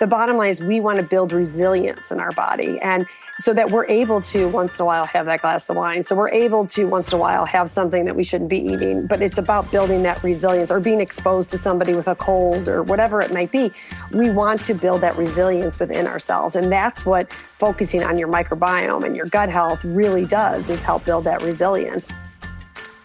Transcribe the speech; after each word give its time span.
the 0.00 0.06
bottom 0.06 0.38
line 0.38 0.48
is 0.48 0.62
we 0.62 0.80
want 0.80 0.96
to 0.96 1.04
build 1.04 1.30
resilience 1.30 2.10
in 2.10 2.18
our 2.20 2.30
body. 2.32 2.80
And 2.80 3.06
so 3.38 3.52
that 3.52 3.70
we're 3.70 3.86
able 3.86 4.22
to 4.22 4.48
once 4.48 4.78
in 4.78 4.82
a 4.82 4.86
while 4.86 5.04
have 5.04 5.26
that 5.26 5.42
glass 5.42 5.68
of 5.68 5.76
wine. 5.76 6.04
So 6.04 6.16
we're 6.16 6.30
able 6.30 6.66
to 6.68 6.86
once 6.86 7.12
in 7.12 7.14
a 7.14 7.20
while 7.20 7.44
have 7.44 7.68
something 7.68 8.06
that 8.06 8.16
we 8.16 8.24
shouldn't 8.24 8.48
be 8.48 8.58
eating, 8.58 9.06
but 9.06 9.20
it's 9.20 9.36
about 9.36 9.70
building 9.70 10.02
that 10.04 10.22
resilience 10.22 10.70
or 10.70 10.80
being 10.80 11.00
exposed 11.00 11.50
to 11.50 11.58
somebody 11.58 11.94
with 11.94 12.08
a 12.08 12.14
cold 12.14 12.66
or 12.66 12.82
whatever 12.82 13.20
it 13.20 13.32
might 13.32 13.52
be. 13.52 13.70
We 14.10 14.30
want 14.30 14.64
to 14.64 14.74
build 14.74 15.02
that 15.02 15.16
resilience 15.16 15.78
within 15.78 16.06
ourselves. 16.06 16.56
And 16.56 16.72
that's 16.72 17.04
what 17.04 17.30
focusing 17.30 18.02
on 18.02 18.18
your 18.18 18.28
microbiome 18.28 19.04
and 19.04 19.14
your 19.14 19.26
gut 19.26 19.50
health 19.50 19.84
really 19.84 20.24
does 20.24 20.70
is 20.70 20.82
help 20.82 21.04
build 21.04 21.24
that 21.24 21.42
resilience. 21.42 22.06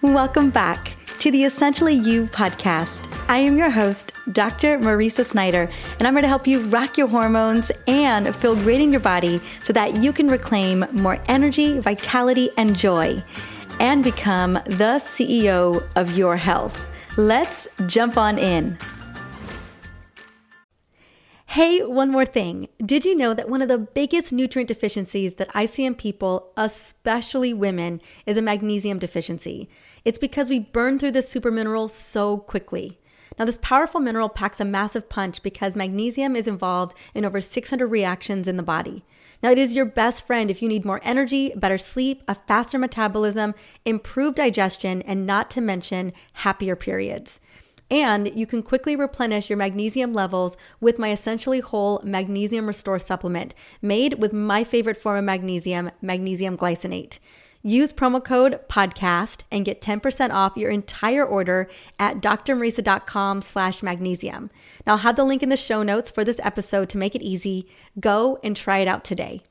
Welcome 0.01 0.49
back 0.49 0.95
to 1.19 1.31
the 1.31 1.43
Essentially 1.43 1.93
You 1.93 2.25
podcast. 2.25 3.07
I 3.29 3.37
am 3.37 3.57
your 3.57 3.69
host, 3.69 4.11
Dr. 4.31 4.79
Mariza 4.79 5.25
Snyder, 5.25 5.69
and 5.97 6.07
I'm 6.07 6.13
here 6.13 6.21
to 6.21 6.27
help 6.27 6.45
you 6.45 6.61
rock 6.65 6.97
your 6.97 7.07
hormones 7.07 7.71
and 7.87 8.35
feel 8.35 8.55
great 8.55 8.81
in 8.81 8.91
your 8.91 8.99
body 8.99 9.41
so 9.63 9.73
that 9.73 10.01
you 10.03 10.11
can 10.11 10.27
reclaim 10.27 10.85
more 10.91 11.19
energy, 11.27 11.79
vitality, 11.79 12.49
and 12.57 12.75
joy 12.75 13.23
and 13.79 14.03
become 14.03 14.53
the 14.53 14.99
CEO 14.99 15.87
of 15.95 16.17
your 16.17 16.37
health. 16.37 16.81
Let's 17.17 17.67
jump 17.87 18.17
on 18.17 18.37
in. 18.37 18.77
Hey, 21.47 21.83
one 21.85 22.11
more 22.11 22.25
thing. 22.25 22.67
Did 22.85 23.05
you 23.05 23.15
know 23.15 23.33
that 23.33 23.47
one 23.47 23.61
of 23.61 23.69
the 23.69 23.77
biggest 23.77 24.33
nutrient 24.33 24.67
deficiencies 24.67 25.35
that 25.35 25.49
I 25.53 25.65
see 25.65 25.85
in 25.85 25.95
people, 25.95 26.51
especially 26.57 27.53
women, 27.53 28.01
is 28.25 28.35
a 28.35 28.41
magnesium 28.41 28.99
deficiency? 28.99 29.69
It's 30.05 30.19
because 30.19 30.49
we 30.49 30.59
burn 30.59 30.99
through 30.99 31.11
this 31.11 31.27
super 31.27 31.51
mineral 31.51 31.89
so 31.89 32.37
quickly. 32.37 32.99
Now, 33.37 33.45
this 33.45 33.59
powerful 33.61 33.99
mineral 33.99 34.29
packs 34.29 34.61
a 34.61 34.65
massive 34.65 35.09
punch 35.09 35.43
because 35.43 35.75
magnesium 35.75 36.35
is 36.35 36.47
involved 36.47 36.95
in 37.13 37.25
over 37.25 37.41
600 37.41 37.87
reactions 37.87 38.47
in 38.47 38.55
the 38.55 38.63
body. 38.63 39.03
Now, 39.43 39.51
it 39.51 39.57
is 39.57 39.75
your 39.75 39.85
best 39.85 40.25
friend 40.25 40.49
if 40.49 40.61
you 40.61 40.69
need 40.69 40.85
more 40.85 41.01
energy, 41.03 41.51
better 41.55 41.77
sleep, 41.77 42.23
a 42.27 42.35
faster 42.35 42.77
metabolism, 42.77 43.53
improved 43.83 44.37
digestion, 44.37 45.01
and 45.01 45.25
not 45.25 45.49
to 45.51 45.61
mention 45.61 46.13
happier 46.33 46.75
periods. 46.75 47.41
And 47.91 48.31
you 48.35 48.47
can 48.47 48.63
quickly 48.63 48.95
replenish 48.95 49.49
your 49.49 49.57
magnesium 49.57 50.13
levels 50.13 50.55
with 50.79 50.97
my 50.97 51.11
essentially 51.11 51.59
whole 51.59 52.01
magnesium 52.03 52.67
restore 52.67 52.99
supplement 52.99 53.53
made 53.81 54.15
with 54.15 54.33
my 54.33 54.63
favorite 54.63 54.97
form 54.97 55.19
of 55.19 55.23
magnesium, 55.23 55.91
magnesium 56.01 56.57
glycinate. 56.57 57.19
Use 57.65 57.91
promo 57.91 58.23
code 58.23 58.59
podcast 58.69 59.41
and 59.51 59.65
get 59.65 59.81
10% 59.81 60.31
off 60.31 60.55
your 60.55 60.69
entire 60.69 61.25
order 61.25 61.67
at 61.97 62.21
drmariza.com 62.21 63.41
slash 63.41 63.81
magnesium. 63.81 64.51
Now 64.85 64.93
I'll 64.93 64.99
have 64.99 65.15
the 65.15 65.23
link 65.23 65.41
in 65.41 65.49
the 65.49 65.57
show 65.57 65.81
notes 65.81 66.11
for 66.11 66.23
this 66.23 66.39
episode 66.43 66.89
to 66.89 66.99
make 66.99 67.15
it 67.15 67.23
easy. 67.23 67.67
Go 67.99 68.37
and 68.43 68.55
try 68.55 68.77
it 68.77 68.87
out 68.87 69.03
today. 69.03 69.41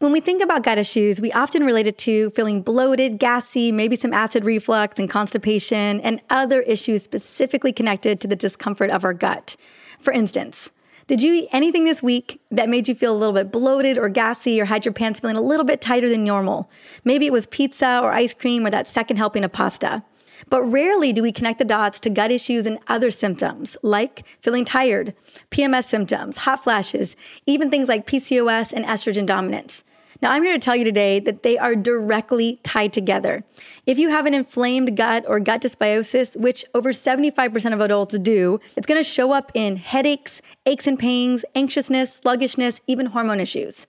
When 0.00 0.12
we 0.12 0.20
think 0.20 0.42
about 0.42 0.64
gut 0.64 0.76
issues, 0.76 1.18
we 1.18 1.32
often 1.32 1.64
relate 1.64 1.86
it 1.86 1.96
to 1.98 2.28
feeling 2.30 2.60
bloated, 2.60 3.18
gassy, 3.18 3.72
maybe 3.72 3.96
some 3.96 4.12
acid 4.12 4.44
reflux 4.44 4.98
and 4.98 5.08
constipation, 5.08 6.00
and 6.00 6.20
other 6.28 6.60
issues 6.60 7.02
specifically 7.02 7.72
connected 7.72 8.20
to 8.20 8.28
the 8.28 8.36
discomfort 8.36 8.90
of 8.90 9.02
our 9.06 9.14
gut. 9.14 9.56
For 9.98 10.12
instance, 10.12 10.68
did 11.10 11.24
you 11.24 11.34
eat 11.34 11.48
anything 11.50 11.82
this 11.82 12.04
week 12.04 12.40
that 12.52 12.68
made 12.68 12.86
you 12.86 12.94
feel 12.94 13.12
a 13.12 13.18
little 13.18 13.34
bit 13.34 13.50
bloated 13.50 13.98
or 13.98 14.08
gassy 14.08 14.60
or 14.60 14.66
had 14.66 14.84
your 14.84 14.94
pants 14.94 15.18
feeling 15.18 15.36
a 15.36 15.40
little 15.40 15.64
bit 15.64 15.80
tighter 15.80 16.08
than 16.08 16.22
normal? 16.22 16.70
Maybe 17.02 17.26
it 17.26 17.32
was 17.32 17.48
pizza 17.48 17.98
or 18.00 18.12
ice 18.12 18.32
cream 18.32 18.64
or 18.64 18.70
that 18.70 18.86
second 18.86 19.16
helping 19.16 19.42
of 19.42 19.50
pasta. 19.50 20.04
But 20.48 20.62
rarely 20.62 21.12
do 21.12 21.20
we 21.20 21.32
connect 21.32 21.58
the 21.58 21.64
dots 21.64 21.98
to 22.00 22.10
gut 22.10 22.30
issues 22.30 22.64
and 22.64 22.78
other 22.86 23.10
symptoms 23.10 23.76
like 23.82 24.24
feeling 24.40 24.64
tired, 24.64 25.12
PMS 25.50 25.86
symptoms, 25.86 26.36
hot 26.36 26.62
flashes, 26.62 27.16
even 27.44 27.72
things 27.72 27.88
like 27.88 28.06
PCOS 28.06 28.72
and 28.72 28.84
estrogen 28.84 29.26
dominance. 29.26 29.82
Now, 30.22 30.32
I'm 30.32 30.42
here 30.42 30.52
to 30.52 30.58
tell 30.58 30.76
you 30.76 30.84
today 30.84 31.18
that 31.20 31.42
they 31.42 31.56
are 31.56 31.74
directly 31.74 32.60
tied 32.62 32.92
together. 32.92 33.42
If 33.86 33.98
you 33.98 34.10
have 34.10 34.26
an 34.26 34.34
inflamed 34.34 34.94
gut 34.94 35.24
or 35.26 35.40
gut 35.40 35.62
dysbiosis, 35.62 36.36
which 36.36 36.62
over 36.74 36.92
75% 36.92 37.72
of 37.72 37.80
adults 37.80 38.18
do, 38.18 38.60
it's 38.76 38.86
going 38.86 39.00
to 39.00 39.08
show 39.08 39.32
up 39.32 39.50
in 39.54 39.76
headaches, 39.76 40.42
aches 40.66 40.86
and 40.86 40.98
pains, 40.98 41.44
anxiousness, 41.54 42.14
sluggishness, 42.14 42.82
even 42.86 43.06
hormone 43.06 43.40
issues. 43.40 43.86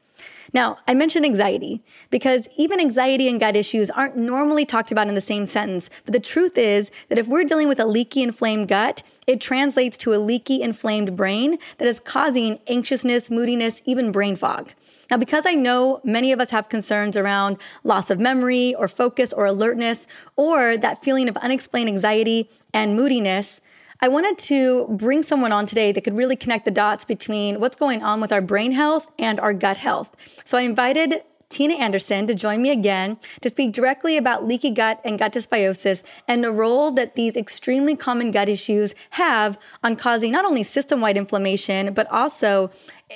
Now, 0.53 0.77
I 0.87 0.93
mentioned 0.93 1.25
anxiety 1.25 1.81
because 2.09 2.47
even 2.57 2.79
anxiety 2.79 3.27
and 3.27 3.39
gut 3.39 3.55
issues 3.55 3.89
aren't 3.89 4.17
normally 4.17 4.65
talked 4.65 4.91
about 4.91 5.07
in 5.07 5.15
the 5.15 5.21
same 5.21 5.45
sentence. 5.45 5.89
But 6.05 6.13
the 6.13 6.19
truth 6.19 6.57
is 6.57 6.91
that 7.09 7.17
if 7.17 7.27
we're 7.27 7.43
dealing 7.43 7.67
with 7.67 7.79
a 7.79 7.85
leaky, 7.85 8.21
inflamed 8.21 8.67
gut, 8.67 9.03
it 9.27 9.41
translates 9.41 9.97
to 9.99 10.13
a 10.13 10.17
leaky, 10.17 10.61
inflamed 10.61 11.15
brain 11.15 11.57
that 11.77 11.87
is 11.87 11.99
causing 11.99 12.59
anxiousness, 12.67 13.29
moodiness, 13.29 13.81
even 13.85 14.11
brain 14.11 14.35
fog. 14.35 14.73
Now, 15.11 15.17
because 15.17 15.45
I 15.45 15.55
know 15.55 15.99
many 16.05 16.31
of 16.31 16.39
us 16.39 16.51
have 16.51 16.69
concerns 16.69 17.17
around 17.17 17.57
loss 17.83 18.09
of 18.09 18.17
memory 18.17 18.73
or 18.73 18.87
focus 18.87 19.33
or 19.33 19.45
alertness, 19.45 20.07
or 20.37 20.77
that 20.77 21.03
feeling 21.03 21.27
of 21.27 21.35
unexplained 21.37 21.89
anxiety 21.89 22.49
and 22.73 22.95
moodiness, 22.95 23.59
I 23.99 24.07
wanted 24.07 24.37
to 24.45 24.87
bring 24.89 25.21
someone 25.21 25.51
on 25.51 25.65
today 25.65 25.91
that 25.91 26.05
could 26.05 26.15
really 26.15 26.37
connect 26.37 26.63
the 26.63 26.71
dots 26.71 27.03
between 27.03 27.59
what's 27.59 27.75
going 27.75 28.01
on 28.01 28.21
with 28.21 28.31
our 28.31 28.41
brain 28.41 28.71
health 28.71 29.07
and 29.19 29.37
our 29.37 29.53
gut 29.53 29.77
health. 29.77 30.15
So 30.45 30.57
I 30.57 30.61
invited 30.61 31.23
Tina 31.51 31.73
Anderson 31.73 32.27
to 32.27 32.33
join 32.33 32.61
me 32.61 32.71
again 32.71 33.17
to 33.41 33.49
speak 33.49 33.73
directly 33.73 34.15
about 34.15 34.47
leaky 34.47 34.71
gut 34.71 35.01
and 35.03 35.19
gut 35.19 35.33
dysbiosis 35.33 36.01
and 36.25 36.41
the 36.41 36.51
role 36.51 36.91
that 36.91 37.15
these 37.15 37.35
extremely 37.35 37.95
common 37.95 38.31
gut 38.31 38.47
issues 38.47 38.95
have 39.11 39.59
on 39.83 39.97
causing 39.97 40.31
not 40.31 40.45
only 40.45 40.63
system 40.63 41.01
wide 41.01 41.17
inflammation, 41.17 41.93
but 41.93 42.09
also 42.09 42.71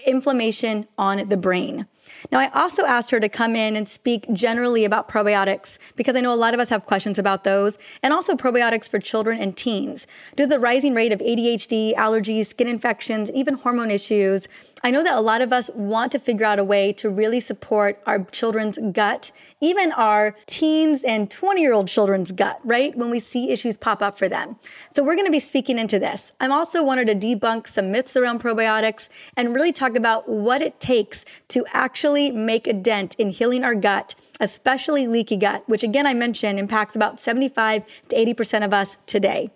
inflammation 0.05 0.87
on 0.97 1.27
the 1.27 1.37
brain. 1.37 1.87
Now, 2.31 2.39
I 2.39 2.49
also 2.49 2.85
asked 2.85 3.11
her 3.11 3.19
to 3.19 3.29
come 3.29 3.55
in 3.55 3.75
and 3.75 3.87
speak 3.87 4.31
generally 4.33 4.85
about 4.85 5.09
probiotics 5.09 5.77
because 5.95 6.15
I 6.15 6.21
know 6.21 6.33
a 6.33 6.35
lot 6.35 6.53
of 6.53 6.59
us 6.59 6.69
have 6.69 6.85
questions 6.85 7.19
about 7.19 7.43
those, 7.43 7.77
and 8.01 8.13
also 8.13 8.35
probiotics 8.35 8.89
for 8.89 8.99
children 8.99 9.39
and 9.39 9.55
teens. 9.55 10.07
Due 10.35 10.43
to 10.43 10.49
the 10.49 10.59
rising 10.59 10.93
rate 10.93 11.11
of 11.11 11.19
ADHD, 11.19 11.95
allergies, 11.95 12.47
skin 12.47 12.67
infections, 12.67 13.29
even 13.31 13.55
hormone 13.55 13.91
issues, 13.91 14.47
I 14.85 14.91
know 14.91 15.03
that 15.03 15.15
a 15.15 15.19
lot 15.19 15.41
of 15.41 15.51
us 15.51 15.71
want 15.73 16.11
to 16.11 16.19
figure 16.19 16.45
out 16.45 16.59
a 16.59 16.63
way 16.63 16.93
to 16.93 17.09
really 17.09 17.39
support 17.39 17.99
our 18.05 18.23
children's 18.25 18.77
gut, 18.91 19.31
even 19.59 19.91
our 19.91 20.35
teens 20.45 21.01
and 21.03 21.31
20 21.31 21.59
year 21.59 21.73
old 21.73 21.87
children's 21.87 22.31
gut, 22.31 22.59
right? 22.63 22.95
When 22.95 23.09
we 23.09 23.19
see 23.19 23.49
issues 23.49 23.77
pop 23.77 24.03
up 24.03 24.15
for 24.15 24.29
them. 24.29 24.57
So 24.91 25.03
we're 25.03 25.15
going 25.15 25.25
to 25.25 25.31
be 25.31 25.39
speaking 25.39 25.79
into 25.79 25.97
this. 25.97 26.33
I'm 26.39 26.51
also 26.51 26.83
wanted 26.83 27.07
to 27.07 27.15
debunk 27.15 27.65
some 27.65 27.91
myths 27.91 28.15
around 28.15 28.43
probiotics 28.43 29.09
and 29.35 29.55
really 29.55 29.71
talk 29.71 29.95
about 29.95 30.29
what 30.29 30.61
it 30.61 30.79
takes 30.79 31.25
to 31.47 31.65
actually 31.73 32.29
make 32.29 32.67
a 32.67 32.73
dent 32.73 33.15
in 33.15 33.31
healing 33.31 33.63
our 33.63 33.73
gut 33.73 34.13
especially 34.39 35.07
leaky 35.07 35.37
gut, 35.37 35.63
which 35.67 35.83
again 35.83 36.05
I 36.05 36.13
mentioned 36.13 36.59
impacts 36.59 36.95
about 36.95 37.19
75 37.19 37.83
to 38.09 38.15
80% 38.15 38.65
of 38.65 38.73
us 38.73 38.97
today. 39.05 39.49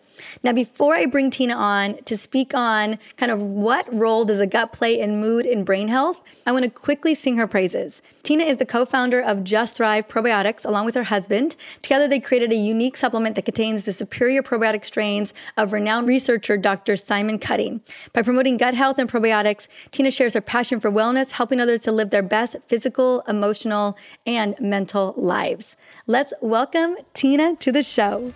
Now, 0.43 0.53
before 0.53 0.95
I 0.95 1.05
bring 1.05 1.29
Tina 1.31 1.55
on 1.55 2.03
to 2.03 2.17
speak 2.17 2.53
on 2.53 2.99
kind 3.17 3.31
of 3.31 3.41
what 3.41 3.91
role 3.93 4.25
does 4.25 4.37
the 4.37 4.47
gut 4.47 4.73
play 4.73 4.99
in 4.99 5.19
mood 5.19 5.45
and 5.45 5.65
brain 5.65 5.87
health, 5.87 6.23
I 6.45 6.51
want 6.51 6.65
to 6.65 6.71
quickly 6.71 7.15
sing 7.15 7.37
her 7.37 7.47
praises. 7.47 8.01
Tina 8.23 8.43
is 8.43 8.57
the 8.57 8.65
co-founder 8.65 9.21
of 9.21 9.43
Just 9.43 9.77
Thrive 9.77 10.07
Probiotics 10.07 10.65
along 10.65 10.85
with 10.85 10.95
her 10.95 11.03
husband. 11.03 11.55
Together 11.81 12.07
they 12.07 12.19
created 12.19 12.51
a 12.51 12.55
unique 12.55 12.97
supplement 12.97 13.35
that 13.35 13.45
contains 13.45 13.83
the 13.83 13.93
superior 13.93 14.43
probiotic 14.43 14.85
strains 14.85 15.33
of 15.57 15.73
renowned 15.73 16.07
researcher 16.07 16.57
Dr. 16.57 16.95
Simon 16.95 17.39
Cutting. 17.39 17.81
By 18.13 18.21
promoting 18.21 18.57
gut 18.57 18.73
health 18.73 18.99
and 18.99 19.09
probiotics, 19.09 19.67
Tina 19.91 20.11
shares 20.11 20.33
her 20.33 20.41
passion 20.41 20.79
for 20.79 20.91
wellness, 20.91 21.31
helping 21.31 21.59
others 21.59 21.81
to 21.83 21.91
live 21.91 22.09
their 22.09 22.23
best 22.23 22.55
physical, 22.67 23.21
emotional, 23.27 23.97
and 24.25 24.55
mental 24.59 25.13
lives. 25.17 25.75
Let's 26.07 26.33
welcome 26.41 26.97
Tina 27.13 27.55
to 27.57 27.71
the 27.71 27.83
show. 27.83 28.33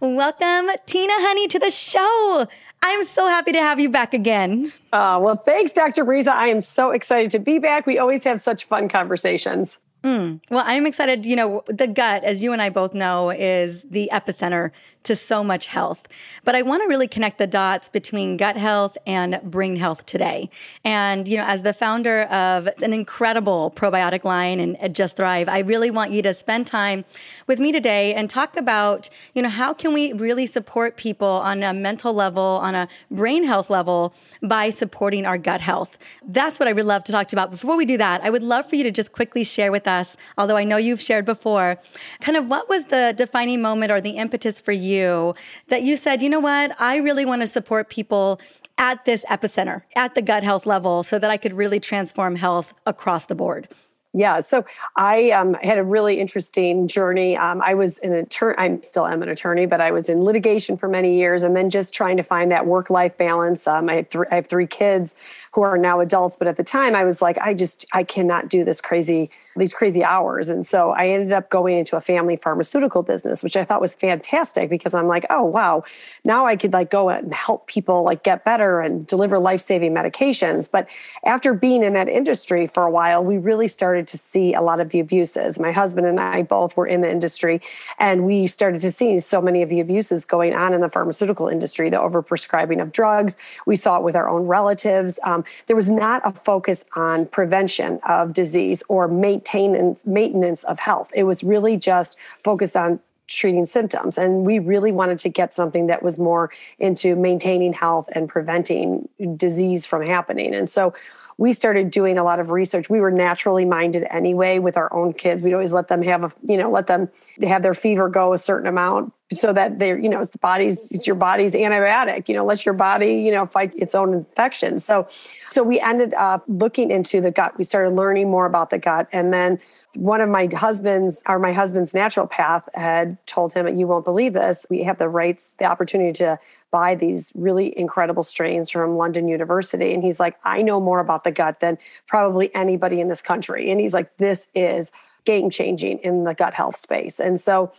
Welcome, 0.00 0.70
Tina 0.86 1.12
Honey, 1.16 1.48
to 1.48 1.58
the 1.58 1.72
show. 1.72 2.46
I'm 2.84 3.04
so 3.04 3.26
happy 3.26 3.50
to 3.50 3.58
have 3.58 3.80
you 3.80 3.88
back 3.88 4.14
again. 4.14 4.72
Uh, 4.92 5.18
well, 5.20 5.34
thanks, 5.34 5.72
Dr. 5.72 6.04
Mariza. 6.04 6.28
I 6.28 6.46
am 6.46 6.60
so 6.60 6.92
excited 6.92 7.32
to 7.32 7.40
be 7.40 7.58
back. 7.58 7.84
We 7.84 7.98
always 7.98 8.22
have 8.22 8.40
such 8.40 8.64
fun 8.64 8.88
conversations. 8.88 9.78
Mm. 10.04 10.40
Well, 10.48 10.62
I'm 10.64 10.86
excited. 10.86 11.26
You 11.26 11.36
know, 11.36 11.62
the 11.66 11.88
gut, 11.88 12.22
as 12.22 12.42
you 12.42 12.52
and 12.52 12.62
I 12.62 12.70
both 12.70 12.94
know, 12.94 13.30
is 13.30 13.82
the 13.82 14.08
epicenter 14.12 14.70
to 15.04 15.16
so 15.16 15.42
much 15.42 15.68
health. 15.68 16.06
But 16.44 16.54
I 16.54 16.62
want 16.62 16.82
to 16.82 16.88
really 16.88 17.08
connect 17.08 17.38
the 17.38 17.46
dots 17.46 17.88
between 17.88 18.36
gut 18.36 18.56
health 18.56 18.98
and 19.06 19.40
brain 19.42 19.76
health 19.76 20.04
today. 20.06 20.50
And, 20.84 21.26
you 21.26 21.36
know, 21.36 21.44
as 21.44 21.62
the 21.62 21.72
founder 21.72 22.22
of 22.24 22.68
an 22.82 22.92
incredible 22.92 23.72
probiotic 23.74 24.24
line 24.24 24.60
and 24.60 24.94
Just 24.94 25.16
Thrive, 25.16 25.48
I 25.48 25.60
really 25.60 25.90
want 25.90 26.10
you 26.12 26.20
to 26.22 26.34
spend 26.34 26.66
time 26.66 27.04
with 27.46 27.58
me 27.58 27.72
today 27.72 28.12
and 28.12 28.28
talk 28.28 28.56
about, 28.56 29.08
you 29.34 29.42
know, 29.42 29.48
how 29.48 29.72
can 29.72 29.94
we 29.94 30.12
really 30.12 30.46
support 30.46 30.96
people 30.96 31.26
on 31.26 31.62
a 31.62 31.72
mental 31.72 32.12
level, 32.12 32.60
on 32.62 32.74
a 32.74 32.88
brain 33.10 33.44
health 33.44 33.70
level 33.70 34.14
by 34.42 34.68
supporting 34.70 35.24
our 35.24 35.38
gut 35.38 35.60
health. 35.60 35.96
That's 36.26 36.60
what 36.60 36.68
I 36.68 36.72
would 36.72 36.86
love 36.86 37.04
to 37.04 37.12
talk 37.12 37.28
to 37.28 37.36
you 37.36 37.40
about. 37.40 37.50
Before 37.50 37.76
we 37.76 37.86
do 37.86 37.96
that, 37.96 38.20
I 38.22 38.30
would 38.30 38.42
love 38.42 38.68
for 38.68 38.76
you 38.76 38.84
to 38.84 38.90
just 38.90 39.12
quickly 39.12 39.42
share 39.42 39.72
with 39.72 39.84
us, 39.88 40.16
although 40.36 40.56
I 40.56 40.64
know 40.64 40.76
you've 40.76 41.00
shared 41.00 41.24
before, 41.24 41.78
kind 42.20 42.36
of 42.36 42.46
what 42.46 42.68
was 42.68 42.84
the 42.84 43.14
defining 43.16 43.60
moment 43.60 43.90
or 43.90 44.00
the 44.00 44.10
impetus 44.10 44.60
for 44.60 44.72
you 44.72 45.34
that 45.68 45.82
you 45.82 45.96
said, 45.96 46.22
you 46.22 46.28
know 46.28 46.40
what, 46.40 46.80
I 46.80 46.98
really 46.98 47.24
want 47.24 47.42
to 47.42 47.48
support 47.48 47.88
people 47.88 48.40
at 48.76 49.04
this 49.04 49.24
epicenter, 49.24 49.82
at 49.96 50.14
the 50.14 50.22
gut 50.22 50.44
health 50.44 50.64
level, 50.64 51.02
so 51.02 51.18
that 51.18 51.30
I 51.30 51.36
could 51.36 51.54
really 51.54 51.80
transform 51.80 52.36
health 52.36 52.74
across 52.86 53.26
the 53.26 53.34
board? 53.34 53.68
Yeah, 54.14 54.40
so 54.40 54.64
I 54.96 55.32
um, 55.32 55.52
had 55.54 55.76
a 55.76 55.84
really 55.84 56.18
interesting 56.18 56.88
journey. 56.88 57.36
Um, 57.36 57.60
I 57.60 57.74
was 57.74 57.98
an 57.98 58.14
attorney, 58.14 58.56
I 58.56 58.80
still 58.80 59.06
am 59.06 59.22
an 59.22 59.28
attorney, 59.28 59.66
but 59.66 59.82
I 59.82 59.90
was 59.90 60.08
in 60.08 60.24
litigation 60.24 60.78
for 60.78 60.88
many 60.88 61.18
years 61.18 61.42
and 61.42 61.54
then 61.54 61.68
just 61.68 61.92
trying 61.92 62.16
to 62.16 62.22
find 62.22 62.50
that 62.50 62.66
work 62.66 62.88
life 62.88 63.18
balance. 63.18 63.66
Um, 63.66 63.90
I, 63.90 64.02
th- 64.02 64.24
I 64.30 64.36
have 64.36 64.46
three 64.46 64.66
kids 64.66 65.14
who 65.52 65.60
are 65.60 65.76
now 65.76 66.00
adults, 66.00 66.38
but 66.38 66.48
at 66.48 66.56
the 66.56 66.64
time 66.64 66.94
I 66.94 67.04
was 67.04 67.20
like, 67.20 67.36
I 67.38 67.52
just, 67.52 67.84
I 67.92 68.02
cannot 68.02 68.48
do 68.48 68.64
this 68.64 68.80
crazy 68.80 69.30
these 69.58 69.74
crazy 69.74 70.04
hours. 70.04 70.48
And 70.48 70.66
so 70.66 70.90
I 70.90 71.08
ended 71.08 71.32
up 71.32 71.50
going 71.50 71.78
into 71.78 71.96
a 71.96 72.00
family 72.00 72.36
pharmaceutical 72.36 73.02
business, 73.02 73.42
which 73.42 73.56
I 73.56 73.64
thought 73.64 73.80
was 73.80 73.94
fantastic 73.94 74.70
because 74.70 74.94
I'm 74.94 75.08
like, 75.08 75.26
oh 75.30 75.44
wow, 75.44 75.84
now 76.24 76.46
I 76.46 76.56
could 76.56 76.72
like 76.72 76.90
go 76.90 77.08
and 77.08 77.32
help 77.34 77.66
people 77.66 78.02
like 78.02 78.22
get 78.22 78.44
better 78.44 78.80
and 78.80 79.06
deliver 79.06 79.38
life-saving 79.38 79.92
medications. 79.92 80.70
But 80.70 80.86
after 81.24 81.54
being 81.54 81.82
in 81.82 81.94
that 81.94 82.08
industry 82.08 82.66
for 82.66 82.84
a 82.84 82.90
while, 82.90 83.24
we 83.24 83.38
really 83.38 83.68
started 83.68 84.06
to 84.08 84.18
see 84.18 84.54
a 84.54 84.60
lot 84.62 84.78
of 84.80 84.90
the 84.90 85.00
abuses. 85.00 85.58
My 85.58 85.72
husband 85.72 86.06
and 86.06 86.20
I 86.20 86.42
both 86.42 86.76
were 86.76 86.86
in 86.86 87.00
the 87.00 87.10
industry 87.10 87.60
and 87.98 88.24
we 88.24 88.46
started 88.46 88.80
to 88.82 88.92
see 88.92 89.18
so 89.18 89.40
many 89.40 89.62
of 89.62 89.68
the 89.68 89.80
abuses 89.80 90.24
going 90.24 90.54
on 90.54 90.74
in 90.74 90.80
the 90.80 90.88
pharmaceutical 90.88 91.48
industry, 91.48 91.90
the 91.90 91.96
overprescribing 91.96 92.80
of 92.80 92.92
drugs. 92.92 93.36
We 93.66 93.76
saw 93.76 93.96
it 93.96 94.02
with 94.02 94.14
our 94.14 94.28
own 94.28 94.46
relatives. 94.46 95.18
Um, 95.24 95.44
there 95.66 95.76
was 95.76 95.90
not 95.90 96.22
a 96.24 96.32
focus 96.32 96.84
on 96.94 97.26
prevention 97.26 97.98
of 98.06 98.32
disease 98.32 98.82
or 98.88 99.08
maintenance 99.08 99.47
maintenance 99.52 100.04
maintenance 100.06 100.64
of 100.64 100.78
health. 100.80 101.10
It 101.14 101.24
was 101.24 101.42
really 101.44 101.76
just 101.76 102.18
focused 102.42 102.76
on 102.76 103.00
treating 103.28 103.66
symptoms 103.66 104.16
and 104.16 104.44
we 104.46 104.58
really 104.58 104.90
wanted 104.90 105.18
to 105.18 105.28
get 105.28 105.54
something 105.54 105.86
that 105.86 106.02
was 106.02 106.18
more 106.18 106.50
into 106.78 107.14
maintaining 107.14 107.74
health 107.74 108.08
and 108.14 108.26
preventing 108.26 109.06
disease 109.36 109.84
from 109.84 110.00
happening 110.00 110.54
and 110.54 110.70
so 110.70 110.94
we 111.38 111.52
started 111.52 111.90
doing 111.90 112.18
a 112.18 112.24
lot 112.24 112.40
of 112.40 112.50
research 112.50 112.90
we 112.90 113.00
were 113.00 113.10
naturally 113.10 113.64
minded 113.64 114.04
anyway 114.10 114.58
with 114.58 114.76
our 114.76 114.92
own 114.92 115.12
kids 115.12 115.42
we'd 115.42 115.54
always 115.54 115.72
let 115.72 115.88
them 115.88 116.02
have 116.02 116.24
a 116.24 116.32
you 116.42 116.56
know 116.56 116.70
let 116.70 116.86
them 116.86 117.08
have 117.42 117.62
their 117.62 117.74
fever 117.74 118.08
go 118.08 118.32
a 118.32 118.38
certain 118.38 118.68
amount 118.68 119.12
so 119.32 119.52
that 119.52 119.78
they're 119.78 119.98
you 119.98 120.08
know 120.08 120.20
it's 120.20 120.30
the 120.30 120.38
body's 120.38 120.90
it's 120.90 121.06
your 121.06 121.16
body's 121.16 121.54
antibiotic 121.54 122.28
you 122.28 122.34
know 122.34 122.44
let 122.44 122.66
your 122.66 122.74
body 122.74 123.14
you 123.14 123.32
know 123.32 123.46
fight 123.46 123.72
its 123.76 123.94
own 123.94 124.12
infection 124.12 124.78
so 124.78 125.08
so 125.50 125.62
we 125.62 125.80
ended 125.80 126.14
up 126.14 126.44
looking 126.46 126.90
into 126.90 127.20
the 127.20 127.30
gut. 127.30 127.56
We 127.58 127.64
started 127.64 127.90
learning 127.90 128.30
more 128.30 128.46
about 128.46 128.70
the 128.70 128.78
gut. 128.78 129.08
And 129.12 129.32
then 129.32 129.58
one 129.94 130.20
of 130.20 130.28
my 130.28 130.48
husband's 130.54 131.22
or 131.26 131.38
my 131.38 131.52
husband's 131.52 131.92
naturopath 131.92 132.64
had 132.74 133.24
told 133.26 133.54
him, 133.54 133.66
You 133.76 133.86
won't 133.86 134.04
believe 134.04 134.34
this. 134.34 134.66
We 134.68 134.82
have 134.84 134.98
the 134.98 135.08
rights, 135.08 135.54
the 135.58 135.64
opportunity 135.64 136.12
to 136.14 136.38
buy 136.70 136.94
these 136.94 137.32
really 137.34 137.76
incredible 137.78 138.22
strains 138.22 138.70
from 138.70 138.96
London 138.96 139.28
University. 139.28 139.94
And 139.94 140.02
he's 140.02 140.20
like, 140.20 140.36
I 140.44 140.62
know 140.62 140.80
more 140.80 141.00
about 141.00 141.24
the 141.24 141.30
gut 141.30 141.60
than 141.60 141.78
probably 142.06 142.54
anybody 142.54 143.00
in 143.00 143.08
this 143.08 143.22
country. 143.22 143.70
And 143.70 143.80
he's 143.80 143.94
like, 143.94 144.16
This 144.18 144.48
is 144.54 144.92
game 145.24 145.50
changing 145.50 145.98
in 145.98 146.24
the 146.24 146.34
gut 146.34 146.54
health 146.54 146.76
space. 146.76 147.20
And 147.20 147.40
so 147.40 147.72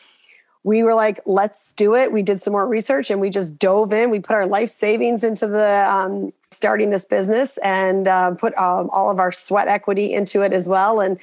we 0.64 0.84
were 0.84 0.94
like, 0.94 1.20
let's 1.26 1.74
do 1.74 1.96
it. 1.96 2.12
We 2.12 2.22
did 2.22 2.42
some 2.42 2.52
more 2.52 2.68
research 2.68 3.10
and 3.10 3.22
we 3.22 3.30
just 3.30 3.58
dove 3.58 3.94
in. 3.94 4.10
We 4.10 4.20
put 4.20 4.36
our 4.36 4.46
life 4.46 4.70
savings 4.70 5.24
into 5.24 5.48
the 5.48 5.90
um, 5.90 6.34
starting 6.52 6.90
this 6.90 7.06
business 7.06 7.58
and 7.60 8.08
uh, 8.08 8.32
put 8.32 8.54
um, 8.58 8.90
all 8.92 9.10
of 9.10 9.20
our 9.20 9.32
sweat 9.32 9.68
equity 9.68 10.14
into 10.14 10.42
it 10.42 10.52
as 10.52 10.68
well. 10.68 11.00
And 11.00 11.18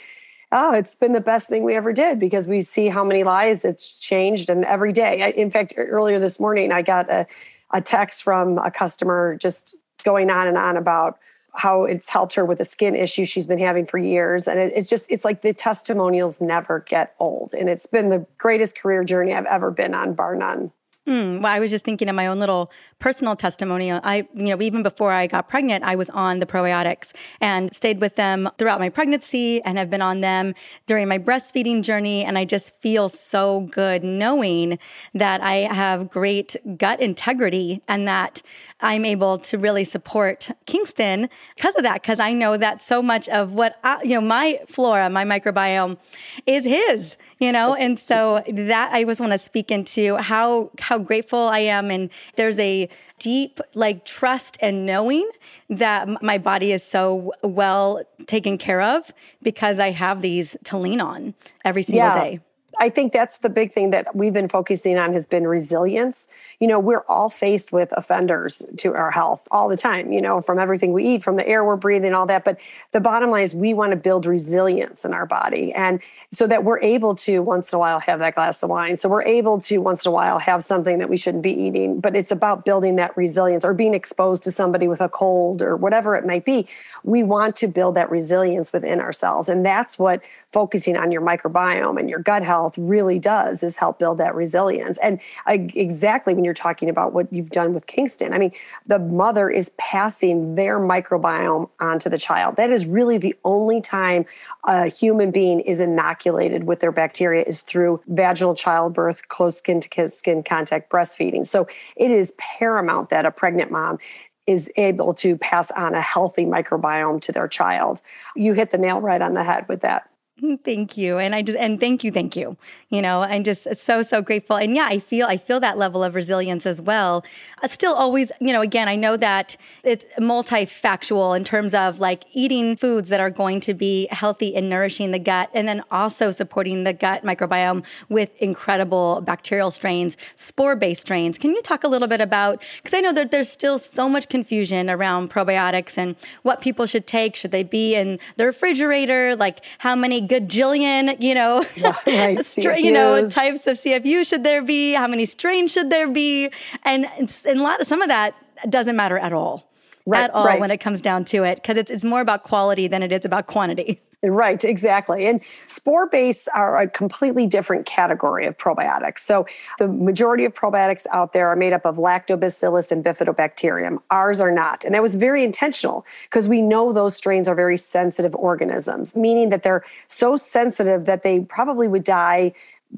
oh, 0.52 0.72
it's 0.72 0.94
been 0.94 1.12
the 1.12 1.20
best 1.20 1.48
thing 1.48 1.64
we 1.64 1.74
ever 1.74 1.92
did 1.92 2.18
because 2.18 2.48
we 2.48 2.62
see 2.62 2.88
how 2.88 3.04
many 3.04 3.24
lives 3.24 3.64
it's 3.64 3.92
changed. 3.92 4.48
And 4.48 4.64
every 4.64 4.92
day, 4.92 5.22
I, 5.22 5.28
in 5.30 5.50
fact, 5.50 5.74
earlier 5.76 6.18
this 6.18 6.40
morning, 6.40 6.72
I 6.72 6.80
got 6.82 7.10
a, 7.10 7.26
a 7.72 7.80
text 7.80 8.22
from 8.22 8.58
a 8.58 8.70
customer 8.70 9.36
just 9.40 9.74
going 10.04 10.30
on 10.30 10.46
and 10.46 10.56
on 10.56 10.76
about 10.76 11.18
how 11.54 11.84
it's 11.84 12.10
helped 12.10 12.34
her 12.34 12.44
with 12.44 12.60
a 12.60 12.64
skin 12.64 12.94
issue 12.94 13.24
she's 13.24 13.46
been 13.46 13.58
having 13.58 13.86
for 13.86 13.98
years. 13.98 14.46
And 14.46 14.58
it, 14.60 14.72
it's 14.76 14.90
just, 14.90 15.10
it's 15.10 15.24
like 15.24 15.42
the 15.42 15.54
testimonials 15.54 16.40
never 16.40 16.80
get 16.80 17.14
old. 17.18 17.54
And 17.54 17.68
it's 17.68 17.86
been 17.86 18.10
the 18.10 18.26
greatest 18.36 18.78
career 18.78 19.04
journey 19.04 19.32
I've 19.32 19.46
ever 19.46 19.70
been 19.70 19.94
on, 19.94 20.12
bar 20.14 20.36
none. 20.36 20.70
Mm, 21.06 21.40
well, 21.40 21.52
I 21.52 21.60
was 21.60 21.70
just 21.70 21.84
thinking 21.84 22.08
of 22.08 22.16
my 22.16 22.26
own 22.26 22.40
little 22.40 22.68
personal 22.98 23.36
testimonial. 23.36 24.00
I, 24.02 24.26
you 24.34 24.46
know, 24.46 24.60
even 24.60 24.82
before 24.82 25.12
I 25.12 25.28
got 25.28 25.48
pregnant, 25.48 25.84
I 25.84 25.94
was 25.94 26.10
on 26.10 26.40
the 26.40 26.46
probiotics 26.46 27.12
and 27.40 27.72
stayed 27.72 28.00
with 28.00 28.16
them 28.16 28.50
throughout 28.58 28.80
my 28.80 28.88
pregnancy 28.88 29.62
and 29.62 29.78
have 29.78 29.88
been 29.88 30.02
on 30.02 30.20
them 30.20 30.54
during 30.86 31.06
my 31.06 31.18
breastfeeding 31.18 31.84
journey. 31.84 32.24
And 32.24 32.36
I 32.36 32.44
just 32.44 32.74
feel 32.80 33.08
so 33.08 33.60
good 33.60 34.02
knowing 34.02 34.80
that 35.14 35.40
I 35.42 35.54
have 35.72 36.10
great 36.10 36.56
gut 36.76 37.00
integrity 37.00 37.82
and 37.86 38.08
that 38.08 38.42
I'm 38.80 39.04
able 39.04 39.38
to 39.38 39.58
really 39.58 39.84
support 39.84 40.50
Kingston 40.66 41.28
because 41.54 41.76
of 41.76 41.84
that. 41.84 42.02
Because 42.02 42.18
I 42.18 42.32
know 42.32 42.56
that 42.56 42.82
so 42.82 43.00
much 43.00 43.28
of 43.28 43.52
what, 43.52 43.78
I, 43.84 44.02
you 44.02 44.14
know, 44.14 44.20
my 44.20 44.60
flora, 44.66 45.08
my 45.08 45.24
microbiome 45.24 45.98
is 46.46 46.64
his, 46.64 47.16
you 47.38 47.52
know, 47.52 47.74
and 47.74 47.98
so 47.98 48.42
that 48.48 48.92
I 48.92 49.04
just 49.04 49.20
want 49.20 49.32
to 49.32 49.38
speak 49.38 49.70
into 49.70 50.16
how, 50.16 50.70
how 50.80 50.95
how 50.96 51.04
grateful 51.04 51.38
I 51.38 51.60
am. 51.60 51.90
And 51.90 52.10
there's 52.36 52.58
a 52.58 52.88
deep 53.18 53.60
like 53.74 54.04
trust 54.04 54.56
and 54.60 54.86
knowing 54.86 55.28
that 55.68 56.22
my 56.22 56.38
body 56.38 56.72
is 56.72 56.82
so 56.82 57.32
well 57.42 58.02
taken 58.26 58.58
care 58.58 58.80
of 58.80 59.12
because 59.42 59.78
I 59.78 59.90
have 59.90 60.22
these 60.22 60.56
to 60.64 60.78
lean 60.78 61.00
on 61.00 61.34
every 61.64 61.82
single 61.82 62.04
yeah. 62.04 62.24
day. 62.24 62.40
I 62.78 62.90
think 62.90 63.12
that's 63.12 63.38
the 63.38 63.48
big 63.48 63.72
thing 63.72 63.90
that 63.90 64.14
we've 64.14 64.32
been 64.32 64.48
focusing 64.48 64.98
on 64.98 65.12
has 65.14 65.26
been 65.26 65.46
resilience. 65.46 66.28
You 66.60 66.68
know, 66.68 66.78
we're 66.78 67.04
all 67.08 67.30
faced 67.30 67.72
with 67.72 67.92
offenders 67.92 68.62
to 68.78 68.94
our 68.94 69.10
health 69.10 69.46
all 69.50 69.68
the 69.68 69.76
time, 69.76 70.12
you 70.12 70.20
know, 70.20 70.40
from 70.40 70.58
everything 70.58 70.92
we 70.92 71.04
eat, 71.06 71.22
from 71.22 71.36
the 71.36 71.46
air 71.46 71.64
we're 71.64 71.76
breathing, 71.76 72.12
all 72.12 72.26
that. 72.26 72.44
But 72.44 72.58
the 72.92 73.00
bottom 73.00 73.30
line 73.30 73.44
is 73.44 73.54
we 73.54 73.72
want 73.72 73.92
to 73.92 73.96
build 73.96 74.26
resilience 74.26 75.04
in 75.04 75.14
our 75.14 75.26
body. 75.26 75.72
And 75.72 76.00
so 76.30 76.46
that 76.46 76.64
we're 76.64 76.80
able 76.80 77.14
to 77.16 77.42
once 77.42 77.72
in 77.72 77.76
a 77.76 77.78
while 77.78 78.00
have 78.00 78.18
that 78.18 78.34
glass 78.34 78.62
of 78.62 78.70
wine. 78.70 78.96
So 78.96 79.08
we're 79.08 79.24
able 79.24 79.60
to 79.62 79.78
once 79.78 80.04
in 80.04 80.10
a 80.10 80.12
while 80.12 80.38
have 80.38 80.62
something 80.62 80.98
that 80.98 81.08
we 81.08 81.16
shouldn't 81.16 81.42
be 81.42 81.52
eating. 81.52 82.00
But 82.00 82.14
it's 82.14 82.30
about 82.30 82.64
building 82.64 82.96
that 82.96 83.16
resilience 83.16 83.64
or 83.64 83.72
being 83.72 83.94
exposed 83.94 84.42
to 84.44 84.52
somebody 84.52 84.88
with 84.88 85.00
a 85.00 85.08
cold 85.08 85.62
or 85.62 85.76
whatever 85.76 86.14
it 86.14 86.26
might 86.26 86.44
be. 86.44 86.68
We 87.04 87.22
want 87.22 87.56
to 87.56 87.68
build 87.68 87.94
that 87.96 88.10
resilience 88.10 88.72
within 88.72 89.00
ourselves. 89.00 89.48
And 89.48 89.64
that's 89.64 89.98
what 89.98 90.20
focusing 90.50 90.96
on 90.96 91.12
your 91.12 91.20
microbiome 91.20 91.98
and 91.98 92.08
your 92.08 92.18
gut 92.18 92.42
health 92.42 92.65
really 92.76 93.18
does 93.18 93.62
is 93.62 93.76
help 93.76 93.98
build 93.98 94.18
that 94.18 94.34
resilience. 94.34 94.98
And 94.98 95.20
uh, 95.46 95.58
exactly 95.74 96.34
when 96.34 96.44
you're 96.44 96.54
talking 96.54 96.88
about 96.88 97.12
what 97.12 97.32
you've 97.32 97.50
done 97.50 97.74
with 97.74 97.86
Kingston, 97.86 98.32
I 98.32 98.38
mean, 98.38 98.52
the 98.86 98.98
mother 98.98 99.48
is 99.48 99.70
passing 99.78 100.54
their 100.54 100.78
microbiome 100.78 101.68
onto 101.80 102.08
the 102.08 102.18
child. 102.18 102.56
That 102.56 102.70
is 102.70 102.86
really 102.86 103.18
the 103.18 103.34
only 103.44 103.80
time 103.80 104.24
a 104.64 104.88
human 104.88 105.30
being 105.30 105.60
is 105.60 105.80
inoculated 105.80 106.64
with 106.64 106.80
their 106.80 106.92
bacteria 106.92 107.44
is 107.44 107.62
through 107.62 108.00
vaginal 108.06 108.54
childbirth, 108.54 109.28
close 109.28 109.58
skin 109.58 109.80
to 109.80 110.08
skin 110.08 110.42
contact 110.42 110.90
breastfeeding. 110.90 111.46
So 111.46 111.66
it 111.96 112.10
is 112.10 112.34
paramount 112.38 113.10
that 113.10 113.26
a 113.26 113.30
pregnant 113.30 113.70
mom 113.70 113.98
is 114.46 114.70
able 114.76 115.12
to 115.12 115.36
pass 115.36 115.70
on 115.72 115.94
a 115.94 116.00
healthy 116.00 116.44
microbiome 116.44 117.20
to 117.20 117.32
their 117.32 117.48
child. 117.48 118.00
You 118.36 118.52
hit 118.52 118.70
the 118.70 118.78
nail 118.78 119.00
right 119.00 119.20
on 119.20 119.34
the 119.34 119.42
head 119.42 119.68
with 119.68 119.80
that. 119.80 120.08
Thank 120.64 120.96
you. 120.98 121.18
And 121.18 121.34
I 121.34 121.40
just 121.42 121.56
and 121.56 121.80
thank 121.80 122.04
you, 122.04 122.12
thank 122.12 122.36
you. 122.36 122.56
You 122.90 123.00
know, 123.00 123.22
I'm 123.22 123.42
just 123.42 123.74
so 123.76 124.02
so 124.02 124.20
grateful. 124.20 124.56
And 124.56 124.76
yeah, 124.76 124.86
I 124.86 124.98
feel 124.98 125.26
I 125.26 125.38
feel 125.38 125.60
that 125.60 125.78
level 125.78 126.04
of 126.04 126.14
resilience 126.14 126.66
as 126.66 126.80
well. 126.80 127.24
I 127.62 127.68
still 127.68 127.94
always, 127.94 128.30
you 128.40 128.52
know, 128.52 128.60
again, 128.60 128.86
I 128.86 128.96
know 128.96 129.16
that 129.16 129.56
it's 129.82 130.04
multifactual 130.18 131.34
in 131.36 131.44
terms 131.44 131.72
of 131.72 132.00
like 132.00 132.24
eating 132.34 132.76
foods 132.76 133.08
that 133.08 133.20
are 133.20 133.30
going 133.30 133.60
to 133.60 133.72
be 133.72 134.08
healthy 134.10 134.54
and 134.54 134.68
nourishing 134.68 135.10
the 135.10 135.18
gut 135.18 135.48
and 135.54 135.66
then 135.66 135.82
also 135.90 136.30
supporting 136.30 136.84
the 136.84 136.92
gut 136.92 137.24
microbiome 137.24 137.82
with 138.10 138.30
incredible 138.36 139.22
bacterial 139.22 139.70
strains, 139.70 140.18
spore-based 140.36 141.00
strains. 141.00 141.38
Can 141.38 141.52
you 141.52 141.62
talk 141.62 141.82
a 141.82 141.88
little 141.88 142.08
bit 142.08 142.20
about 142.20 142.62
cuz 142.84 142.92
I 142.92 143.00
know 143.00 143.12
that 143.14 143.30
there's 143.30 143.48
still 143.48 143.78
so 143.78 144.06
much 144.06 144.28
confusion 144.28 144.90
around 144.90 145.30
probiotics 145.30 145.96
and 145.96 146.14
what 146.42 146.60
people 146.60 146.84
should 146.84 147.06
take, 147.06 147.36
should 147.36 147.52
they 147.52 147.62
be 147.62 147.94
in 147.94 148.18
the 148.36 148.44
refrigerator, 148.44 149.34
like 149.34 149.64
how 149.78 149.96
many 149.96 150.25
gajillion, 150.28 151.20
you 151.20 151.34
know, 151.34 151.64
right, 152.06 152.44
stra- 152.46 152.78
you 152.78 152.90
know, 152.92 153.26
types 153.28 153.66
of 153.66 153.78
CFU 153.78 154.26
should 154.26 154.44
there 154.44 154.62
be? 154.62 154.92
How 154.92 155.06
many 155.06 155.24
strains 155.26 155.72
should 155.72 155.90
there 155.90 156.08
be? 156.08 156.50
And, 156.84 157.06
and 157.16 157.58
a 157.58 157.62
lot 157.62 157.80
of 157.80 157.86
some 157.86 158.02
of 158.02 158.08
that 158.08 158.34
doesn't 158.68 158.96
matter 158.96 159.18
at 159.18 159.32
all. 159.32 159.65
Right, 160.06 160.24
at 160.24 160.30
all 160.30 160.46
right. 160.46 160.60
when 160.60 160.70
it 160.70 160.78
comes 160.78 161.00
down 161.00 161.24
to 161.26 161.44
it 161.44 161.56
because 161.56 161.76
it's, 161.76 161.90
it's 161.90 162.04
more 162.04 162.20
about 162.20 162.42
quality 162.42 162.88
than 162.88 163.02
it 163.02 163.12
is 163.12 163.24
about 163.24 163.46
quantity. 163.46 164.00
Right, 164.22 164.64
exactly. 164.64 165.26
And 165.26 165.40
spore 165.66 166.08
base 166.08 166.48
are 166.48 166.80
a 166.80 166.88
completely 166.88 167.46
different 167.46 167.86
category 167.86 168.46
of 168.46 168.56
probiotics. 168.56 169.20
So 169.20 169.46
the 169.78 169.88
majority 169.88 170.44
of 170.44 170.54
probiotics 170.54 171.06
out 171.12 171.32
there 171.32 171.48
are 171.48 171.56
made 171.56 171.72
up 171.72 171.84
of 171.84 171.96
lactobacillus 171.96 172.90
and 172.90 173.04
bifidobacterium. 173.04 173.98
Ours 174.10 174.40
are 174.40 174.50
not. 174.50 174.84
And 174.84 174.94
that 174.94 175.02
was 175.02 175.16
very 175.16 175.44
intentional 175.44 176.06
because 176.24 176.48
we 176.48 176.62
know 176.62 176.92
those 176.92 177.14
strains 177.14 177.46
are 177.46 177.54
very 177.54 177.76
sensitive 177.76 178.34
organisms, 178.34 179.14
meaning 179.16 179.50
that 179.50 179.62
they're 179.62 179.84
so 180.08 180.36
sensitive 180.36 181.04
that 181.04 181.22
they 181.22 181.40
probably 181.40 181.86
would 181.86 182.04
die 182.04 182.52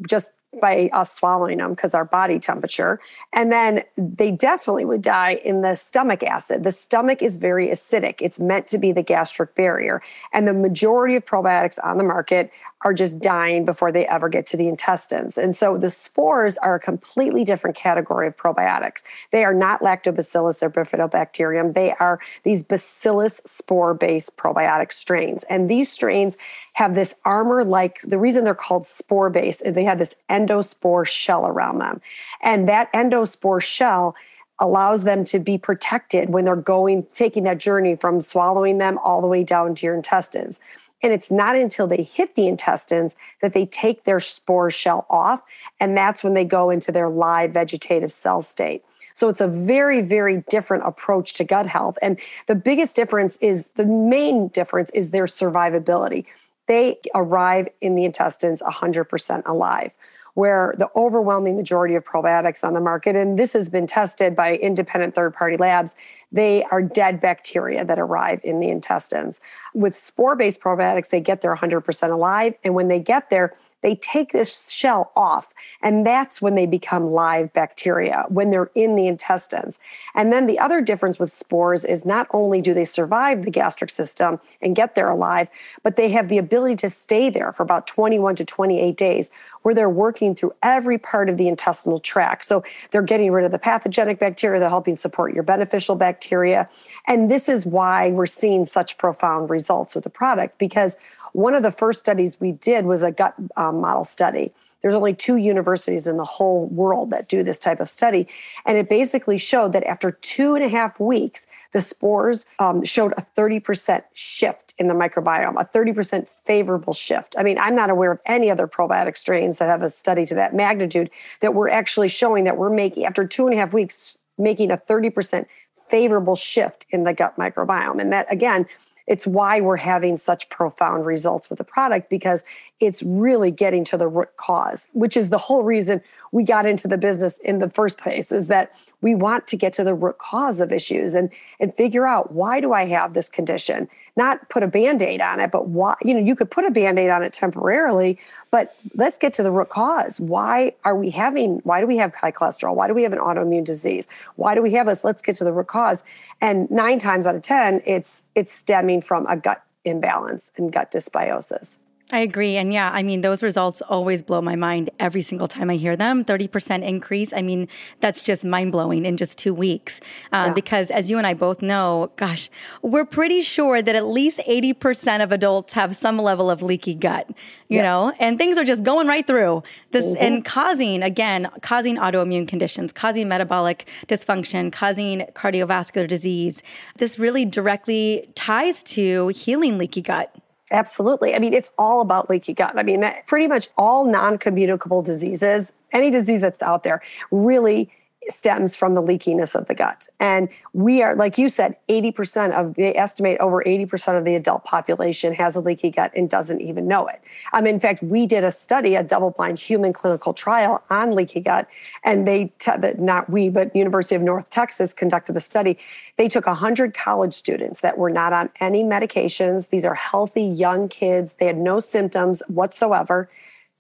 just 0.09 0.35
by 0.61 0.91
us 0.93 1.13
swallowing 1.13 1.59
them 1.59 1.71
because 1.71 1.95
our 1.95 2.05
body 2.05 2.39
temperature. 2.39 3.01
And 3.33 3.53
then 3.53 3.83
they 3.97 4.31
definitely 4.31 4.85
would 4.85 5.03
die 5.03 5.41
in 5.45 5.63
the 5.63 5.77
stomach 5.77 6.23
acid. 6.23 6.65
The 6.65 6.71
stomach 6.71 7.23
is 7.23 7.37
very 7.37 7.69
acidic, 7.69 8.17
it's 8.21 8.41
meant 8.41 8.69
to 8.69 8.79
be 8.79 8.93
the 8.93 9.03
gastric 9.03 9.55
barrier. 9.55 10.03
And 10.33 10.47
the 10.47 10.55
majority 10.55 11.17
of 11.17 11.25
probiotics 11.25 11.79
on 11.83 11.99
the 11.99 12.05
market 12.05 12.51
are 12.83 12.95
just 12.95 13.19
dying 13.19 13.65
before 13.65 13.91
they 13.91 14.07
ever 14.07 14.29
get 14.29 14.47
to 14.47 14.57
the 14.57 14.69
intestines. 14.69 15.37
And 15.37 15.57
so 15.57 15.77
the 15.77 15.91
spores 15.91 16.57
are 16.59 16.77
a 16.77 16.81
completely 16.81 17.43
different 17.43 17.75
category 17.75 18.29
of 18.29 18.37
probiotics. 18.37 19.03
They 19.33 19.45
are 19.45 19.55
not 19.55 19.81
lactobacillus 19.81 20.63
or 20.63 20.71
bifidobacterium. 20.71 21.75
They 21.75 21.93
are 21.99 22.21
these 22.45 22.63
bacillus 22.63 23.41
spore 23.45 23.95
based 23.95 24.37
probiotic 24.37 24.93
strains. 24.93 25.45
And 25.45 25.69
these 25.69 25.91
strains 25.91 26.37
have 26.75 26.95
this 26.95 27.17
armor 27.25 27.65
like 27.65 28.01
the 28.03 28.19
reason 28.19 28.45
they're 28.45 28.55
called 28.55 28.87
spore 28.87 29.31
based 29.31 29.63
they 29.67 29.85
have 29.85 29.99
this 29.99 30.15
endospore 30.49 31.07
shell 31.07 31.47
around 31.47 31.79
them. 31.79 32.01
And 32.41 32.69
that 32.69 32.93
endospore 32.93 33.63
shell 33.63 34.15
allows 34.59 35.05
them 35.05 35.25
to 35.25 35.39
be 35.39 35.57
protected 35.57 36.31
when 36.31 36.45
they're 36.45 36.57
going 36.57 37.07
taking 37.13 37.45
that 37.45 37.59
journey 37.59 37.95
from 37.95 38.21
swallowing 38.21 38.79
them 38.79 38.99
all 38.99 39.21
the 39.21 39.27
way 39.27 39.45
down 39.45 39.75
to 39.77 39.87
your 39.87 39.95
intestines. 39.95 40.59
And 41.01 41.13
it's 41.13 41.31
not 41.31 41.55
until 41.55 41.87
they 41.87 42.03
hit 42.03 42.35
the 42.35 42.49
intestines 42.49 43.17
that 43.41 43.53
they 43.53 43.67
take 43.67 44.05
their 44.05 44.19
spore 44.19 44.71
shell 44.71 45.07
off. 45.09 45.43
And 45.79 45.97
that's 45.97 46.25
when 46.25 46.35
they 46.35 46.45
go 46.45 46.71
into 46.71 46.91
their 46.91 47.09
live 47.09 47.53
vegetative 47.53 48.13
cell 48.13 48.43
state. 48.43 48.85
So 49.15 49.29
it's 49.29 49.41
a 49.41 49.49
very, 49.49 50.01
very 50.01 50.45
different 50.49 50.87
approach 50.87 51.35
to 51.35 51.45
gut 51.45 51.67
health. 51.67 51.99
And 52.03 52.19
the 52.47 52.55
biggest 52.55 52.97
difference 52.97 53.37
is 53.39 53.71
the 53.71 53.85
main 53.85 54.49
difference 54.49 54.91
is 54.91 55.11
their 55.11 55.27
survivability. 55.27 56.25
They 56.67 56.99
arrive 57.15 57.69
in 57.81 57.95
the 57.95 58.05
intestines 58.05 58.61
100% 58.63 59.43
alive 59.47 59.93
where 60.39 60.73
the 60.79 60.89
overwhelming 60.95 61.57
majority 61.57 61.97
of 61.97 62.05
probiotics 62.05 62.63
on 62.63 62.73
the 62.73 62.79
market, 62.81 63.17
and 63.17 63.37
this 63.37 63.53
has 63.55 63.69
been 63.69 63.89
tested 63.89 64.37
by 64.37 64.55
independent 64.55 65.13
third 65.13 65.35
party 65.35 65.57
labs, 65.57 65.97
they 66.31 66.63
are 66.71 66.81
dead 66.81 67.21
bacteria 67.21 67.85
that 67.85 67.99
arrive 67.99 68.41
in 68.45 68.61
the 68.61 68.69
intestines. 68.69 69.41
With 69.75 69.97
spore 69.97 70.37
based 70.37 70.61
probiotics, 70.61 71.09
they 71.09 71.19
get 71.19 71.41
there 71.41 71.57
100% 71.57 72.13
alive. 72.13 72.55
And 72.63 72.73
when 72.73 72.87
they 72.87 73.01
get 73.01 73.31
there, 73.31 73.57
they 73.83 73.95
take 73.95 74.33
this 74.33 74.71
shell 74.71 75.13
off 75.17 75.53
and 75.83 76.07
that's 76.07 76.43
when 76.43 76.55
they 76.55 76.67
become 76.67 77.13
live 77.13 77.53
bacteria 77.53 78.25
when 78.29 78.51
they're 78.51 78.71
in 78.75 78.97
the 78.97 79.07
intestines. 79.07 79.81
And 80.15 80.33
then 80.33 80.47
the 80.47 80.59
other 80.59 80.81
difference 80.81 81.19
with 81.19 81.33
spores 81.33 81.85
is 81.85 82.05
not 82.05 82.27
only 82.33 82.61
do 82.61 82.75
they 82.75 82.85
survive 82.85 83.45
the 83.45 83.51
gastric 83.51 83.91
system 83.91 84.41
and 84.61 84.77
get 84.77 84.95
there 84.95 85.09
alive 85.09 85.49
but 85.83 85.97
they 85.97 86.11
have 86.11 86.29
the 86.29 86.39
ability 86.39 86.77
to 86.77 86.91
stay 86.91 87.31
there 87.31 87.53
for 87.53 87.63
about 87.63 87.87
21 87.87 88.37
to 88.37 88.45
28 88.45 88.97
days 88.97 89.31
where 89.63 89.75
they're 89.75 89.91
working 89.91 90.35
through 90.35 90.55
every 90.63 90.99
part 90.99 91.29
of 91.29 91.37
the 91.37 91.49
intestinal 91.49 91.99
tract. 91.99 92.45
So 92.45 92.65
they're 92.91 93.03
getting 93.03 93.33
rid 93.33 93.45
of 93.45 93.53
the 93.53 93.59
pathogenic 93.59 94.19
bacteria 94.19 94.61
they're 94.61 94.69
helping 94.69 94.97
support 94.97 95.35
your 95.35 95.43
beneficial 95.43 95.97
bacteria. 95.97 96.69
And 97.07 97.31
this 97.31 97.49
is 97.49 97.67
why 97.67 98.11
we're 98.11 98.27
seeing 98.27 98.65
such 98.65 98.99
profound 98.99 99.51
results 99.51 99.95
with 99.95 100.05
the 100.05 100.11
product 100.11 100.59
because 100.59 100.97
one 101.39 101.55
of 101.55 101.63
the 101.63 101.71
first 101.71 102.01
studies 102.01 102.41
we 102.41 102.51
did 102.51 102.85
was 102.85 103.05
a 103.05 103.13
gut 103.13 103.35
um, 103.57 103.81
model 103.81 104.03
study. 104.03 104.53
There's 104.83 104.95
only 104.95 105.15
two 105.15 105.37
universities 105.37 106.09
in 106.09 106.17
the 106.17 106.25
whole 106.25 106.67
world 106.67 107.11
that 107.11 107.29
do 107.29 107.45
this 107.45 107.61
type 107.61 107.79
of 107.79 107.89
study. 107.89 108.27
And 108.67 108.77
it 108.77 108.89
basically 108.89 109.39
showed 109.39 109.73
that 109.73 109.85
after 109.85 110.11
two 110.11 110.57
and 110.57 110.65
a 110.65 110.69
half 110.69 110.99
weeks, 110.99 111.47
the 111.73 111.81
spores 111.81 112.47
um, 112.59 112.85
showed 112.85 113.13
a 113.17 113.25
30% 113.37 114.03
shift 114.15 114.75
in 114.79 114.89
the 114.89 114.95
microbiome, 114.95 115.61
a 115.61 115.65
30% 115.65 116.27
favorable 116.27 116.93
shift. 116.93 117.37
I 117.39 117.45
mean, 117.45 117.57
I'm 117.57 117.77
not 117.77 117.91
aware 117.91 118.11
of 118.11 118.19
any 118.27 118.51
other 118.51 118.67
probiotic 118.67 119.17
strains 119.17 119.59
that 119.59 119.69
have 119.69 119.83
a 119.83 119.89
study 119.89 120.27
to 120.27 120.35
that 120.35 120.55
magnitude 120.55 121.09
that 121.41 121.55
we're 121.55 121.71
actually 121.71 122.09
showing 122.09 122.45
that 122.45 122.57
we're 122.57 122.69
making, 122.69 123.05
after 123.05 123.25
two 123.25 123.47
and 123.47 123.55
a 123.55 123.59
half 123.59 123.73
weeks, 123.73 124.19
making 124.39 124.73
a 124.73 124.77
30% 124.77 125.47
favorable 125.89 126.35
shift 126.37 126.87
in 126.91 127.05
the 127.05 127.15
gut 127.15 127.37
microbiome. 127.37 128.01
And 128.01 128.13
that, 128.13 128.31
again, 128.31 128.67
it's 129.09 129.27
why 129.27 129.61
we're 129.61 129.79
having 129.79 130.17
such 130.17 130.49
profound 130.51 131.07
results 131.07 131.49
with 131.51 131.59
the 131.59 131.65
product 131.65 132.11
because 132.11 132.45
it's 132.81 133.03
really 133.03 133.51
getting 133.51 133.85
to 133.85 133.97
the 133.97 134.07
root 134.07 134.37
cause, 134.37 134.89
which 134.93 135.17
is 135.17 135.31
the 135.31 135.39
whole 135.39 135.63
reason 135.63 136.01
we 136.31 136.45
got 136.45 136.67
into 136.67 136.87
the 136.87 136.99
business 136.99 137.39
in 137.41 137.59
the 137.59 137.69
first 137.69 137.99
place 137.99 138.31
is 138.31 138.47
that 138.47 138.73
we 139.01 139.15
want 139.15 139.47
to 139.49 139.57
get 139.57 139.73
to 139.73 139.85
the 139.85 139.95
root 139.95 140.19
cause 140.19 140.61
of 140.61 140.73
issues 140.73 141.15
and 141.15 141.31
and 141.59 141.75
figure 141.75 142.07
out 142.07 142.33
why 142.33 142.61
do 142.61 142.73
I 142.73 142.87
have 142.87 143.15
this 143.15 143.29
condition? 143.29 143.89
Not 144.17 144.49
put 144.49 144.63
a 144.63 144.69
band-aid 144.69 145.21
on 145.21 145.41
it, 145.41 145.51
but 145.51 145.69
why, 145.69 145.95
you 146.03 146.15
know, 146.15 146.21
you 146.21 146.37
could 146.37 146.51
put 146.51 146.65
a 146.65 146.71
band-aid 146.71 147.11
on 147.11 147.23
it 147.23 147.33
temporarily, 147.33 148.19
but 148.51 148.77
let's 148.95 149.19
get 149.19 149.33
to 149.35 149.43
the 149.43 149.51
root 149.51 149.71
cause. 149.71 150.21
Why 150.21 150.75
are 150.85 150.95
we 150.95 151.11
having 151.11 151.59
why 151.65 151.81
do 151.81 151.87
we 151.87 151.97
have 151.97 152.15
high 152.15 152.33
cholesterol? 152.33 152.75
Why 152.75 152.87
do 152.87 152.95
we 152.95 153.03
have 153.03 153.13
an 153.13 153.19
autoimmune 153.19 153.65
disease? 153.65 154.09
Why 154.37 154.55
do 154.55 154.63
we 154.63 154.73
have 154.75 154.87
this? 154.87 155.03
Let's 155.03 155.23
get 155.23 155.37
to 155.37 155.45
the 155.45 155.53
root 155.53 155.67
cause. 155.67 156.05
And 156.41 156.71
9 156.71 156.99
times 156.99 157.27
out 157.27 157.35
of 157.35 157.43
10, 157.43 157.83
it's 157.87 158.23
it's 158.35 158.53
stemming 158.53 159.03
from 159.03 159.27
a 159.27 159.37
gut 159.37 159.65
imbalance 159.85 160.53
and 160.57 160.73
gut 160.73 160.93
dysbiosis. 160.93 161.79
I 162.11 162.21
agree. 162.21 162.57
And 162.57 162.73
yeah, 162.73 162.91
I 162.91 163.03
mean, 163.03 163.21
those 163.21 163.43
results 163.43 163.83
always 163.83 164.23
blow 164.23 164.41
my 164.41 164.57
mind 164.57 164.89
every 164.99 165.21
single 165.21 165.47
time 165.47 165.69
I 165.69 165.77
hear 165.77 165.95
them. 165.95 166.25
30% 166.25 166.83
increase. 166.83 167.35
I 167.35 167.43
mean, 167.43 167.69
that's 168.01 168.23
just 168.23 168.47
mind 168.47 168.73
blowing 168.73 169.05
in 169.05 169.19
just 169.19 169.37
two 169.37 169.53
weeks. 169.53 170.01
Um, 170.33 170.47
yeah. 170.47 170.53
Because 170.55 170.91
as 170.91 171.11
you 171.11 171.19
and 171.19 171.27
I 171.27 171.35
both 171.35 171.61
know, 171.61 172.11
gosh, 172.17 172.49
we're 172.81 173.05
pretty 173.05 173.43
sure 173.43 173.83
that 173.83 173.95
at 173.95 174.07
least 174.07 174.41
80% 174.49 175.23
of 175.23 175.33
adults 175.33 175.75
have 175.75 175.95
some 175.97 176.17
level 176.19 176.51
of 176.51 176.63
leaky 176.63 176.95
gut, 176.95 177.29
you 177.69 177.77
yes. 177.77 177.85
know, 177.85 178.15
and 178.19 178.39
things 178.39 178.57
are 178.57 178.65
just 178.65 178.85
going 178.85 179.07
right 179.07 179.27
through 179.27 179.63
this 179.91 180.07
mm-hmm. 180.07 180.25
and 180.25 180.45
causing, 180.47 181.03
again, 181.03 181.51
causing 181.61 181.97
autoimmune 181.97 182.49
conditions, 182.49 182.91
causing 182.91 183.29
metabolic 183.29 183.87
dysfunction, 184.07 184.73
causing 184.73 185.27
cardiovascular 185.35 186.09
disease. 186.09 186.63
This 186.97 187.19
really 187.19 187.45
directly 187.45 188.31
ties 188.35 188.83
to 188.85 189.29
healing 189.29 189.77
leaky 189.77 190.01
gut. 190.01 190.35
Absolutely. 190.71 191.35
I 191.35 191.39
mean, 191.39 191.55
it's 191.55 191.71
all 191.79 192.01
about 192.01 192.29
leaky 192.29 192.53
gut. 192.53 192.79
I 192.79 192.83
mean, 192.83 193.05
pretty 193.27 193.47
much 193.47 193.69
all 193.77 194.05
non 194.05 194.39
communicable 194.39 195.03
diseases, 195.03 195.73
any 195.93 196.11
disease 196.11 196.41
that's 196.41 196.63
out 196.63 196.83
there, 196.83 197.03
really 197.31 197.91
stems 198.31 198.77
from 198.77 198.95
the 198.95 199.03
leakiness 199.03 199.55
of 199.55 199.67
the 199.67 199.75
gut. 199.75 200.09
And 200.21 200.49
we 200.73 201.03
are, 201.03 201.15
like 201.15 201.39
you 201.39 201.49
said, 201.49 201.77
80% 201.89 202.53
of, 202.53 202.75
they 202.75 202.95
estimate 202.95 203.39
over 203.41 203.63
80% 203.65 204.19
of 204.19 204.25
the 204.25 204.35
adult 204.35 204.65
population 204.65 205.35
has 205.35 205.57
a 205.57 205.61
leaky 205.61 205.91
gut 205.91 206.13
and 206.15 206.29
doesn't 206.29 206.61
even 206.61 206.87
know 206.87 207.07
it. 207.07 207.21
Um, 207.53 207.67
in 207.67 207.81
fact, 207.81 208.03
we 208.03 208.27
did 208.27 208.45
a 208.45 208.53
study, 208.53 208.95
a 208.95 209.03
double 209.03 209.31
blind 209.31 209.59
human 209.59 209.93
clinical 209.93 210.33
trial 210.33 210.83
on 210.91 211.15
leaky 211.15 211.41
gut. 211.41 211.69
And 212.05 212.27
they, 212.27 212.53
not 212.99 213.31
we, 213.31 213.51
but 213.51 213.75
University 213.75 214.15
of 214.15 214.23
North 214.23 214.51
Texas 214.51 214.93
conducted 214.93 215.33
the 215.33 215.41
study. 215.41 215.79
They 216.17 216.29
took 216.29 216.47
100 216.47 216.95
college 216.95 217.35
students 217.35 217.81
that 217.81 217.99
were 217.99 218.11
not 218.11 218.33
on 218.33 218.51
any 218.61 218.85
medications. 218.85 219.71
These 219.71 219.85
are 219.85 219.95
healthy 219.95 220.43
young 220.43 220.89
kids. 220.89 221.35
They 221.35 221.47
had 221.47 221.57
no 221.57 221.81
symptoms 221.81 222.43
whatsoever. 222.49 223.31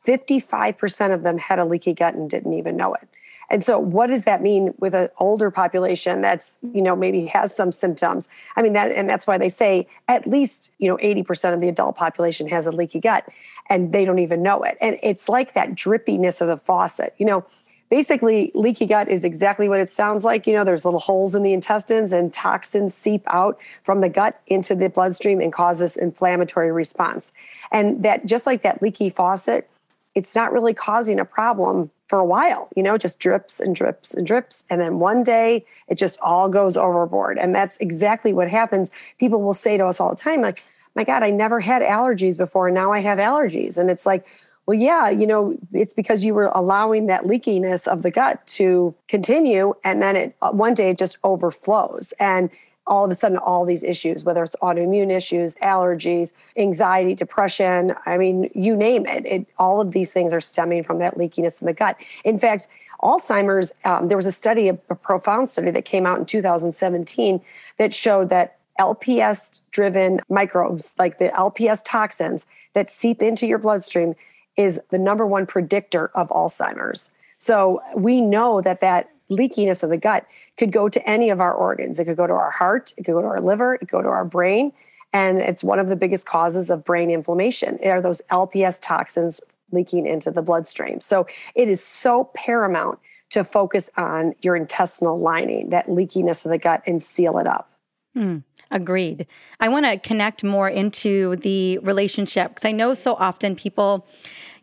55% 0.06 1.12
of 1.12 1.22
them 1.22 1.38
had 1.38 1.58
a 1.58 1.64
leaky 1.64 1.92
gut 1.92 2.14
and 2.14 2.30
didn't 2.30 2.54
even 2.54 2.76
know 2.76 2.94
it. 2.94 3.08
And 3.50 3.64
so 3.64 3.78
what 3.78 4.08
does 4.08 4.24
that 4.24 4.42
mean 4.42 4.74
with 4.78 4.94
an 4.94 5.08
older 5.18 5.50
population 5.50 6.20
that's, 6.20 6.58
you 6.74 6.82
know, 6.82 6.94
maybe 6.94 7.26
has 7.26 7.54
some 7.54 7.72
symptoms? 7.72 8.28
I 8.56 8.62
mean, 8.62 8.74
that, 8.74 8.92
and 8.92 9.08
that's 9.08 9.26
why 9.26 9.38
they 9.38 9.48
say 9.48 9.86
at 10.06 10.26
least, 10.26 10.70
you 10.78 10.88
know, 10.88 10.96
80% 10.98 11.54
of 11.54 11.60
the 11.60 11.68
adult 11.68 11.96
population 11.96 12.48
has 12.48 12.66
a 12.66 12.70
leaky 12.70 13.00
gut 13.00 13.26
and 13.70 13.92
they 13.92 14.04
don't 14.04 14.18
even 14.18 14.42
know 14.42 14.62
it. 14.62 14.76
And 14.80 14.98
it's 15.02 15.28
like 15.28 15.54
that 15.54 15.70
drippiness 15.70 16.40
of 16.40 16.48
the 16.48 16.56
faucet, 16.56 17.14
you 17.16 17.26
know, 17.26 17.46
basically 17.88 18.50
leaky 18.54 18.86
gut 18.86 19.08
is 19.08 19.24
exactly 19.24 19.68
what 19.68 19.80
it 19.80 19.90
sounds 19.90 20.24
like 20.24 20.46
you 20.46 20.52
know 20.52 20.64
there's 20.64 20.84
little 20.84 21.00
holes 21.00 21.34
in 21.34 21.42
the 21.42 21.52
intestines 21.52 22.12
and 22.12 22.32
toxins 22.32 22.94
seep 22.94 23.22
out 23.28 23.58
from 23.82 24.00
the 24.00 24.08
gut 24.08 24.40
into 24.46 24.74
the 24.74 24.88
bloodstream 24.88 25.40
and 25.40 25.52
cause 25.52 25.78
this 25.78 25.96
inflammatory 25.96 26.70
response 26.70 27.32
and 27.72 28.02
that 28.02 28.26
just 28.26 28.46
like 28.46 28.62
that 28.62 28.82
leaky 28.82 29.08
faucet 29.08 29.68
it's 30.18 30.34
not 30.34 30.52
really 30.52 30.74
causing 30.74 31.20
a 31.20 31.24
problem 31.24 31.90
for 32.08 32.18
a 32.18 32.24
while, 32.24 32.68
you 32.74 32.82
know, 32.82 32.98
just 32.98 33.20
drips 33.20 33.60
and 33.60 33.76
drips 33.76 34.14
and 34.14 34.26
drips. 34.26 34.64
And 34.68 34.80
then 34.80 34.98
one 34.98 35.22
day 35.22 35.64
it 35.86 35.96
just 35.96 36.18
all 36.20 36.48
goes 36.48 36.76
overboard. 36.76 37.38
And 37.38 37.54
that's 37.54 37.78
exactly 37.78 38.32
what 38.32 38.50
happens. 38.50 38.90
People 39.20 39.42
will 39.42 39.54
say 39.54 39.76
to 39.76 39.86
us 39.86 40.00
all 40.00 40.10
the 40.10 40.16
time, 40.16 40.40
like, 40.42 40.64
my 40.96 41.04
God, 41.04 41.22
I 41.22 41.30
never 41.30 41.60
had 41.60 41.82
allergies 41.82 42.36
before. 42.36 42.68
And 42.68 42.74
now 42.74 42.92
I 42.92 43.00
have 43.00 43.18
allergies. 43.18 43.78
And 43.78 43.90
it's 43.90 44.04
like, 44.04 44.26
well, 44.66 44.76
yeah, 44.76 45.08
you 45.08 45.26
know, 45.26 45.56
it's 45.72 45.94
because 45.94 46.24
you 46.24 46.34
were 46.34 46.50
allowing 46.54 47.06
that 47.06 47.24
leakiness 47.24 47.86
of 47.86 48.02
the 48.02 48.10
gut 48.10 48.44
to 48.58 48.94
continue. 49.06 49.74
And 49.84 50.02
then 50.02 50.16
it 50.16 50.36
uh, 50.42 50.50
one 50.50 50.74
day 50.74 50.90
it 50.90 50.98
just 50.98 51.18
overflows. 51.22 52.12
And 52.18 52.50
all 52.88 53.04
of 53.04 53.10
a 53.10 53.14
sudden 53.14 53.38
all 53.38 53.64
these 53.64 53.84
issues, 53.84 54.24
whether 54.24 54.42
it's 54.42 54.56
autoimmune 54.62 55.10
issues, 55.10 55.54
allergies, 55.56 56.32
anxiety, 56.56 57.14
depression, 57.14 57.94
I 58.06 58.16
mean, 58.16 58.50
you 58.54 58.74
name 58.74 59.06
it, 59.06 59.24
it 59.26 59.46
all 59.58 59.80
of 59.80 59.92
these 59.92 60.12
things 60.12 60.32
are 60.32 60.40
stemming 60.40 60.82
from 60.82 60.98
that 60.98 61.16
leakiness 61.16 61.60
in 61.60 61.66
the 61.66 61.72
gut. 61.72 61.96
In 62.24 62.38
fact, 62.38 62.66
Alzheimer's, 63.02 63.72
um, 63.84 64.08
there 64.08 64.16
was 64.16 64.26
a 64.26 64.32
study, 64.32 64.68
a, 64.68 64.78
a 64.90 64.94
profound 64.94 65.50
study 65.50 65.70
that 65.70 65.84
came 65.84 66.06
out 66.06 66.18
in 66.18 66.26
2017 66.26 67.40
that 67.76 67.94
showed 67.94 68.30
that 68.30 68.58
LPS 68.80 69.60
driven 69.70 70.20
microbes, 70.28 70.94
like 70.98 71.18
the 71.18 71.28
LPS 71.28 71.82
toxins 71.84 72.46
that 72.74 72.90
seep 72.90 73.22
into 73.22 73.46
your 73.46 73.58
bloodstream, 73.58 74.14
is 74.56 74.80
the 74.90 74.98
number 74.98 75.26
one 75.26 75.46
predictor 75.46 76.08
of 76.14 76.28
Alzheimer's. 76.30 77.12
So 77.36 77.80
we 77.94 78.20
know 78.20 78.60
that 78.60 78.80
that 78.80 79.10
leakiness 79.30 79.82
of 79.82 79.90
the 79.90 79.96
gut 79.96 80.26
could 80.56 80.72
go 80.72 80.88
to 80.88 81.08
any 81.08 81.30
of 81.30 81.40
our 81.40 81.52
organs. 81.52 81.98
It 81.98 82.06
could 82.06 82.16
go 82.16 82.26
to 82.26 82.32
our 82.32 82.50
heart, 82.50 82.92
it 82.96 83.04
could 83.04 83.12
go 83.12 83.22
to 83.22 83.28
our 83.28 83.40
liver, 83.40 83.74
it 83.74 83.78
could 83.80 83.90
go 83.90 84.02
to 84.02 84.08
our 84.08 84.24
brain. 84.24 84.72
And 85.12 85.40
it's 85.40 85.64
one 85.64 85.78
of 85.78 85.88
the 85.88 85.96
biggest 85.96 86.26
causes 86.26 86.70
of 86.70 86.84
brain 86.84 87.10
inflammation 87.10 87.78
are 87.84 88.02
those 88.02 88.22
LPS 88.30 88.78
toxins 88.82 89.40
leaking 89.72 90.06
into 90.06 90.30
the 90.30 90.42
bloodstream. 90.42 91.00
So 91.00 91.26
it 91.54 91.68
is 91.68 91.82
so 91.82 92.30
paramount 92.34 92.98
to 93.30 93.44
focus 93.44 93.90
on 93.96 94.34
your 94.40 94.56
intestinal 94.56 95.18
lining, 95.18 95.70
that 95.70 95.86
leakiness 95.86 96.44
of 96.44 96.50
the 96.50 96.58
gut, 96.58 96.82
and 96.86 97.02
seal 97.02 97.38
it 97.38 97.46
up. 97.46 97.70
Hmm. 98.14 98.38
Agreed. 98.70 99.26
I 99.60 99.68
want 99.68 99.86
to 99.86 99.98
connect 99.98 100.44
more 100.44 100.68
into 100.68 101.36
the 101.36 101.78
relationship 101.78 102.54
because 102.54 102.68
I 102.68 102.72
know 102.72 102.92
so 102.92 103.14
often 103.14 103.56
people, 103.56 104.06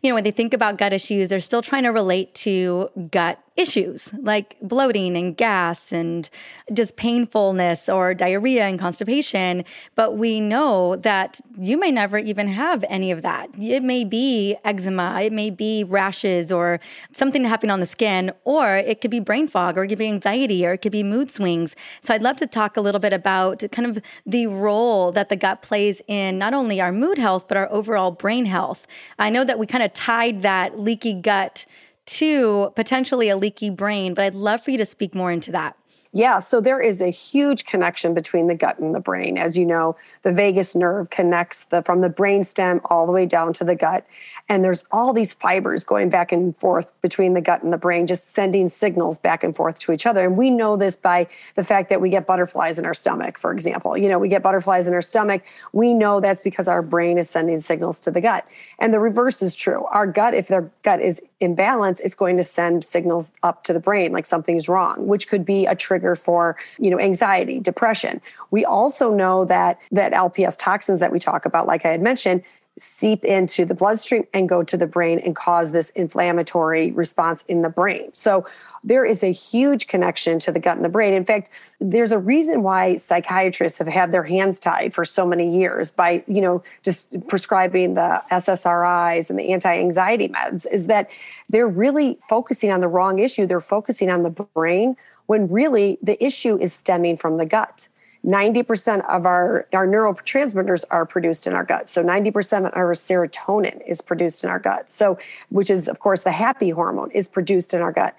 you 0.00 0.10
know, 0.10 0.14
when 0.14 0.22
they 0.22 0.30
think 0.30 0.54
about 0.54 0.78
gut 0.78 0.92
issues, 0.92 1.28
they're 1.28 1.40
still 1.40 1.62
trying 1.62 1.82
to 1.82 1.88
relate 1.88 2.34
to 2.36 2.88
gut 3.10 3.40
issues 3.56 4.10
like 4.20 4.56
bloating 4.60 5.16
and 5.16 5.36
gas 5.36 5.92
and 5.92 6.28
just 6.72 6.96
painfulness 6.96 7.88
or 7.88 8.14
diarrhea 8.14 8.64
and 8.64 8.78
constipation. 8.78 9.64
But 9.94 10.16
we 10.16 10.40
know 10.40 10.96
that 10.96 11.40
you 11.58 11.78
may 11.78 11.90
never 11.90 12.18
even 12.18 12.48
have 12.48 12.84
any 12.88 13.10
of 13.10 13.22
that. 13.22 13.48
It 13.58 13.82
may 13.82 14.04
be 14.04 14.56
eczema, 14.64 15.20
it 15.22 15.32
may 15.32 15.50
be 15.50 15.84
rashes 15.84 16.52
or 16.52 16.80
something 17.12 17.44
happening 17.44 17.70
on 17.70 17.80
the 17.80 17.86
skin, 17.86 18.32
or 18.44 18.76
it 18.76 19.00
could 19.00 19.10
be 19.10 19.20
brain 19.20 19.48
fog, 19.48 19.78
or 19.78 19.84
it 19.84 19.88
could 19.88 19.98
be 19.98 20.06
anxiety, 20.06 20.66
or 20.66 20.72
it 20.72 20.78
could 20.78 20.92
be 20.92 21.02
mood 21.02 21.30
swings. 21.30 21.74
So 22.00 22.14
I'd 22.14 22.22
love 22.22 22.36
to 22.36 22.46
talk 22.46 22.76
a 22.76 22.80
little 22.80 23.00
bit 23.00 23.12
about 23.12 23.64
kind 23.72 23.88
of 23.88 24.02
the 24.26 24.46
role 24.46 25.12
that 25.12 25.28
the 25.28 25.36
gut 25.36 25.62
plays 25.62 26.02
in 26.06 26.38
not 26.38 26.54
only 26.54 26.80
our 26.80 26.92
mood 26.92 27.18
health, 27.18 27.46
but 27.48 27.56
our 27.56 27.70
overall 27.72 28.10
brain 28.10 28.44
health. 28.44 28.86
I 29.18 29.30
know 29.30 29.44
that 29.44 29.58
we 29.58 29.66
kind 29.66 29.82
of 29.82 29.92
tied 29.92 30.42
that 30.42 30.78
leaky 30.78 31.14
gut 31.14 31.66
to 32.06 32.72
potentially 32.74 33.28
a 33.28 33.36
leaky 33.36 33.70
brain, 33.70 34.14
but 34.14 34.24
I'd 34.24 34.34
love 34.34 34.62
for 34.62 34.70
you 34.70 34.78
to 34.78 34.86
speak 34.86 35.14
more 35.14 35.30
into 35.30 35.52
that. 35.52 35.76
Yeah, 36.16 36.38
so 36.38 36.62
there 36.62 36.80
is 36.80 37.02
a 37.02 37.10
huge 37.10 37.66
connection 37.66 38.14
between 38.14 38.46
the 38.46 38.54
gut 38.54 38.78
and 38.78 38.94
the 38.94 39.00
brain. 39.00 39.36
As 39.36 39.58
you 39.58 39.66
know, 39.66 39.96
the 40.22 40.32
vagus 40.32 40.74
nerve 40.74 41.10
connects 41.10 41.64
the 41.66 41.82
from 41.82 42.00
the 42.00 42.08
brain 42.08 42.42
stem 42.42 42.80
all 42.86 43.04
the 43.04 43.12
way 43.12 43.26
down 43.26 43.52
to 43.52 43.64
the 43.64 43.74
gut. 43.74 44.06
And 44.48 44.64
there's 44.64 44.86
all 44.90 45.12
these 45.12 45.34
fibers 45.34 45.84
going 45.84 46.08
back 46.08 46.32
and 46.32 46.56
forth 46.56 46.90
between 47.02 47.34
the 47.34 47.42
gut 47.42 47.62
and 47.62 47.70
the 47.70 47.76
brain, 47.76 48.06
just 48.06 48.30
sending 48.30 48.66
signals 48.68 49.18
back 49.18 49.44
and 49.44 49.54
forth 49.54 49.78
to 49.80 49.92
each 49.92 50.06
other. 50.06 50.24
And 50.24 50.38
we 50.38 50.48
know 50.48 50.78
this 50.78 50.96
by 50.96 51.26
the 51.54 51.62
fact 51.62 51.90
that 51.90 52.00
we 52.00 52.08
get 52.08 52.26
butterflies 52.26 52.78
in 52.78 52.86
our 52.86 52.94
stomach, 52.94 53.36
for 53.36 53.52
example. 53.52 53.94
You 53.94 54.08
know, 54.08 54.18
we 54.18 54.30
get 54.30 54.42
butterflies 54.42 54.86
in 54.86 54.94
our 54.94 55.02
stomach. 55.02 55.42
We 55.74 55.92
know 55.92 56.20
that's 56.20 56.42
because 56.42 56.66
our 56.66 56.80
brain 56.80 57.18
is 57.18 57.28
sending 57.28 57.60
signals 57.60 58.00
to 58.00 58.10
the 58.10 58.22
gut. 58.22 58.46
And 58.78 58.94
the 58.94 59.00
reverse 59.00 59.42
is 59.42 59.54
true. 59.54 59.84
Our 59.90 60.06
gut, 60.06 60.32
if 60.32 60.48
their 60.48 60.70
gut 60.82 61.02
is 61.02 61.20
imbalance, 61.40 62.00
it's 62.00 62.14
going 62.14 62.36
to 62.36 62.44
send 62.44 62.84
signals 62.84 63.32
up 63.42 63.64
to 63.64 63.72
the 63.72 63.80
brain 63.80 64.12
like 64.12 64.26
something's 64.26 64.68
wrong, 64.68 65.06
which 65.06 65.28
could 65.28 65.44
be 65.44 65.66
a 65.66 65.74
trigger 65.74 66.16
for, 66.16 66.56
you 66.78 66.90
know, 66.90 66.98
anxiety, 66.98 67.60
depression. 67.60 68.20
We 68.50 68.64
also 68.64 69.14
know 69.14 69.44
that 69.44 69.78
that 69.90 70.12
LPS 70.12 70.56
toxins 70.58 71.00
that 71.00 71.12
we 71.12 71.18
talk 71.18 71.44
about, 71.44 71.66
like 71.66 71.84
I 71.84 71.90
had 71.90 72.00
mentioned, 72.00 72.42
seep 72.78 73.24
into 73.24 73.64
the 73.64 73.74
bloodstream 73.74 74.26
and 74.34 74.48
go 74.48 74.62
to 74.62 74.76
the 74.76 74.86
brain 74.86 75.18
and 75.18 75.34
cause 75.34 75.70
this 75.70 75.90
inflammatory 75.90 76.90
response 76.92 77.42
in 77.48 77.62
the 77.62 77.70
brain. 77.70 78.12
So 78.12 78.46
there 78.86 79.04
is 79.04 79.24
a 79.24 79.32
huge 79.32 79.88
connection 79.88 80.38
to 80.38 80.52
the 80.52 80.60
gut 80.60 80.76
and 80.76 80.84
the 80.84 80.88
brain. 80.88 81.12
In 81.12 81.24
fact, 81.24 81.50
there's 81.80 82.12
a 82.12 82.18
reason 82.18 82.62
why 82.62 82.94
psychiatrists 82.94 83.78
have 83.80 83.88
had 83.88 84.12
their 84.12 84.22
hands 84.22 84.60
tied 84.60 84.94
for 84.94 85.04
so 85.04 85.26
many 85.26 85.58
years 85.58 85.90
by, 85.90 86.22
you 86.28 86.40
know, 86.40 86.62
just 86.82 87.14
prescribing 87.26 87.94
the 87.94 88.22
SSRIs 88.30 89.28
and 89.28 89.38
the 89.38 89.52
anti-anxiety 89.52 90.28
meds 90.28 90.66
is 90.70 90.86
that 90.86 91.10
they're 91.48 91.66
really 91.66 92.18
focusing 92.28 92.70
on 92.70 92.80
the 92.80 92.86
wrong 92.86 93.18
issue. 93.18 93.44
They're 93.44 93.60
focusing 93.60 94.08
on 94.08 94.22
the 94.22 94.30
brain 94.30 94.96
when 95.26 95.48
really 95.48 95.98
the 96.00 96.24
issue 96.24 96.56
is 96.56 96.72
stemming 96.72 97.16
from 97.16 97.38
the 97.38 97.44
gut. 97.44 97.88
90% 98.24 99.04
of 99.08 99.26
our, 99.26 99.66
our 99.72 99.86
neurotransmitters 99.86 100.84
are 100.90 101.06
produced 101.06 101.46
in 101.46 101.54
our 101.54 101.64
gut. 101.64 101.88
So 101.88 102.04
90% 102.04 102.66
of 102.66 102.72
our 102.74 102.92
serotonin 102.92 103.80
is 103.86 104.00
produced 104.00 104.42
in 104.44 104.50
our 104.50 104.58
gut. 104.58 104.90
So, 104.90 105.18
which 105.48 105.70
is, 105.70 105.88
of 105.88 106.00
course, 106.00 106.22
the 106.22 106.32
happy 106.32 106.70
hormone 106.70 107.10
is 107.12 107.28
produced 107.28 107.74
in 107.74 107.82
our 107.82 107.92
gut. 107.92 108.16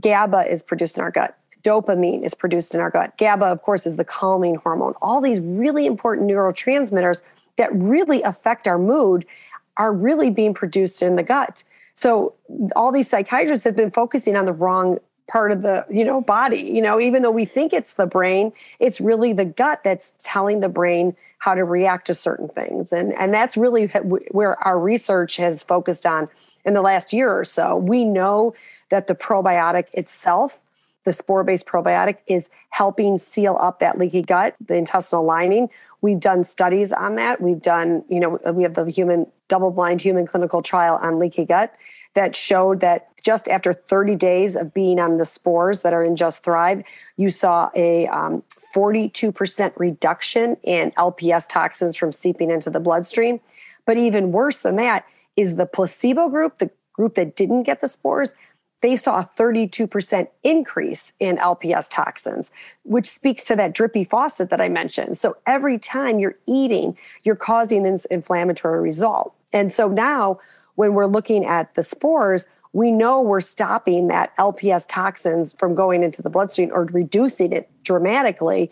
GABA 0.00 0.50
is 0.50 0.62
produced 0.62 0.96
in 0.96 1.02
our 1.02 1.10
gut. 1.10 1.36
Dopamine 1.62 2.24
is 2.24 2.34
produced 2.34 2.74
in 2.74 2.80
our 2.80 2.90
gut. 2.90 3.16
GABA, 3.18 3.46
of 3.46 3.62
course, 3.62 3.86
is 3.86 3.96
the 3.96 4.04
calming 4.04 4.56
hormone. 4.56 4.94
All 5.02 5.20
these 5.20 5.40
really 5.40 5.86
important 5.86 6.30
neurotransmitters 6.30 7.22
that 7.56 7.74
really 7.74 8.22
affect 8.22 8.68
our 8.68 8.78
mood 8.78 9.26
are 9.76 9.92
really 9.92 10.30
being 10.30 10.54
produced 10.54 11.02
in 11.02 11.16
the 11.16 11.22
gut. 11.22 11.64
So 11.94 12.34
all 12.76 12.92
these 12.92 13.08
psychiatrists 13.08 13.64
have 13.64 13.76
been 13.76 13.90
focusing 13.90 14.36
on 14.36 14.44
the 14.44 14.52
wrong 14.52 14.98
part 15.28 15.50
of 15.50 15.62
the 15.62 15.84
you 15.90 16.04
know 16.04 16.20
body 16.20 16.60
you 16.60 16.80
know 16.80 17.00
even 17.00 17.22
though 17.22 17.32
we 17.32 17.44
think 17.44 17.72
it's 17.72 17.94
the 17.94 18.06
brain 18.06 18.52
it's 18.78 19.00
really 19.00 19.32
the 19.32 19.44
gut 19.44 19.82
that's 19.82 20.14
telling 20.20 20.60
the 20.60 20.68
brain 20.68 21.16
how 21.38 21.52
to 21.52 21.64
react 21.64 22.06
to 22.06 22.14
certain 22.14 22.48
things 22.48 22.92
and 22.92 23.12
and 23.14 23.34
that's 23.34 23.56
really 23.56 23.86
where 24.30 24.56
our 24.62 24.78
research 24.78 25.36
has 25.36 25.62
focused 25.62 26.06
on 26.06 26.28
in 26.64 26.74
the 26.74 26.80
last 26.80 27.12
year 27.12 27.32
or 27.32 27.44
so 27.44 27.76
we 27.76 28.04
know 28.04 28.54
that 28.90 29.06
the 29.06 29.14
probiotic 29.14 29.86
itself 29.92 30.60
the 31.04 31.12
spore-based 31.12 31.66
probiotic 31.66 32.18
is 32.26 32.50
helping 32.70 33.16
seal 33.16 33.56
up 33.60 33.80
that 33.80 33.98
leaky 33.98 34.22
gut 34.22 34.54
the 34.66 34.74
intestinal 34.74 35.24
lining 35.24 35.68
we've 36.00 36.20
done 36.20 36.44
studies 36.44 36.92
on 36.92 37.16
that 37.16 37.40
we've 37.40 37.62
done 37.62 38.04
you 38.08 38.20
know 38.20 38.38
we 38.52 38.62
have 38.62 38.74
the 38.74 38.84
human 38.90 39.26
double-blind 39.48 40.00
human 40.00 40.26
clinical 40.26 40.62
trial 40.62 40.98
on 41.00 41.18
leaky 41.18 41.44
gut 41.44 41.74
that 42.14 42.34
showed 42.34 42.80
that 42.80 43.08
just 43.22 43.48
after 43.48 43.72
30 43.72 44.14
days 44.14 44.56
of 44.56 44.72
being 44.72 45.00
on 45.00 45.18
the 45.18 45.26
spores 45.26 45.82
that 45.82 45.92
are 45.92 46.04
in 46.04 46.14
Just 46.14 46.44
Thrive, 46.44 46.84
you 47.16 47.28
saw 47.28 47.70
a 47.74 48.06
um, 48.06 48.44
42% 48.74 49.72
reduction 49.76 50.56
in 50.62 50.92
LPS 50.92 51.48
toxins 51.48 51.96
from 51.96 52.12
seeping 52.12 52.50
into 52.50 52.70
the 52.70 52.78
bloodstream. 52.78 53.40
But 53.84 53.96
even 53.96 54.30
worse 54.30 54.60
than 54.60 54.76
that 54.76 55.04
is 55.36 55.56
the 55.56 55.66
placebo 55.66 56.28
group, 56.28 56.58
the 56.58 56.70
group 56.92 57.16
that 57.16 57.34
didn't 57.34 57.64
get 57.64 57.80
the 57.80 57.88
spores, 57.88 58.36
they 58.82 58.96
saw 58.96 59.20
a 59.20 59.30
32% 59.36 60.28
increase 60.44 61.14
in 61.18 61.38
LPS 61.38 61.88
toxins, 61.90 62.50
which 62.82 63.08
speaks 63.08 63.44
to 63.44 63.56
that 63.56 63.74
drippy 63.74 64.04
faucet 64.04 64.50
that 64.50 64.60
I 64.60 64.68
mentioned. 64.68 65.16
So 65.16 65.36
every 65.46 65.78
time 65.78 66.18
you're 66.18 66.38
eating, 66.46 66.96
you're 67.24 67.36
causing 67.36 67.82
this 67.84 68.04
inflammatory 68.06 68.80
result. 68.80 69.34
And 69.52 69.72
so 69.72 69.88
now, 69.88 70.40
when 70.74 70.92
we're 70.92 71.06
looking 71.06 71.44
at 71.44 71.74
the 71.74 71.82
spores, 71.82 72.48
we 72.72 72.90
know 72.90 73.22
we're 73.22 73.40
stopping 73.40 74.08
that 74.08 74.36
LPS 74.36 74.86
toxins 74.86 75.54
from 75.54 75.74
going 75.74 76.02
into 76.02 76.20
the 76.20 76.28
bloodstream 76.28 76.70
or 76.72 76.84
reducing 76.84 77.52
it 77.52 77.70
dramatically 77.82 78.70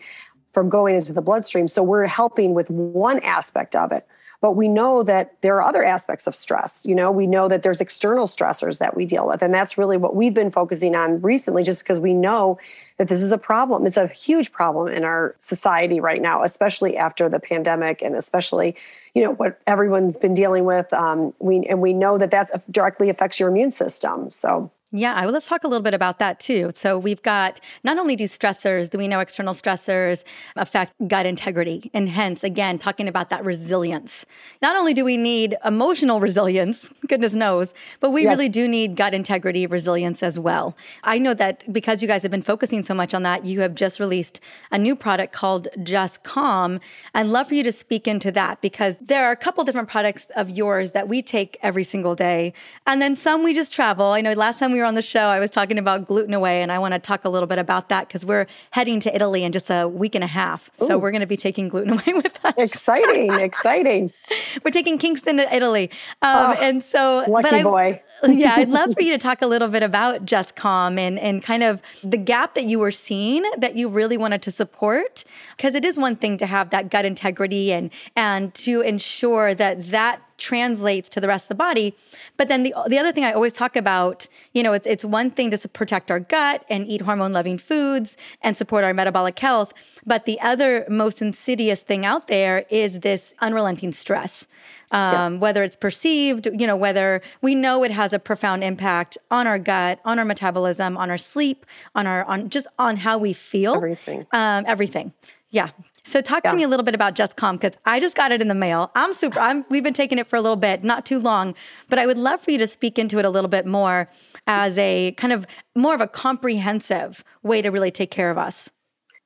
from 0.53 0.69
going 0.69 0.95
into 0.95 1.11
the 1.11 1.21
bloodstream. 1.21 1.67
So 1.67 1.81
we're 1.81 2.05
helping 2.05 2.53
with 2.53 2.69
one 2.69 3.19
aspect 3.21 3.75
of 3.75 3.91
it. 3.91 4.05
But 4.41 4.53
we 4.53 4.67
know 4.67 5.03
that 5.03 5.41
there 5.41 5.55
are 5.55 5.63
other 5.63 5.83
aspects 5.83 6.27
of 6.27 6.35
stress. 6.35 6.85
You 6.85 6.95
know, 6.95 7.11
we 7.11 7.27
know 7.27 7.47
that 7.47 7.63
there's 7.63 7.81
external 7.81 8.27
stressors 8.27 8.79
that 8.79 8.95
we 8.95 9.05
deal 9.05 9.27
with. 9.27 9.41
And 9.41 9.53
that's 9.53 9.77
really 9.77 9.97
what 9.97 10.15
we've 10.15 10.33
been 10.33 10.51
focusing 10.51 10.95
on 10.95 11.21
recently, 11.21 11.63
just 11.63 11.83
because 11.83 11.99
we 11.99 12.13
know 12.13 12.57
that 12.97 13.07
this 13.07 13.21
is 13.21 13.31
a 13.31 13.37
problem. 13.37 13.85
It's 13.85 13.97
a 13.97 14.07
huge 14.07 14.51
problem 14.51 14.87
in 14.87 15.03
our 15.03 15.35
society 15.39 15.99
right 15.99 16.21
now, 16.21 16.43
especially 16.43 16.95
after 16.95 17.27
the 17.27 17.39
pandemic 17.39 18.01
and 18.01 18.15
especially 18.15 18.75
you 19.13 19.23
know 19.23 19.31
what 19.31 19.59
everyone's 19.65 20.17
been 20.17 20.33
dealing 20.33 20.65
with. 20.65 20.91
Um, 20.93 21.33
we 21.39 21.65
and 21.67 21.81
we 21.81 21.93
know 21.93 22.17
that 22.17 22.31
that 22.31 22.69
directly 22.71 23.09
affects 23.09 23.39
your 23.39 23.49
immune 23.49 23.71
system. 23.71 24.29
So 24.29 24.71
yeah, 24.95 25.25
well, 25.25 25.33
let's 25.33 25.49
talk 25.49 25.65
a 25.65 25.67
little 25.67 25.83
bit 25.83 25.93
about 25.93 26.19
that 26.19 26.39
too. 26.39 26.71
So, 26.73 26.97
we've 26.97 27.21
got 27.21 27.59
not 27.83 27.97
only 27.97 28.15
do 28.15 28.23
stressors, 28.23 28.89
do 28.89 28.97
we 28.97 29.09
know 29.09 29.19
external 29.19 29.53
stressors 29.53 30.23
affect 30.55 30.93
gut 31.05 31.25
integrity? 31.25 31.91
And 31.93 32.07
hence, 32.07 32.45
again, 32.45 32.79
talking 32.79 33.09
about 33.09 33.29
that 33.29 33.43
resilience. 33.43 34.25
Not 34.61 34.77
only 34.77 34.93
do 34.93 35.03
we 35.03 35.17
need 35.17 35.57
emotional 35.65 36.21
resilience, 36.21 36.89
goodness 37.07 37.33
knows, 37.33 37.73
but 37.99 38.11
we 38.11 38.23
yes. 38.23 38.31
really 38.31 38.47
do 38.47 38.69
need 38.69 38.95
gut 38.95 39.13
integrity 39.13 39.67
resilience 39.67 40.23
as 40.23 40.39
well. 40.39 40.77
I 41.03 41.19
know 41.19 41.33
that 41.33 41.71
because 41.73 42.01
you 42.01 42.07
guys 42.07 42.21
have 42.21 42.31
been 42.31 42.41
focusing 42.41 42.81
so 42.81 42.93
much 42.93 43.13
on 43.13 43.23
that, 43.23 43.45
you 43.45 43.59
have 43.61 43.75
just 43.75 43.99
released 43.99 44.39
a 44.71 44.77
new 44.77 44.95
product 44.95 45.33
called 45.33 45.67
Just 45.83 46.23
Calm. 46.23 46.79
I'd 47.13 47.25
love 47.25 47.49
for 47.49 47.55
you 47.55 47.63
to 47.63 47.73
speak 47.73 48.07
into 48.07 48.31
that 48.31 48.61
because 48.61 48.95
there 49.01 49.25
are 49.25 49.31
a 49.31 49.35
couple 49.35 49.63
different 49.65 49.89
products 49.89 50.27
of 50.37 50.49
yours 50.49 50.91
that 50.91 51.09
we 51.09 51.21
take 51.21 51.57
every 51.61 51.83
single 51.83 52.15
day. 52.15 52.53
And 52.87 53.01
then 53.01 53.17
some 53.17 53.43
we 53.43 53.53
just 53.53 53.73
travel. 53.73 54.07
I 54.07 54.21
know 54.21 54.31
last 54.31 54.59
time 54.59 54.71
we 54.71 54.79
were 54.79 54.84
were 54.84 54.84
on 54.85 54.95
the 54.95 55.01
show, 55.01 55.27
I 55.27 55.39
was 55.39 55.51
talking 55.51 55.77
about 55.77 56.05
gluten 56.05 56.33
away, 56.33 56.61
and 56.61 56.71
I 56.71 56.79
want 56.79 56.93
to 56.93 56.99
talk 56.99 57.25
a 57.25 57.29
little 57.29 57.47
bit 57.47 57.57
about 57.57 57.89
that 57.89 58.07
because 58.07 58.25
we're 58.25 58.47
heading 58.71 58.99
to 59.01 59.15
Italy 59.15 59.43
in 59.43 59.51
just 59.51 59.69
a 59.69 59.87
week 59.87 60.15
and 60.15 60.23
a 60.23 60.27
half. 60.27 60.69
Ooh. 60.81 60.87
So 60.87 60.97
we're 60.97 61.11
going 61.11 61.21
to 61.21 61.27
be 61.27 61.37
taking 61.37 61.67
gluten 61.67 61.93
away 61.93 62.13
with 62.13 62.39
us. 62.43 62.53
Exciting, 62.57 63.31
exciting. 63.33 64.11
we're 64.63 64.71
taking 64.71 64.97
Kingston 64.97 65.37
to 65.37 65.55
Italy, 65.55 65.89
um, 66.21 66.51
oh, 66.51 66.53
and 66.61 66.83
so 66.83 67.25
lucky 67.27 67.47
I, 67.57 67.63
boy. 67.63 68.01
yeah, 68.27 68.55
I'd 68.57 68.69
love 68.69 68.93
for 68.93 69.01
you 69.01 69.11
to 69.11 69.17
talk 69.17 69.41
a 69.41 69.47
little 69.47 69.67
bit 69.67 69.83
about 69.83 70.25
Just 70.25 70.55
Calm 70.55 70.97
and 70.97 71.19
and 71.19 71.41
kind 71.41 71.63
of 71.63 71.81
the 72.03 72.17
gap 72.17 72.53
that 72.53 72.65
you 72.65 72.79
were 72.79 72.91
seeing 72.91 73.43
that 73.57 73.75
you 73.75 73.89
really 73.89 74.17
wanted 74.17 74.41
to 74.43 74.51
support 74.51 75.23
because 75.57 75.75
it 75.75 75.85
is 75.85 75.97
one 75.97 76.15
thing 76.15 76.37
to 76.37 76.45
have 76.45 76.69
that 76.69 76.89
gut 76.89 77.05
integrity 77.05 77.71
and 77.71 77.91
and 78.15 78.53
to 78.53 78.81
ensure 78.81 79.53
that 79.53 79.89
that 79.91 80.21
translates 80.37 81.09
to 81.09 81.21
the 81.21 81.27
rest 81.27 81.45
of 81.45 81.49
the 81.49 81.55
body. 81.55 81.95
But 82.37 82.47
then 82.47 82.63
the 82.63 82.73
the 82.87 82.97
other 82.97 83.11
thing 83.11 83.23
I 83.23 83.33
always 83.33 83.53
talk 83.53 83.75
about, 83.75 84.27
you 84.53 84.63
know, 84.63 84.73
it's 84.73 84.87
it's 84.87 85.05
one 85.05 85.31
thing 85.31 85.51
to 85.51 85.67
protect 85.67 86.11
our 86.11 86.19
gut 86.19 86.65
and 86.69 86.87
eat 86.87 87.01
hormone 87.01 87.33
loving 87.33 87.57
foods 87.57 88.17
and 88.41 88.57
support 88.57 88.83
our 88.83 88.93
metabolic 88.93 89.37
health, 89.39 89.73
but 90.05 90.25
the 90.25 90.39
other 90.41 90.85
most 90.89 91.21
insidious 91.21 91.81
thing 91.81 92.05
out 92.05 92.27
there 92.27 92.65
is 92.69 92.99
this 92.99 93.33
unrelenting 93.39 93.91
stress. 93.91 94.47
Um, 94.91 95.33
yeah. 95.33 95.39
Whether 95.39 95.63
it's 95.63 95.75
perceived, 95.75 96.45
you 96.45 96.67
know, 96.67 96.75
whether 96.75 97.21
we 97.41 97.55
know 97.55 97.83
it 97.83 97.91
has 97.91 98.13
a 98.13 98.19
profound 98.19 98.63
impact 98.63 99.17
on 99.31 99.47
our 99.47 99.57
gut, 99.57 99.99
on 100.05 100.19
our 100.19 100.25
metabolism, 100.25 100.95
on 100.95 101.09
our 101.09 101.17
sleep, 101.17 101.65
on 101.95 102.05
our 102.07 102.23
on 102.25 102.49
just 102.49 102.67
on 102.77 102.97
how 102.97 103.17
we 103.17 103.33
feel. 103.33 103.75
Everything. 103.75 104.27
Um, 104.31 104.63
everything. 104.67 105.13
Yeah. 105.49 105.69
So 106.05 106.21
talk 106.21 106.43
yeah. 106.45 106.51
to 106.51 106.57
me 106.57 106.63
a 106.63 106.67
little 106.67 106.85
bit 106.85 106.93
about 106.93 107.15
Just 107.15 107.35
Calm 107.35 107.57
because 107.57 107.73
I 107.83 107.99
just 107.99 108.15
got 108.15 108.31
it 108.31 108.39
in 108.39 108.47
the 108.47 108.55
mail. 108.55 108.91
I'm 108.95 109.13
super. 109.13 109.39
I'm. 109.39 109.65
We've 109.69 109.83
been 109.83 109.93
taking 109.93 110.19
it 110.19 110.27
for 110.27 110.35
a 110.35 110.41
little 110.41 110.55
bit, 110.55 110.83
not 110.83 111.05
too 111.05 111.19
long, 111.19 111.55
but 111.89 111.97
I 111.97 112.05
would 112.05 112.17
love 112.17 112.41
for 112.41 112.51
you 112.51 112.59
to 112.59 112.67
speak 112.67 112.99
into 112.99 113.17
it 113.17 113.25
a 113.25 113.29
little 113.29 113.49
bit 113.49 113.65
more 113.65 114.07
as 114.45 114.77
a 114.77 115.13
kind 115.17 115.33
of 115.33 115.47
more 115.75 115.95
of 115.95 116.01
a 116.01 116.07
comprehensive 116.07 117.23
way 117.41 117.61
to 117.63 117.69
really 117.69 117.91
take 117.91 118.11
care 118.11 118.29
of 118.29 118.37
us. 118.37 118.69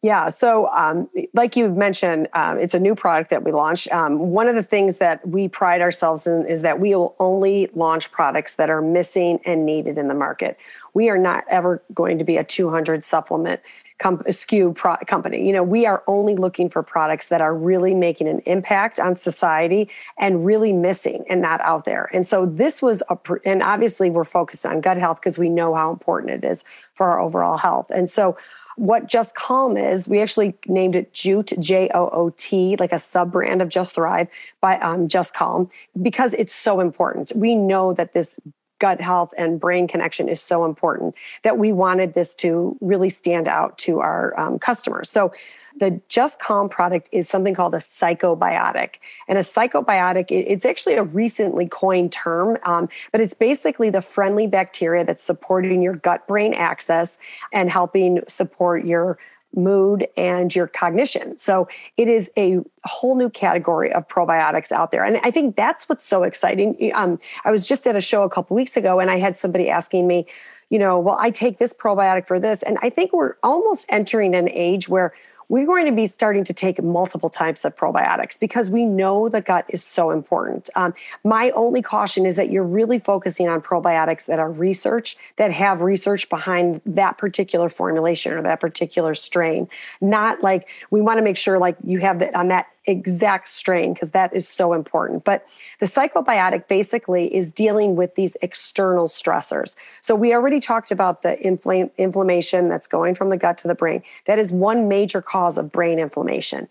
Yeah. 0.01 0.29
So, 0.29 0.69
um, 0.69 1.09
like 1.33 1.57
you 1.57 1.67
mentioned, 1.69 2.29
um, 2.33 2.57
it's 2.57 2.73
a 2.73 2.79
new 2.79 2.95
product 2.95 3.29
that 3.31 3.43
we 3.43 3.51
launched. 3.51 3.91
Um, 3.91 4.17
one 4.17 4.47
of 4.47 4.55
the 4.55 4.63
things 4.63 4.97
that 4.97 5.27
we 5.27 5.49
pride 5.49 5.81
ourselves 5.81 6.25
in 6.25 6.45
is 6.45 6.61
that 6.61 6.79
we 6.79 6.95
will 6.95 7.17
only 7.19 7.69
launch 7.73 8.09
products 8.09 8.55
that 8.55 8.69
are 8.69 8.81
missing 8.81 9.41
and 9.45 9.65
needed 9.65 9.97
in 9.97 10.07
the 10.07 10.13
market. 10.13 10.57
We 10.93 11.09
are 11.09 11.17
not 11.17 11.43
ever 11.49 11.83
going 11.93 12.17
to 12.17 12.23
be 12.23 12.37
a 12.37 12.45
200 12.45 13.03
supplement 13.03 13.59
com- 13.99 14.19
SKU 14.19 14.75
pro- 14.75 14.97
company. 15.05 15.45
You 15.45 15.53
know, 15.53 15.63
we 15.63 15.85
are 15.85 16.03
only 16.07 16.35
looking 16.35 16.69
for 16.69 16.81
products 16.81 17.29
that 17.29 17.41
are 17.41 17.55
really 17.55 17.93
making 17.93 18.27
an 18.27 18.41
impact 18.45 18.99
on 18.99 19.15
society 19.15 19.89
and 20.17 20.43
really 20.43 20.73
missing 20.73 21.23
and 21.29 21.41
not 21.41 21.61
out 21.61 21.85
there. 21.85 22.09
And 22.13 22.25
so 22.25 22.45
this 22.45 22.81
was 22.81 23.03
a, 23.09 23.15
pr- 23.15 23.37
and 23.45 23.61
obviously 23.61 24.09
we're 24.09 24.23
focused 24.23 24.65
on 24.65 24.81
gut 24.81 24.97
health 24.97 25.19
because 25.21 25.37
we 25.37 25.49
know 25.49 25.75
how 25.75 25.91
important 25.91 26.43
it 26.43 26.47
is 26.47 26.63
for 26.93 27.09
our 27.09 27.19
overall 27.19 27.57
health. 27.57 27.91
And 27.93 28.09
so 28.09 28.37
what 28.79 29.07
Just 29.07 29.35
Calm 29.35 29.75
is, 29.75 30.07
we 30.07 30.21
actually 30.21 30.57
named 30.67 30.95
it 30.95 31.13
Jute, 31.13 31.51
J 31.59 31.89
O 31.93 32.09
O 32.13 32.29
T, 32.37 32.77
like 32.77 32.93
a 32.93 32.99
sub 32.99 33.29
brand 33.29 33.61
of 33.61 33.67
Just 33.67 33.95
Thrive 33.95 34.29
by 34.61 34.79
um, 34.79 35.09
Just 35.09 35.33
Calm, 35.33 35.69
because 36.01 36.33
it's 36.35 36.55
so 36.55 36.79
important. 36.79 37.33
We 37.35 37.55
know 37.55 37.93
that 37.93 38.13
this 38.13 38.39
gut 38.79 39.01
health 39.01 39.33
and 39.37 39.59
brain 39.59 39.87
connection 39.87 40.27
is 40.27 40.41
so 40.41 40.65
important 40.65 41.15
that 41.43 41.57
we 41.57 41.71
wanted 41.71 42.13
this 42.13 42.35
to 42.35 42.77
really 42.81 43.09
stand 43.09 43.47
out 43.47 43.77
to 43.77 43.99
our 43.99 44.37
um, 44.39 44.57
customers. 44.57 45.09
So 45.09 45.31
the 45.79 46.01
Just 46.09 46.39
Calm 46.39 46.67
product 46.67 47.09
is 47.11 47.29
something 47.29 47.53
called 47.53 47.73
a 47.73 47.77
psychobiotic. 47.77 48.95
And 49.27 49.37
a 49.37 49.41
psychobiotic, 49.41 50.25
it's 50.29 50.65
actually 50.65 50.95
a 50.95 51.03
recently 51.03 51.67
coined 51.67 52.11
term, 52.11 52.57
um, 52.63 52.89
but 53.11 53.21
it's 53.21 53.33
basically 53.33 53.89
the 53.89 54.01
friendly 54.01 54.47
bacteria 54.47 55.05
that's 55.05 55.23
supporting 55.23 55.81
your 55.81 55.95
gut 55.95 56.27
brain 56.27 56.53
axis 56.53 57.19
and 57.53 57.69
helping 57.69 58.21
support 58.27 58.85
your 58.85 59.17
mood, 59.55 60.07
and 60.15 60.55
your 60.55 60.67
cognition. 60.67 61.37
So 61.37 61.67
it 61.97 62.07
is 62.07 62.31
a 62.37 62.59
whole 62.85 63.15
new 63.15 63.29
category 63.29 63.91
of 63.91 64.07
probiotics 64.07 64.71
out 64.71 64.91
there. 64.91 65.03
And 65.03 65.19
I 65.23 65.31
think 65.31 65.55
that's 65.55 65.89
what's 65.89 66.05
so 66.05 66.23
exciting. 66.23 66.91
Um, 66.93 67.19
I 67.45 67.51
was 67.51 67.67
just 67.67 67.87
at 67.87 67.95
a 67.95 68.01
show 68.01 68.23
a 68.23 68.29
couple 68.29 68.55
weeks 68.55 68.77
ago 68.77 68.99
and 68.99 69.09
I 69.09 69.19
had 69.19 69.35
somebody 69.35 69.69
asking 69.69 70.07
me, 70.07 70.27
you 70.69 70.77
know, 70.77 70.99
well, 70.99 71.17
I 71.19 71.31
take 71.31 71.57
this 71.57 71.73
probiotic 71.73 72.27
for 72.27 72.39
this. 72.39 72.61
And 72.61 72.77
I 72.81 72.89
think 72.89 73.11
we're 73.11 73.35
almost 73.41 73.87
entering 73.89 74.35
an 74.35 74.49
age 74.49 74.87
where 74.87 75.13
we're 75.49 75.65
going 75.65 75.87
to 75.87 75.91
be 75.91 76.05
starting 76.05 76.43
to 76.43 76.53
take 76.53 76.81
multiple 76.81 77.29
types 77.29 77.65
of 77.65 77.75
probiotics 77.75 78.39
because 78.39 78.69
we 78.69 78.85
know 78.85 79.27
the 79.27 79.41
gut 79.41 79.65
is 79.67 79.83
so 79.83 80.11
important. 80.11 80.69
Um, 80.75 80.93
my 81.23 81.49
only 81.51 81.81
caution 81.81 82.27
is 82.27 82.35
that 82.35 82.51
you're 82.51 82.63
really 82.63 82.99
focusing 82.99 83.49
on 83.49 83.59
probiotics 83.61 84.27
that 84.27 84.37
are 84.37 84.51
research, 84.51 85.17
that 85.37 85.51
have 85.51 85.81
research 85.81 86.29
behind 86.29 86.81
that 86.85 87.17
particular 87.17 87.67
formulation 87.67 88.31
or 88.31 88.43
that 88.43 88.59
particular 88.59 89.15
strain. 89.15 89.67
Not 89.99 90.43
like 90.43 90.67
we 90.91 91.01
want 91.01 91.17
to 91.17 91.23
make 91.23 91.37
sure 91.37 91.57
like 91.57 91.77
you 91.83 91.99
have 91.99 92.21
it 92.21 92.33
on 92.35 92.49
that 92.49 92.67
exact 92.85 93.49
strain 93.49 93.93
because 93.93 94.11
that 94.11 94.35
is 94.35 94.47
so 94.47 94.73
important. 94.73 95.23
But 95.23 95.45
the 95.79 95.85
psychobiotic 95.85 96.67
basically 96.67 97.33
is 97.33 97.51
dealing 97.51 97.95
with 97.95 98.15
these 98.15 98.37
external 98.41 99.07
stressors. 99.07 99.75
So 100.01 100.15
we 100.15 100.33
already 100.33 100.59
talked 100.59 100.91
about 100.91 101.21
the 101.21 101.37
infl- 101.43 101.91
inflammation 101.97 102.69
that's 102.69 102.87
going 102.87 103.15
from 103.15 103.29
the 103.29 103.37
gut 103.37 103.57
to 103.59 103.67
the 103.67 103.75
brain. 103.75 104.03
That 104.25 104.39
is 104.39 104.51
one 104.51 104.87
major 104.87 105.21
cause 105.21 105.57
of 105.57 105.71
brain 105.71 105.99
inflammation. 105.99 106.67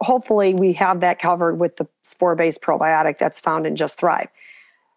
Hopefully, 0.00 0.54
we 0.54 0.72
have 0.74 1.00
that 1.00 1.18
covered 1.18 1.58
with 1.58 1.76
the 1.76 1.86
spore 2.02 2.34
based 2.34 2.62
probiotic 2.62 3.18
that's 3.18 3.38
found 3.38 3.66
in 3.66 3.76
Just 3.76 3.98
Thrive. 3.98 4.30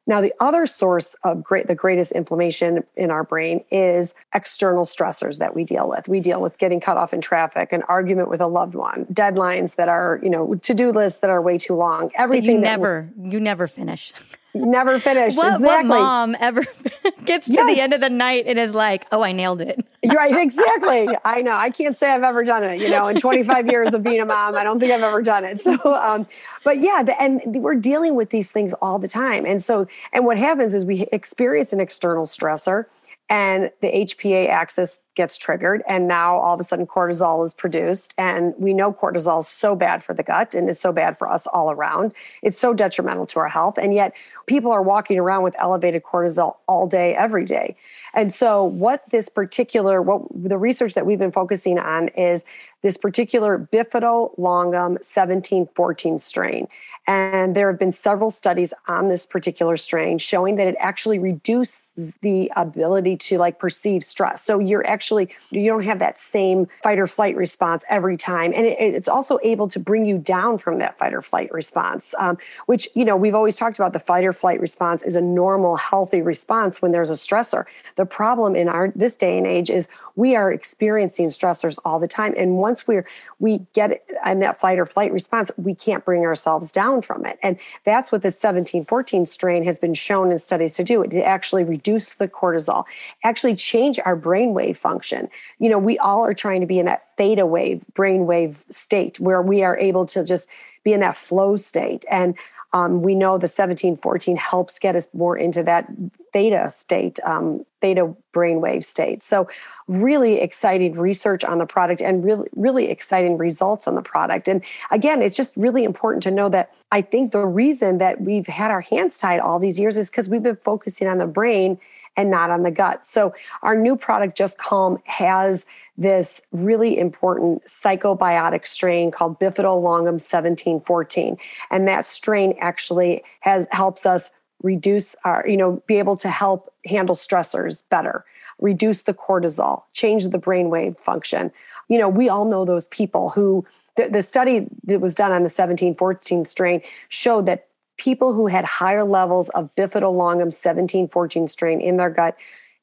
Now, 0.05 0.19
the 0.19 0.33
other 0.39 0.65
source 0.65 1.15
of 1.23 1.43
great, 1.43 1.67
the 1.67 1.75
greatest 1.75 2.11
inflammation 2.11 2.83
in 2.95 3.09
our 3.09 3.23
brain 3.23 3.63
is 3.71 4.15
external 4.33 4.83
stressors 4.83 5.37
that 5.37 5.55
we 5.55 5.63
deal 5.63 5.87
with. 5.87 6.09
We 6.09 6.19
deal 6.19 6.41
with 6.41 6.57
getting 6.57 6.81
cut 6.81 6.97
off 6.97 7.13
in 7.13 7.21
traffic, 7.21 7.71
an 7.71 7.83
argument 7.83 8.29
with 8.29 8.41
a 8.41 8.47
loved 8.47 8.75
one, 8.75 9.05
deadlines 9.05 9.75
that 9.75 9.87
are, 9.87 10.19
you 10.21 10.29
know, 10.29 10.55
to-do 10.55 10.91
lists 10.91 11.19
that 11.19 11.29
are 11.29 11.41
way 11.41 11.57
too 11.57 11.75
long. 11.75 12.11
Everything 12.15 12.61
that 12.61 12.71
you 12.71 12.77
never, 12.77 13.09
you 13.17 13.39
never 13.39 13.67
finish. 13.67 14.13
never 14.53 14.99
finish. 14.99 15.35
What, 15.35 15.55
exactly. 15.55 15.89
what 15.89 15.99
mom 15.99 16.35
ever 16.39 16.63
gets 17.25 17.47
to 17.47 17.53
yes. 17.53 17.75
the 17.75 17.81
end 17.81 17.93
of 17.93 18.01
the 18.01 18.09
night 18.09 18.45
and 18.47 18.59
is 18.59 18.73
like, 18.73 19.05
"Oh, 19.11 19.21
I 19.21 19.31
nailed 19.31 19.61
it." 19.61 19.85
right, 20.05 20.35
exactly. 20.35 21.07
I 21.23 21.41
know. 21.41 21.53
I 21.53 21.69
can't 21.69 21.95
say 21.95 22.09
I've 22.09 22.23
ever 22.23 22.43
done 22.43 22.63
it. 22.63 22.79
You 22.81 22.89
know, 22.89 23.07
in 23.07 23.19
25 23.19 23.67
years 23.69 23.93
of 23.93 24.03
being 24.03 24.19
a 24.19 24.25
mom, 24.25 24.55
I 24.55 24.63
don't 24.63 24.79
think 24.79 24.91
I've 24.91 25.01
ever 25.01 25.21
done 25.21 25.45
it. 25.45 25.61
So, 25.73 25.95
um, 25.95 26.27
but 26.65 26.79
yeah, 26.79 27.03
the, 27.03 27.19
and 27.21 27.41
we're 27.45 27.75
dealing 27.75 28.15
with 28.15 28.31
these 28.31 28.51
things 28.51 28.73
all 28.81 28.99
the 28.99 29.07
time. 29.07 29.45
And 29.45 29.63
so, 29.63 29.87
and 30.11 30.25
what 30.25 30.37
happens 30.37 30.73
is 30.73 30.83
we 30.83 31.03
experience 31.13 31.71
an 31.71 31.79
external 31.79 32.25
stressor 32.25 32.87
and 33.33 33.71
the 33.81 33.87
HPA 33.87 34.47
axis 34.47 35.01
gets 35.15 35.39
triggered 35.39 35.81
and 35.87 36.07
now 36.07 36.37
all 36.37 36.53
of 36.53 36.59
a 36.59 36.63
sudden 36.63 36.85
cortisol 36.85 37.43
is 37.43 37.51
produced. 37.51 38.13
And 38.15 38.53
we 38.59 38.75
know 38.75 38.93
cortisol 38.93 39.39
is 39.39 39.47
so 39.47 39.75
bad 39.75 40.03
for 40.03 40.13
the 40.13 40.21
gut 40.21 40.53
and 40.53 40.69
it's 40.69 40.79
so 40.79 40.91
bad 40.91 41.17
for 41.17 41.27
us 41.27 41.47
all 41.47 41.71
around. 41.71 42.11
It's 42.43 42.59
so 42.59 42.75
detrimental 42.75 43.25
to 43.25 43.39
our 43.39 43.49
health 43.49 43.79
and 43.79 43.91
yet 43.91 44.13
people 44.45 44.71
are 44.71 44.83
walking 44.83 45.17
around 45.17 45.41
with 45.41 45.55
elevated 45.57 46.03
cortisol 46.03 46.57
all 46.67 46.85
day 46.85 47.15
every 47.15 47.43
day. 47.43 47.75
And 48.13 48.31
so 48.31 48.63
what 48.63 49.01
this 49.09 49.29
particular 49.29 49.99
what 49.99 50.21
the 50.31 50.59
research 50.59 50.93
that 50.93 51.07
we've 51.07 51.17
been 51.17 51.31
focusing 51.31 51.79
on 51.79 52.09
is 52.09 52.45
this 52.83 52.97
particular 52.97 53.57
bifido 53.57 54.37
longum 54.37 54.91
1714 55.01 56.19
strain 56.19 56.67
and 57.05 57.55
there 57.55 57.69
have 57.69 57.79
been 57.79 57.91
several 57.91 58.29
studies 58.29 58.73
on 58.87 59.09
this 59.09 59.25
particular 59.25 59.75
strain 59.75 60.17
showing 60.17 60.55
that 60.55 60.67
it 60.67 60.75
actually 60.79 61.19
reduces 61.19 62.15
the 62.21 62.51
ability 62.55 63.17
to 63.17 63.37
like 63.37 63.59
perceive 63.59 64.03
stress. 64.03 64.41
So 64.43 64.59
you're 64.59 64.87
actually, 64.87 65.29
you 65.49 65.67
don't 65.67 65.83
have 65.83 65.99
that 65.99 66.19
same 66.19 66.67
fight 66.81 66.99
or 66.99 67.07
flight 67.07 67.35
response 67.35 67.83
every 67.89 68.15
time. 68.15 68.53
And 68.55 68.65
it, 68.65 68.77
it's 68.79 69.09
also 69.09 69.37
able 69.43 69.67
to 69.69 69.79
bring 69.79 70.05
you 70.05 70.17
down 70.17 70.57
from 70.57 70.77
that 70.77 70.97
fight 70.97 71.13
or 71.13 71.21
flight 71.21 71.51
response, 71.51 72.15
um, 72.19 72.37
which, 72.67 72.87
you 72.95 73.03
know, 73.03 73.17
we've 73.17 73.35
always 73.35 73.57
talked 73.57 73.77
about 73.77 73.91
the 73.91 73.99
fight 73.99 74.23
or 74.23 74.31
flight 74.31 74.61
response 74.61 75.03
is 75.03 75.15
a 75.15 75.21
normal, 75.21 75.75
healthy 75.75 76.21
response 76.21 76.81
when 76.81 76.91
there's 76.91 77.09
a 77.09 77.13
stressor. 77.13 77.65
The 77.95 78.05
problem 78.05 78.55
in 78.55 78.69
our 78.69 78.93
this 78.95 79.17
day 79.17 79.37
and 79.37 79.45
age 79.45 79.69
is 79.69 79.89
we 80.15 80.35
are 80.35 80.51
experiencing 80.51 81.27
stressors 81.27 81.79
all 81.83 81.99
the 81.99 82.07
time. 82.07 82.33
And 82.37 82.57
once 82.57 82.87
we're, 82.87 83.05
we 83.39 83.65
get 83.73 84.05
in 84.25 84.39
that 84.39 84.59
fight 84.59 84.79
or 84.79 84.85
flight 84.85 85.11
response, 85.11 85.51
we 85.57 85.73
can't 85.73 86.05
bring 86.05 86.23
ourselves 86.25 86.71
down 86.71 86.92
from 87.01 87.25
it. 87.25 87.39
And 87.41 87.57
that's 87.85 88.11
what 88.11 88.21
the 88.21 88.27
1714 88.27 89.25
strain 89.25 89.63
has 89.65 89.79
been 89.79 89.93
shown 89.93 90.31
in 90.31 90.39
studies 90.39 90.75
to 90.75 90.83
do. 90.83 91.01
It 91.01 91.15
actually 91.15 91.63
reduce 91.63 92.15
the 92.15 92.27
cortisol, 92.27 92.85
actually 93.23 93.55
change 93.55 93.99
our 94.05 94.17
brainwave 94.17 94.77
function. 94.77 95.29
You 95.59 95.69
know, 95.69 95.79
we 95.79 95.97
all 95.97 96.25
are 96.25 96.33
trying 96.33 96.61
to 96.61 96.67
be 96.67 96.79
in 96.79 96.85
that 96.85 97.15
theta 97.17 97.45
wave 97.45 97.83
brainwave 97.93 98.57
state 98.69 99.19
where 99.19 99.41
we 99.41 99.63
are 99.63 99.77
able 99.77 100.05
to 100.07 100.23
just 100.23 100.49
be 100.83 100.93
in 100.93 100.99
that 100.99 101.17
flow 101.17 101.55
state. 101.55 102.05
And 102.11 102.35
um, 102.73 103.03
we 103.03 103.13
know 103.13 103.37
the 103.37 103.45
1714 103.45 104.35
helps 104.35 104.79
get 104.79 104.95
us 104.95 105.13
more 105.13 105.37
into 105.37 105.61
that 105.63 105.87
theta 106.33 106.71
state, 106.71 107.19
um, 107.23 107.63
theta 107.81 108.13
brainwave 108.33 108.83
state. 108.83 109.21
So, 109.21 109.47
really 109.87 110.41
exciting 110.41 110.93
research 110.93 111.43
on 111.43 111.59
the 111.59 111.67
product 111.67 112.01
and 112.01 112.23
really, 112.23 112.49
really 112.55 112.89
exciting 112.89 113.37
results 113.37 113.87
on 113.87 113.93
the 113.93 114.01
product. 114.01 114.47
And 114.47 114.63
again, 114.89 115.21
it's 115.21 115.37
just 115.37 115.55
really 115.55 115.83
important 115.83 116.23
to 116.23 116.31
know 116.31 116.49
that 116.49 116.73
I 116.91 117.01
think 117.01 117.31
the 117.31 117.45
reason 117.45 117.99
that 117.99 118.21
we've 118.21 118.47
had 118.47 118.71
our 118.71 118.81
hands 118.81 119.19
tied 119.19 119.39
all 119.39 119.59
these 119.59 119.79
years 119.79 119.95
is 119.95 120.09
because 120.09 120.27
we've 120.27 120.43
been 120.43 120.55
focusing 120.55 121.07
on 121.07 121.19
the 121.19 121.27
brain 121.27 121.77
and 122.15 122.31
not 122.31 122.49
on 122.49 122.63
the 122.63 122.71
gut. 122.71 123.05
So 123.05 123.33
our 123.61 123.75
new 123.75 123.95
product, 123.95 124.37
Just 124.37 124.57
Calm, 124.57 124.99
has 125.05 125.65
this 125.97 126.41
really 126.51 126.97
important 126.97 127.63
psychobiotic 127.65 128.65
strain 128.65 129.11
called 129.11 129.39
Bifido 129.39 129.79
longum 129.81 130.15
1714. 130.15 131.37
And 131.69 131.87
that 131.87 132.05
strain 132.05 132.55
actually 132.59 133.23
has 133.41 133.67
helps 133.71 134.05
us 134.05 134.31
reduce 134.63 135.15
our, 135.23 135.45
you 135.47 135.57
know, 135.57 135.83
be 135.85 135.99
able 135.99 136.17
to 136.17 136.29
help 136.29 136.73
handle 136.85 137.15
stressors 137.15 137.83
better, 137.89 138.25
reduce 138.59 139.03
the 139.03 139.13
cortisol, 139.13 139.83
change 139.93 140.27
the 140.27 140.39
brainwave 140.39 140.99
function. 140.99 141.51
You 141.89 141.99
know, 141.99 142.09
we 142.09 142.29
all 142.29 142.45
know 142.45 142.65
those 142.65 142.87
people 142.87 143.29
who 143.29 143.65
the, 143.95 144.09
the 144.09 144.21
study 144.23 144.67
that 144.85 145.01
was 145.01 145.13
done 145.13 145.31
on 145.31 145.41
the 145.41 145.51
1714 145.53 146.45
strain 146.45 146.81
showed 147.09 147.45
that 147.45 147.67
people 147.97 148.33
who 148.33 148.47
had 148.47 148.65
higher 148.65 149.03
levels 149.03 149.49
of 149.49 149.69
Bifido 149.75 150.11
longum 150.11 150.47
1714 150.47 151.47
strain 151.47 151.79
in 151.79 151.97
their 151.97 152.09
gut 152.09 152.35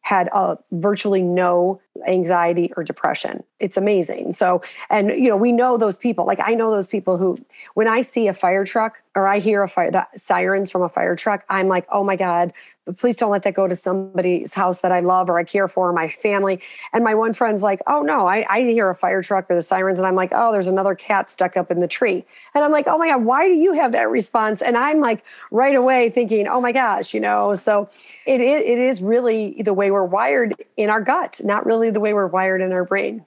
had 0.03 0.29
uh, 0.33 0.57
virtually 0.73 1.23
no 1.23 1.81
anxiety 2.07 2.73
or 2.77 2.85
depression. 2.85 3.45
It's 3.61 3.77
amazing. 3.77 4.33
So, 4.33 4.63
and 4.89 5.11
you 5.11 5.29
know, 5.29 5.37
we 5.37 5.53
know 5.53 5.77
those 5.77 5.99
people. 5.99 6.25
Like 6.25 6.41
I 6.43 6.55
know 6.55 6.71
those 6.71 6.89
people 6.89 7.19
who, 7.19 7.39
when 7.75 7.87
I 7.87 8.01
see 8.01 8.27
a 8.27 8.33
fire 8.33 8.65
truck 8.65 9.03
or 9.15 9.29
I 9.29 9.39
hear 9.39 9.63
a 9.63 9.69
fire, 9.69 9.91
the 9.91 10.07
sirens 10.17 10.71
from 10.71 10.83
a 10.83 10.89
fire 10.89 11.15
truck, 11.15 11.45
I'm 11.51 11.69
like, 11.69 11.87
oh 11.91 12.03
my 12.03 12.17
god, 12.17 12.55
please 12.97 13.17
don't 13.17 13.31
let 13.31 13.43
that 13.43 13.55
go 13.55 13.69
to 13.69 13.77
somebody's 13.77 14.55
house 14.55 14.81
that 14.81 14.93
I 14.93 15.01
love 15.01 15.29
or 15.29 15.39
I 15.39 15.45
care 15.45 15.69
for, 15.69 15.93
my 15.93 16.11
family. 16.11 16.61
And 16.93 17.05
my 17.05 17.15
one 17.15 17.33
friend's 17.33 17.63
like, 17.63 17.81
oh 17.87 18.03
no, 18.03 18.27
I, 18.27 18.47
I 18.49 18.61
hear 18.63 18.89
a 18.89 18.95
fire 18.95 19.23
truck 19.23 19.51
or 19.51 19.57
the 19.57 19.63
sirens, 19.63 19.99
and 19.99 20.07
I'm 20.07 20.15
like, 20.15 20.31
oh, 20.33 20.53
there's 20.53 20.69
another 20.69 20.95
cat 20.95 21.31
stuck 21.31 21.57
up 21.57 21.71
in 21.71 21.81
the 21.81 21.89
tree. 21.89 22.25
And 22.55 22.65
I'm 22.65 22.73
like, 22.73 22.87
oh 22.87 22.99
my 22.99 23.09
god, 23.09 23.25
why 23.25 23.47
do 23.47 23.55
you 23.55 23.75
have 23.75 23.93
that 23.93 24.09
response? 24.09 24.63
And 24.63 24.77
I'm 24.77 25.01
like, 25.01 25.25
right 25.51 25.75
away 25.75 26.11
thinking, 26.11 26.49
oh 26.49 26.61
my 26.61 26.73
gosh, 26.73 27.15
you 27.15 27.21
know. 27.21 27.55
So 27.55 27.89
it 28.27 28.41
it 28.41 28.79
is 28.79 29.03
really 29.03 29.61
the 29.63 29.75
way 29.75 29.91
we're 29.91 30.05
wired 30.05 30.55
in 30.77 30.91
our 30.91 31.01
gut, 31.01 31.41
not 31.45 31.67
really 31.67 31.91
the 31.91 32.01
way 32.01 32.15
we're 32.15 32.27
wired 32.27 32.61
in 32.61 32.73
our 32.73 32.85
brain. 32.85 33.27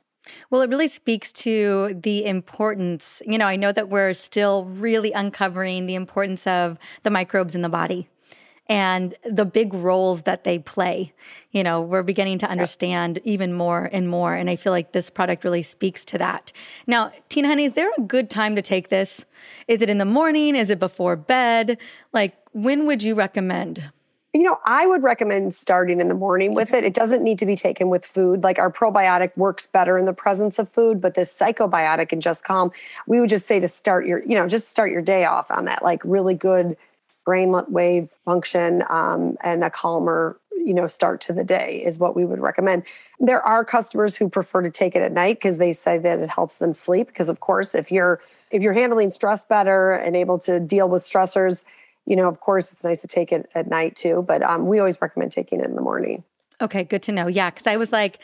Well, 0.49 0.61
it 0.61 0.69
really 0.69 0.87
speaks 0.87 1.31
to 1.33 1.99
the 2.01 2.25
importance. 2.25 3.21
You 3.25 3.37
know, 3.37 3.45
I 3.45 3.55
know 3.55 3.71
that 3.71 3.89
we're 3.89 4.13
still 4.13 4.65
really 4.65 5.11
uncovering 5.11 5.85
the 5.85 5.95
importance 5.95 6.47
of 6.47 6.77
the 7.03 7.09
microbes 7.09 7.55
in 7.55 7.61
the 7.61 7.69
body 7.69 8.09
and 8.67 9.15
the 9.29 9.43
big 9.43 9.73
roles 9.73 10.21
that 10.21 10.45
they 10.45 10.57
play. 10.57 11.13
You 11.51 11.63
know, 11.63 11.81
we're 11.81 12.03
beginning 12.03 12.39
to 12.39 12.49
understand 12.49 13.19
even 13.23 13.53
more 13.53 13.89
and 13.91 14.09
more. 14.09 14.35
And 14.35 14.49
I 14.49 14.55
feel 14.55 14.71
like 14.71 14.93
this 14.93 15.09
product 15.09 15.43
really 15.43 15.63
speaks 15.63 16.05
to 16.05 16.17
that. 16.17 16.53
Now, 16.87 17.11
Tina 17.27 17.49
Honey, 17.49 17.65
is 17.65 17.73
there 17.73 17.91
a 17.97 18.01
good 18.01 18.29
time 18.29 18.55
to 18.55 18.61
take 18.61 18.89
this? 18.89 19.25
Is 19.67 19.81
it 19.81 19.89
in 19.89 19.97
the 19.97 20.05
morning? 20.05 20.55
Is 20.55 20.69
it 20.69 20.79
before 20.79 21.15
bed? 21.15 21.77
Like, 22.13 22.35
when 22.53 22.85
would 22.85 23.03
you 23.03 23.15
recommend? 23.15 23.91
You 24.33 24.41
know, 24.41 24.57
I 24.65 24.87
would 24.87 25.03
recommend 25.03 25.53
starting 25.53 26.01
in 26.01 26.07
the 26.07 26.15
morning 26.15 26.55
with 26.55 26.73
it. 26.73 26.83
It 26.83 26.95
doesn't 26.95 27.23
need 27.23 27.37
to 27.39 27.45
be 27.45 27.55
taken 27.55 27.89
with 27.89 28.03
food. 28.03 28.43
Like 28.43 28.57
our 28.57 28.71
probiotic 28.71 29.35
works 29.37 29.67
better 29.67 29.97
in 29.97 30.05
the 30.05 30.13
presence 30.13 30.57
of 30.57 30.67
food, 30.67 30.99
but 30.99 31.13
this 31.13 31.31
psychobiotic 31.37 32.11
and 32.11 32.21
just 32.21 32.43
calm, 32.43 32.71
we 33.05 33.19
would 33.19 33.29
just 33.29 33.45
say 33.45 33.59
to 33.59 33.67
start 33.67 34.07
your, 34.07 34.23
you 34.23 34.35
know, 34.35 34.47
just 34.47 34.69
start 34.69 34.91
your 34.91 35.03
day 35.03 35.25
off 35.25 35.51
on 35.51 35.65
that 35.65 35.83
like 35.83 36.01
really 36.03 36.33
good 36.33 36.75
brain 37.25 37.53
wave 37.69 38.09
function 38.25 38.83
um, 38.89 39.37
and 39.43 39.63
a 39.63 39.69
calmer, 39.69 40.39
you 40.51 40.73
know, 40.73 40.87
start 40.87 41.21
to 41.21 41.33
the 41.33 41.43
day 41.43 41.83
is 41.85 41.99
what 41.99 42.15
we 42.15 42.25
would 42.25 42.39
recommend. 42.39 42.83
There 43.19 43.41
are 43.41 43.63
customers 43.63 44.15
who 44.15 44.29
prefer 44.29 44.63
to 44.63 44.71
take 44.71 44.95
it 44.95 45.03
at 45.03 45.11
night 45.11 45.37
because 45.37 45.59
they 45.59 45.73
say 45.73 45.99
that 45.99 46.19
it 46.19 46.29
helps 46.29 46.57
them 46.57 46.73
sleep. 46.73 47.07
Because 47.07 47.29
of 47.29 47.39
course, 47.39 47.75
if 47.75 47.91
you're 47.91 48.19
if 48.49 48.61
you're 48.61 48.73
handling 48.73 49.09
stress 49.09 49.45
better 49.45 49.93
and 49.93 50.15
able 50.15 50.37
to 50.39 50.59
deal 50.59 50.89
with 50.89 51.03
stressors, 51.03 51.65
you 52.05 52.15
know, 52.15 52.27
of 52.27 52.39
course, 52.39 52.71
it's 52.71 52.83
nice 52.83 53.01
to 53.01 53.07
take 53.07 53.31
it 53.31 53.49
at 53.55 53.69
night 53.69 53.95
too, 53.95 54.23
but 54.27 54.43
um, 54.43 54.67
we 54.67 54.79
always 54.79 55.01
recommend 55.01 55.31
taking 55.31 55.59
it 55.59 55.65
in 55.65 55.75
the 55.75 55.81
morning. 55.81 56.23
Okay, 56.61 56.83
good 56.83 57.03
to 57.03 57.11
know. 57.11 57.27
Yeah, 57.27 57.49
because 57.49 57.67
I 57.67 57.77
was 57.77 57.91
like, 57.91 58.19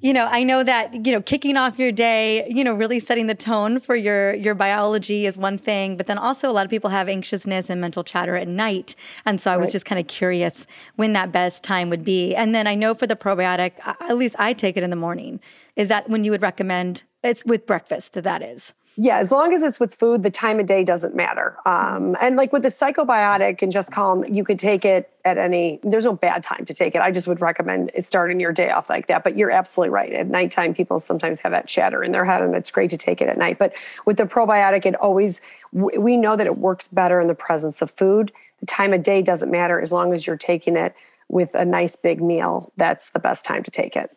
you 0.00 0.12
know, 0.12 0.26
I 0.26 0.42
know 0.42 0.64
that 0.64 1.06
you 1.06 1.12
know, 1.12 1.22
kicking 1.22 1.56
off 1.56 1.78
your 1.78 1.92
day, 1.92 2.46
you 2.48 2.64
know, 2.64 2.74
really 2.74 2.98
setting 2.98 3.28
the 3.28 3.36
tone 3.36 3.78
for 3.78 3.94
your 3.94 4.34
your 4.34 4.54
biology 4.54 5.26
is 5.26 5.38
one 5.38 5.58
thing, 5.58 5.96
but 5.96 6.06
then 6.06 6.18
also 6.18 6.50
a 6.50 6.52
lot 6.52 6.64
of 6.64 6.70
people 6.70 6.90
have 6.90 7.08
anxiousness 7.08 7.70
and 7.70 7.80
mental 7.80 8.02
chatter 8.02 8.34
at 8.34 8.48
night, 8.48 8.96
and 9.24 9.40
so 9.40 9.52
I 9.52 9.56
was 9.56 9.70
just 9.70 9.84
kind 9.84 10.00
of 10.00 10.08
curious 10.08 10.66
when 10.96 11.12
that 11.12 11.30
best 11.30 11.62
time 11.62 11.88
would 11.90 12.04
be. 12.04 12.34
And 12.34 12.54
then 12.54 12.66
I 12.66 12.74
know 12.74 12.94
for 12.94 13.06
the 13.06 13.16
probiotic, 13.16 13.72
at 13.84 14.16
least 14.16 14.34
I 14.38 14.54
take 14.54 14.76
it 14.76 14.82
in 14.82 14.90
the 14.90 14.96
morning. 14.96 15.40
Is 15.76 15.88
that 15.88 16.10
when 16.10 16.24
you 16.24 16.32
would 16.32 16.42
recommend? 16.42 17.04
It's 17.22 17.44
with 17.44 17.66
breakfast. 17.66 18.14
That 18.14 18.24
that 18.24 18.42
is. 18.42 18.74
Yeah, 18.96 19.18
as 19.18 19.32
long 19.32 19.54
as 19.54 19.62
it's 19.62 19.80
with 19.80 19.94
food, 19.94 20.22
the 20.22 20.30
time 20.30 20.60
of 20.60 20.66
day 20.66 20.84
doesn't 20.84 21.14
matter. 21.14 21.56
Um, 21.64 22.14
and 22.20 22.36
like 22.36 22.52
with 22.52 22.62
the 22.62 22.68
psychobiotic 22.68 23.62
and 23.62 23.72
just 23.72 23.90
calm, 23.90 24.22
you 24.24 24.44
could 24.44 24.58
take 24.58 24.84
it 24.84 25.10
at 25.24 25.38
any. 25.38 25.80
There's 25.82 26.04
no 26.04 26.12
bad 26.12 26.42
time 26.42 26.66
to 26.66 26.74
take 26.74 26.94
it. 26.94 27.00
I 27.00 27.10
just 27.10 27.26
would 27.26 27.40
recommend 27.40 27.90
starting 28.00 28.38
your 28.38 28.52
day 28.52 28.70
off 28.70 28.90
like 28.90 29.06
that. 29.06 29.24
But 29.24 29.36
you're 29.36 29.50
absolutely 29.50 29.90
right. 29.90 30.12
At 30.12 30.26
nighttime, 30.26 30.74
people 30.74 30.98
sometimes 30.98 31.40
have 31.40 31.52
that 31.52 31.66
chatter 31.68 32.04
in 32.04 32.12
their 32.12 32.26
head, 32.26 32.42
and 32.42 32.54
it's 32.54 32.70
great 32.70 32.90
to 32.90 32.98
take 32.98 33.22
it 33.22 33.28
at 33.28 33.38
night. 33.38 33.58
But 33.58 33.72
with 34.04 34.18
the 34.18 34.24
probiotic, 34.24 34.84
it 34.84 34.94
always 34.96 35.40
we 35.72 36.18
know 36.18 36.36
that 36.36 36.46
it 36.46 36.58
works 36.58 36.88
better 36.88 37.18
in 37.18 37.28
the 37.28 37.34
presence 37.34 37.80
of 37.80 37.90
food. 37.90 38.30
The 38.60 38.66
time 38.66 38.92
of 38.92 39.02
day 39.02 39.22
doesn't 39.22 39.50
matter 39.50 39.80
as 39.80 39.90
long 39.90 40.12
as 40.12 40.26
you're 40.26 40.36
taking 40.36 40.76
it 40.76 40.94
with 41.28 41.54
a 41.54 41.64
nice 41.64 41.96
big 41.96 42.22
meal. 42.22 42.72
That's 42.76 43.10
the 43.10 43.18
best 43.18 43.46
time 43.46 43.62
to 43.62 43.70
take 43.70 43.96
it. 43.96 44.14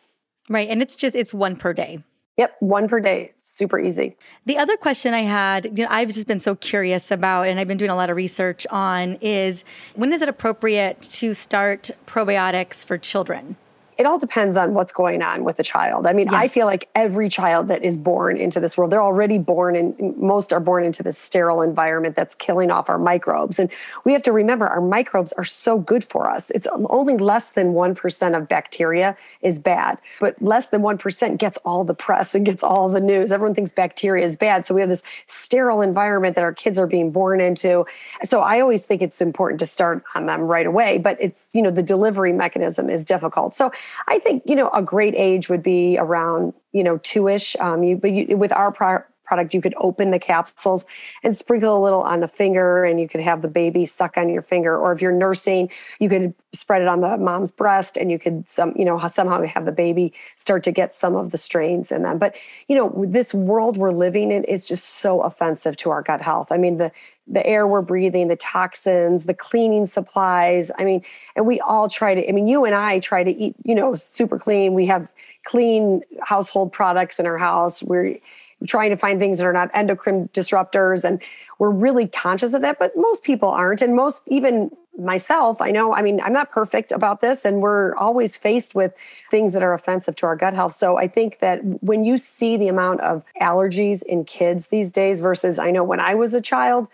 Right, 0.50 0.68
and 0.68 0.82
it's 0.82 0.96
just 0.96 1.16
it's 1.16 1.32
one 1.32 1.56
per 1.56 1.72
day. 1.72 2.04
Yep, 2.36 2.56
one 2.60 2.88
per 2.88 3.00
day. 3.00 3.32
Super 3.56 3.78
easy. 3.78 4.14
The 4.44 4.58
other 4.58 4.76
question 4.76 5.14
I 5.14 5.22
had, 5.22 5.78
you 5.78 5.84
know, 5.84 5.90
I've 5.90 6.12
just 6.12 6.26
been 6.26 6.40
so 6.40 6.54
curious 6.54 7.10
about, 7.10 7.48
and 7.48 7.58
I've 7.58 7.66
been 7.66 7.78
doing 7.78 7.90
a 7.90 7.96
lot 7.96 8.10
of 8.10 8.16
research 8.16 8.66
on, 8.70 9.16
is 9.22 9.64
when 9.94 10.12
is 10.12 10.20
it 10.20 10.28
appropriate 10.28 11.00
to 11.00 11.32
start 11.32 11.90
probiotics 12.06 12.84
for 12.84 12.98
children? 12.98 13.56
It 13.98 14.04
all 14.04 14.18
depends 14.18 14.56
on 14.56 14.74
what's 14.74 14.92
going 14.92 15.22
on 15.22 15.42
with 15.42 15.56
the 15.56 15.62
child. 15.62 16.06
I 16.06 16.12
mean, 16.12 16.26
yeah. 16.30 16.38
I 16.38 16.48
feel 16.48 16.66
like 16.66 16.88
every 16.94 17.28
child 17.30 17.68
that 17.68 17.82
is 17.82 17.96
born 17.96 18.36
into 18.36 18.60
this 18.60 18.76
world, 18.76 18.92
they're 18.92 19.02
already 19.02 19.38
born 19.38 19.74
and 19.74 20.16
most 20.18 20.52
are 20.52 20.60
born 20.60 20.84
into 20.84 21.02
this 21.02 21.16
sterile 21.16 21.62
environment 21.62 22.14
that's 22.14 22.34
killing 22.34 22.70
off 22.70 22.90
our 22.90 22.98
microbes. 22.98 23.58
And 23.58 23.70
we 24.04 24.12
have 24.12 24.22
to 24.24 24.32
remember 24.32 24.66
our 24.66 24.82
microbes 24.82 25.32
are 25.34 25.44
so 25.44 25.78
good 25.78 26.04
for 26.04 26.30
us. 26.30 26.50
It's 26.50 26.66
um, 26.66 26.86
only 26.90 27.16
less 27.16 27.50
than 27.50 27.72
1% 27.72 28.36
of 28.36 28.48
bacteria 28.48 29.16
is 29.40 29.58
bad, 29.58 29.98
but 30.20 30.40
less 30.42 30.68
than 30.68 30.82
1% 30.82 31.38
gets 31.38 31.56
all 31.58 31.84
the 31.84 31.94
press 31.94 32.34
and 32.34 32.44
gets 32.44 32.62
all 32.62 32.90
the 32.90 33.00
news. 33.00 33.32
Everyone 33.32 33.54
thinks 33.54 33.72
bacteria 33.72 34.24
is 34.24 34.36
bad. 34.36 34.66
So 34.66 34.74
we 34.74 34.82
have 34.82 34.90
this 34.90 35.04
sterile 35.26 35.80
environment 35.80 36.34
that 36.34 36.44
our 36.44 36.52
kids 36.52 36.78
are 36.78 36.86
being 36.86 37.10
born 37.12 37.40
into. 37.40 37.86
So 38.24 38.40
I 38.40 38.60
always 38.60 38.84
think 38.84 39.00
it's 39.00 39.22
important 39.22 39.58
to 39.60 39.66
start 39.66 40.04
on 40.14 40.26
them 40.26 40.42
right 40.42 40.66
away, 40.66 40.98
but 40.98 41.16
it's, 41.18 41.48
you 41.54 41.62
know, 41.62 41.70
the 41.70 41.82
delivery 41.82 42.32
mechanism 42.32 42.90
is 42.90 43.02
difficult. 43.02 43.54
So 43.54 43.72
I 44.08 44.18
think 44.18 44.42
you 44.46 44.56
know 44.56 44.70
a 44.70 44.82
great 44.82 45.14
age 45.16 45.48
would 45.48 45.62
be 45.62 45.98
around 45.98 46.54
you 46.72 46.84
know 46.84 46.98
two 46.98 47.28
ish. 47.28 47.56
Um, 47.60 47.82
you 47.82 47.96
but 47.96 48.12
you, 48.12 48.36
with 48.36 48.52
our 48.52 48.72
pro- 48.72 49.04
product, 49.26 49.52
you 49.52 49.60
could 49.60 49.74
open 49.78 50.10
the 50.10 50.18
capsules 50.18 50.84
and 51.22 51.36
sprinkle 51.36 51.76
a 51.76 51.82
little 51.82 52.02
on 52.02 52.20
the 52.20 52.28
finger, 52.28 52.84
and 52.84 53.00
you 53.00 53.08
could 53.08 53.20
have 53.20 53.42
the 53.42 53.48
baby 53.48 53.84
suck 53.86 54.16
on 54.16 54.28
your 54.28 54.42
finger. 54.42 54.76
Or 54.76 54.92
if 54.92 55.02
you're 55.02 55.12
nursing, 55.12 55.70
you 55.98 56.08
could 56.08 56.34
spread 56.52 56.82
it 56.82 56.88
on 56.88 57.00
the 57.00 57.16
mom's 57.16 57.50
breast, 57.50 57.96
and 57.96 58.10
you 58.10 58.18
could 58.18 58.48
some 58.48 58.72
you 58.76 58.84
know 58.84 58.98
somehow 59.08 59.42
have 59.42 59.64
the 59.64 59.72
baby 59.72 60.12
start 60.36 60.62
to 60.64 60.72
get 60.72 60.94
some 60.94 61.16
of 61.16 61.30
the 61.30 61.38
strains 61.38 61.92
in 61.92 62.02
them. 62.02 62.18
But 62.18 62.34
you 62.68 62.76
know 62.76 63.04
this 63.06 63.34
world 63.34 63.76
we're 63.76 63.92
living 63.92 64.30
in 64.30 64.44
is 64.44 64.66
just 64.66 64.84
so 64.84 65.20
offensive 65.22 65.76
to 65.78 65.90
our 65.90 66.02
gut 66.02 66.22
health. 66.22 66.50
I 66.50 66.56
mean 66.56 66.78
the 66.78 66.92
the 67.28 67.44
air 67.44 67.66
we're 67.66 67.82
breathing, 67.82 68.28
the 68.28 68.36
toxins, 68.36 69.24
the 69.24 69.34
cleaning 69.34 69.86
supplies. 69.86 70.70
I 70.78 70.84
mean, 70.84 71.02
and 71.34 71.46
we 71.46 71.60
all 71.60 71.88
try 71.88 72.14
to, 72.14 72.28
I 72.28 72.32
mean, 72.32 72.46
you 72.46 72.64
and 72.64 72.74
I 72.74 73.00
try 73.00 73.24
to 73.24 73.30
eat, 73.30 73.56
you 73.64 73.74
know, 73.74 73.94
super 73.94 74.38
clean. 74.38 74.74
We 74.74 74.86
have 74.86 75.12
clean 75.44 76.02
household 76.22 76.72
products 76.72 77.18
in 77.18 77.26
our 77.26 77.38
house. 77.38 77.82
We're 77.82 78.18
trying 78.66 78.90
to 78.90 78.96
find 78.96 79.18
things 79.18 79.38
that 79.38 79.46
are 79.46 79.52
not 79.52 79.70
endocrine 79.74 80.28
disruptors. 80.32 81.04
And 81.04 81.20
we're 81.58 81.70
really 81.70 82.06
conscious 82.08 82.54
of 82.54 82.62
that, 82.62 82.78
but 82.78 82.92
most 82.96 83.22
people 83.22 83.48
aren't. 83.48 83.82
And 83.82 83.94
most, 83.94 84.22
even 84.28 84.70
myself, 84.98 85.60
I 85.60 85.70
know, 85.70 85.94
I 85.94 86.02
mean, 86.02 86.20
I'm 86.20 86.32
not 86.32 86.50
perfect 86.50 86.90
about 86.90 87.20
this, 87.20 87.44
and 87.44 87.60
we're 87.60 87.94
always 87.96 88.36
faced 88.36 88.74
with 88.74 88.94
things 89.30 89.52
that 89.52 89.62
are 89.62 89.74
offensive 89.74 90.16
to 90.16 90.26
our 90.26 90.36
gut 90.36 90.54
health. 90.54 90.74
So 90.74 90.96
I 90.96 91.08
think 91.08 91.40
that 91.40 91.60
when 91.82 92.04
you 92.04 92.16
see 92.16 92.56
the 92.56 92.68
amount 92.68 93.00
of 93.02 93.22
allergies 93.40 94.02
in 94.02 94.24
kids 94.24 94.68
these 94.68 94.90
days 94.90 95.20
versus 95.20 95.58
I 95.58 95.70
know 95.70 95.84
when 95.84 96.00
I 96.00 96.14
was 96.14 96.34
a 96.34 96.40
child, 96.40 96.88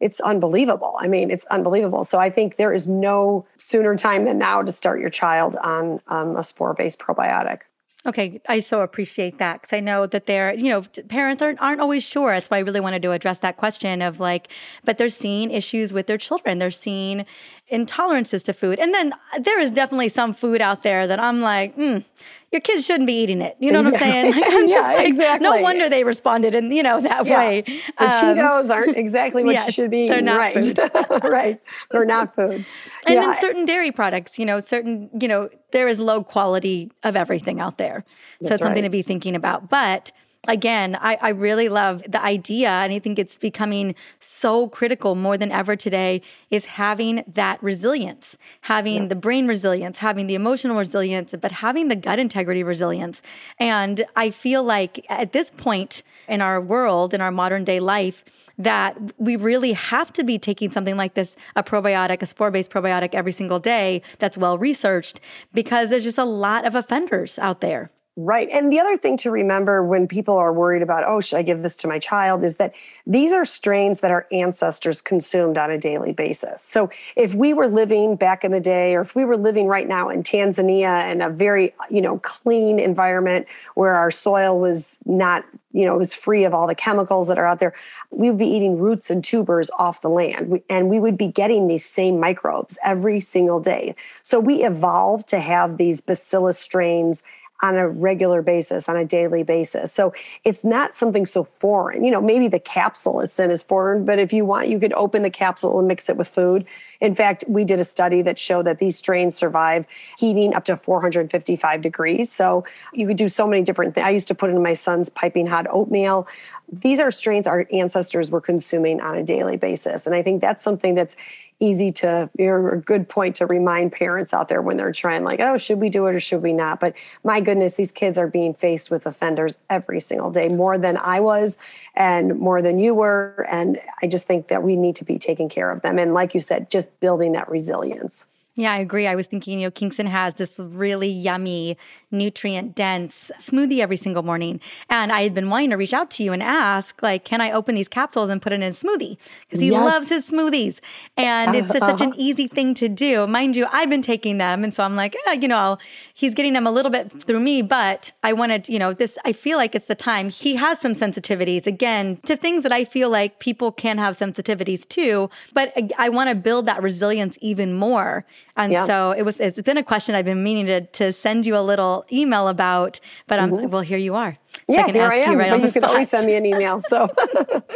it's 0.00 0.20
unbelievable. 0.20 0.96
I 1.00 1.08
mean, 1.08 1.30
it's 1.30 1.44
unbelievable. 1.46 2.04
So 2.04 2.18
I 2.18 2.30
think 2.30 2.56
there 2.56 2.72
is 2.72 2.86
no 2.86 3.46
sooner 3.58 3.96
time 3.96 4.24
than 4.24 4.38
now 4.38 4.62
to 4.62 4.70
start 4.70 5.00
your 5.00 5.10
child 5.10 5.56
on 5.56 6.00
um, 6.06 6.36
a 6.36 6.44
spore 6.44 6.74
based 6.74 7.00
probiotic. 7.00 7.62
Okay, 8.06 8.40
I 8.48 8.60
so 8.60 8.80
appreciate 8.82 9.38
that 9.38 9.60
because 9.60 9.76
I 9.76 9.80
know 9.80 10.06
that 10.06 10.26
they're, 10.26 10.54
you 10.54 10.70
know, 10.70 10.82
parents 11.08 11.42
aren't 11.42 11.60
aren't 11.60 11.80
always 11.80 12.04
sure. 12.04 12.32
That's 12.32 12.48
why 12.48 12.58
I 12.58 12.60
really 12.60 12.80
wanted 12.80 13.02
to 13.02 13.10
address 13.10 13.40
that 13.40 13.56
question 13.56 14.02
of 14.02 14.20
like, 14.20 14.48
but 14.84 14.98
they're 14.98 15.08
seeing 15.08 15.50
issues 15.50 15.92
with 15.92 16.06
their 16.06 16.16
children. 16.16 16.58
They're 16.58 16.70
seeing 16.70 17.26
intolerances 17.72 18.42
to 18.44 18.52
food, 18.52 18.78
and 18.78 18.94
then 18.94 19.12
there 19.40 19.58
is 19.58 19.70
definitely 19.70 20.08
some 20.08 20.32
food 20.32 20.60
out 20.60 20.82
there 20.82 21.06
that 21.06 21.20
I'm 21.20 21.40
like, 21.40 21.76
mm, 21.76 22.04
your 22.50 22.60
kids 22.60 22.86
shouldn't 22.86 23.06
be 23.06 23.22
eating 23.22 23.42
it. 23.42 23.56
You 23.58 23.72
know 23.72 23.86
exactly. 23.86 24.08
what 24.08 24.16
I'm 24.16 24.32
saying? 24.32 24.34
Like, 24.38 24.54
I'm 24.54 24.68
yeah, 24.68 24.80
like, 24.80 25.06
exactly. 25.06 25.44
No 25.44 25.56
wonder 25.60 25.88
they 25.88 26.04
responded 26.04 26.54
in 26.54 26.72
you 26.72 26.82
know 26.82 27.00
that 27.00 27.26
yeah. 27.26 27.38
way. 27.38 27.60
The 27.62 28.04
um, 28.04 28.10
Cheetos 28.10 28.70
aren't 28.70 28.96
exactly 28.96 29.44
what 29.44 29.54
yeah, 29.54 29.66
you 29.66 29.72
should 29.72 29.90
be. 29.90 30.08
They're 30.08 30.22
not 30.22 30.38
right. 30.38 30.54
food. 30.54 30.78
right. 31.24 31.60
They're 31.90 32.04
not 32.04 32.34
food. 32.34 32.64
And 33.06 33.14
yeah. 33.14 33.20
then 33.20 33.36
certain 33.36 33.66
dairy 33.66 33.92
products, 33.92 34.38
you 34.38 34.46
know, 34.46 34.60
certain 34.60 35.10
you 35.20 35.28
know, 35.28 35.50
there 35.72 35.88
is 35.88 36.00
low 36.00 36.24
quality 36.24 36.90
of 37.02 37.16
everything 37.16 37.60
out 37.60 37.76
there. 37.78 38.04
That's 38.40 38.48
so 38.48 38.54
it's 38.54 38.62
something 38.62 38.82
right. 38.82 38.88
to 38.88 38.90
be 38.90 39.02
thinking 39.02 39.36
about. 39.36 39.68
But 39.68 40.12
again, 40.48 40.96
I, 41.00 41.18
I 41.20 41.28
really 41.28 41.68
love 41.68 42.02
the 42.08 42.20
idea, 42.20 42.70
and 42.70 42.92
I 42.92 42.98
think 42.98 43.18
it's 43.18 43.36
becoming 43.36 43.94
so 44.18 44.68
critical 44.68 45.14
more 45.14 45.36
than 45.36 45.52
ever 45.52 45.76
today 45.76 46.22
is 46.50 46.64
having 46.64 47.22
that 47.34 47.62
resilience, 47.62 48.36
having 48.62 49.02
yeah. 49.02 49.08
the 49.08 49.14
brain 49.14 49.46
resilience, 49.46 49.98
having 49.98 50.26
the 50.26 50.34
emotional 50.34 50.76
resilience, 50.76 51.34
but 51.40 51.52
having 51.52 51.88
the 51.88 51.96
gut 51.96 52.18
integrity 52.18 52.64
resilience. 52.64 53.22
And 53.60 54.04
I 54.16 54.30
feel 54.30 54.64
like 54.64 55.04
at 55.08 55.32
this 55.32 55.50
point 55.50 56.02
in 56.26 56.40
our 56.40 56.60
world, 56.60 57.14
in 57.14 57.20
our 57.20 57.30
modern 57.30 57.64
day 57.64 57.78
life, 57.78 58.24
that 58.60 58.96
we 59.18 59.36
really 59.36 59.72
have 59.72 60.12
to 60.14 60.24
be 60.24 60.36
taking 60.36 60.72
something 60.72 60.96
like 60.96 61.14
this 61.14 61.36
a 61.54 61.62
probiotic, 61.62 62.22
a 62.22 62.26
spore 62.26 62.50
based 62.50 62.70
probiotic 62.70 63.14
every 63.14 63.30
single 63.30 63.60
day 63.60 64.02
that's 64.18 64.36
well 64.36 64.58
researched 64.58 65.20
because 65.54 65.90
there's 65.90 66.04
just 66.04 66.18
a 66.18 66.24
lot 66.24 66.66
of 66.66 66.74
offenders 66.74 67.38
out 67.38 67.60
there. 67.60 67.90
Right. 68.20 68.48
And 68.50 68.72
the 68.72 68.80
other 68.80 68.96
thing 68.96 69.16
to 69.18 69.30
remember 69.30 69.84
when 69.84 70.08
people 70.08 70.36
are 70.36 70.52
worried 70.52 70.82
about, 70.82 71.04
oh, 71.06 71.20
should 71.20 71.38
I 71.38 71.42
give 71.42 71.62
this 71.62 71.76
to 71.76 71.86
my 71.86 72.00
child, 72.00 72.42
is 72.42 72.56
that 72.56 72.74
these 73.06 73.32
are 73.32 73.44
strains 73.44 74.00
that 74.00 74.10
our 74.10 74.26
ancestors 74.32 75.00
consumed 75.00 75.56
on 75.56 75.70
a 75.70 75.78
daily 75.78 76.12
basis. 76.12 76.60
So 76.60 76.90
if 77.14 77.32
we 77.34 77.54
were 77.54 77.68
living 77.68 78.16
back 78.16 78.42
in 78.42 78.50
the 78.50 78.58
day, 78.58 78.96
or 78.96 79.02
if 79.02 79.14
we 79.14 79.24
were 79.24 79.36
living 79.36 79.68
right 79.68 79.86
now 79.86 80.08
in 80.08 80.24
Tanzania 80.24 81.12
in 81.12 81.22
a 81.22 81.30
very, 81.30 81.72
you 81.90 82.00
know, 82.00 82.18
clean 82.18 82.80
environment 82.80 83.46
where 83.76 83.94
our 83.94 84.10
soil 84.10 84.58
was 84.58 84.98
not, 85.06 85.44
you 85.70 85.86
know, 85.86 85.94
it 85.94 85.98
was 85.98 86.12
free 86.12 86.42
of 86.42 86.52
all 86.52 86.66
the 86.66 86.74
chemicals 86.74 87.28
that 87.28 87.38
are 87.38 87.46
out 87.46 87.60
there, 87.60 87.72
we 88.10 88.30
would 88.30 88.38
be 88.38 88.48
eating 88.48 88.80
roots 88.80 89.10
and 89.10 89.22
tubers 89.22 89.70
off 89.78 90.02
the 90.02 90.10
land. 90.10 90.60
And 90.68 90.88
we 90.88 90.98
would 90.98 91.18
be 91.18 91.28
getting 91.28 91.68
these 91.68 91.86
same 91.86 92.18
microbes 92.18 92.80
every 92.82 93.20
single 93.20 93.60
day. 93.60 93.94
So 94.24 94.40
we 94.40 94.64
evolved 94.64 95.28
to 95.28 95.38
have 95.38 95.76
these 95.76 96.00
bacillus 96.00 96.58
strains 96.58 97.22
on 97.60 97.76
a 97.76 97.88
regular 97.88 98.40
basis, 98.40 98.88
on 98.88 98.96
a 98.96 99.04
daily 99.04 99.42
basis. 99.42 99.92
So 99.92 100.12
it's 100.44 100.64
not 100.64 100.96
something 100.96 101.26
so 101.26 101.42
foreign. 101.42 102.04
You 102.04 102.12
know, 102.12 102.20
maybe 102.20 102.46
the 102.46 102.60
capsule 102.60 103.20
it's 103.20 103.38
in 103.40 103.50
is 103.50 103.64
foreign, 103.64 104.04
but 104.04 104.18
if 104.20 104.32
you 104.32 104.44
want, 104.44 104.68
you 104.68 104.78
could 104.78 104.92
open 104.92 105.22
the 105.22 105.30
capsule 105.30 105.78
and 105.78 105.88
mix 105.88 106.08
it 106.08 106.16
with 106.16 106.28
food. 106.28 106.64
In 107.00 107.14
fact, 107.14 107.44
we 107.48 107.64
did 107.64 107.80
a 107.80 107.84
study 107.84 108.22
that 108.22 108.38
showed 108.38 108.66
that 108.66 108.78
these 108.78 108.96
strains 108.96 109.34
survive 109.36 109.86
heating 110.18 110.54
up 110.54 110.64
to 110.66 110.76
455 110.76 111.82
degrees. 111.82 112.30
So 112.30 112.64
you 112.92 113.06
could 113.08 113.16
do 113.16 113.28
so 113.28 113.46
many 113.46 113.62
different 113.62 113.94
things. 113.94 114.04
I 114.04 114.10
used 114.10 114.28
to 114.28 114.34
put 114.34 114.50
in 114.50 114.62
my 114.62 114.74
son's 114.74 115.08
piping 115.08 115.46
hot 115.48 115.66
oatmeal. 115.68 116.28
These 116.70 117.00
are 117.00 117.10
strains 117.10 117.46
our 117.46 117.66
ancestors 117.72 118.30
were 118.30 118.40
consuming 118.40 119.00
on 119.00 119.16
a 119.16 119.22
daily 119.22 119.56
basis. 119.56 120.06
And 120.06 120.14
I 120.14 120.22
think 120.22 120.40
that's 120.40 120.62
something 120.62 120.94
that's 120.94 121.16
easy 121.60 121.90
to 121.90 122.30
or 122.38 122.74
a 122.74 122.80
good 122.80 123.08
point 123.08 123.36
to 123.36 123.46
remind 123.46 123.92
parents 123.92 124.32
out 124.32 124.48
there 124.48 124.62
when 124.62 124.76
they're 124.76 124.92
trying 124.92 125.24
like 125.24 125.40
oh 125.40 125.56
should 125.56 125.80
we 125.80 125.88
do 125.88 126.06
it 126.06 126.14
or 126.14 126.20
should 126.20 126.42
we 126.42 126.52
not? 126.52 126.78
But 126.80 126.94
my 127.24 127.40
goodness 127.40 127.74
these 127.74 127.92
kids 127.92 128.16
are 128.16 128.28
being 128.28 128.54
faced 128.54 128.90
with 128.90 129.06
offenders 129.06 129.58
every 129.68 130.00
single 130.00 130.30
day 130.30 130.48
more 130.48 130.78
than 130.78 130.96
i 130.96 131.20
was 131.20 131.58
and 131.96 132.38
more 132.38 132.62
than 132.62 132.78
you 132.78 132.94
were. 132.94 133.46
And 133.50 133.80
i 134.02 134.06
just 134.06 134.26
think 134.26 134.48
that 134.48 134.62
we 134.62 134.76
need 134.76 134.96
to 134.96 135.04
be 135.04 135.18
taking 135.18 135.48
care 135.48 135.70
of 135.70 135.82
them. 135.82 135.98
And 135.98 136.14
like 136.14 136.34
you 136.34 136.40
said 136.40 136.70
just 136.70 136.98
building 137.00 137.32
that 137.32 137.48
resilience 137.48 138.26
yeah, 138.58 138.72
I 138.72 138.78
agree. 138.78 139.06
I 139.06 139.14
was 139.14 139.28
thinking, 139.28 139.60
you 139.60 139.66
know, 139.66 139.70
Kingston 139.70 140.06
has 140.06 140.34
this 140.34 140.58
really 140.58 141.08
yummy, 141.08 141.78
nutrient 142.10 142.74
dense 142.74 143.30
smoothie 143.38 143.78
every 143.78 143.96
single 143.96 144.24
morning. 144.24 144.60
And 144.90 145.12
I 145.12 145.22
had 145.22 145.32
been 145.32 145.48
wanting 145.48 145.70
to 145.70 145.76
reach 145.76 145.94
out 145.94 146.10
to 146.12 146.24
you 146.24 146.32
and 146.32 146.42
ask, 146.42 147.00
like, 147.00 147.24
can 147.24 147.40
I 147.40 147.52
open 147.52 147.76
these 147.76 147.86
capsules 147.86 148.30
and 148.30 148.42
put 148.42 148.52
it 148.52 148.56
in 148.56 148.62
a 148.64 148.70
smoothie? 148.70 149.16
Because 149.42 149.60
he 149.60 149.70
yes. 149.70 149.84
loves 149.84 150.08
his 150.08 150.28
smoothies. 150.28 150.80
And 151.16 151.54
it's 151.54 151.70
uh, 151.70 151.78
such 151.78 152.00
an 152.00 152.14
easy 152.16 152.48
thing 152.48 152.74
to 152.74 152.88
do. 152.88 153.28
Mind 153.28 153.54
you, 153.54 153.66
I've 153.70 153.90
been 153.90 154.02
taking 154.02 154.38
them. 154.38 154.64
And 154.64 154.74
so 154.74 154.82
I'm 154.82 154.96
like, 154.96 155.16
eh, 155.26 155.34
you 155.34 155.46
know, 155.46 155.78
he's 156.12 156.34
getting 156.34 156.52
them 156.52 156.66
a 156.66 156.72
little 156.72 156.90
bit 156.90 157.22
through 157.22 157.40
me, 157.40 157.62
but 157.62 158.12
I 158.24 158.32
wanted, 158.32 158.68
you 158.68 158.80
know, 158.80 158.92
this, 158.92 159.16
I 159.24 159.32
feel 159.32 159.56
like 159.56 159.76
it's 159.76 159.86
the 159.86 159.94
time. 159.94 160.30
He 160.30 160.56
has 160.56 160.80
some 160.80 160.94
sensitivities, 160.94 161.64
again, 161.64 162.18
to 162.24 162.36
things 162.36 162.64
that 162.64 162.72
I 162.72 162.84
feel 162.84 163.08
like 163.08 163.38
people 163.38 163.70
can 163.70 163.98
have 163.98 164.18
sensitivities 164.18 164.88
to, 164.88 165.30
but 165.52 165.72
I, 165.76 165.90
I 165.96 166.08
want 166.08 166.28
to 166.28 166.34
build 166.34 166.66
that 166.66 166.82
resilience 166.82 167.38
even 167.40 167.72
more. 167.74 168.26
And 168.56 168.72
yeah. 168.72 168.86
so 168.86 169.12
it 169.12 169.22
was, 169.22 169.40
it's 169.40 169.60
been 169.62 169.76
a 169.76 169.82
question 169.82 170.14
I've 170.14 170.24
been 170.24 170.42
meaning 170.42 170.66
to, 170.66 170.80
to 170.80 171.12
send 171.12 171.46
you 171.46 171.56
a 171.56 171.62
little 171.62 172.04
email 172.12 172.48
about, 172.48 173.00
but 173.26 173.38
I'm, 173.38 173.50
mm-hmm. 173.50 173.68
well, 173.68 173.82
here 173.82 173.98
you 173.98 174.14
are. 174.14 174.36
So 174.54 174.60
yeah, 174.68 174.80
I 174.80 174.84
can 174.84 174.94
here 174.94 175.04
ask 175.04 175.12
I 175.12 175.16
am, 175.18 175.32
you 175.32 175.38
right 175.38 175.52
on 175.52 175.60
the 175.60 175.66
you 175.66 175.72
can 175.72 175.84
always 175.84 176.10
send 176.10 176.26
me 176.26 176.34
an 176.34 176.44
email. 176.44 176.82
So 176.82 177.08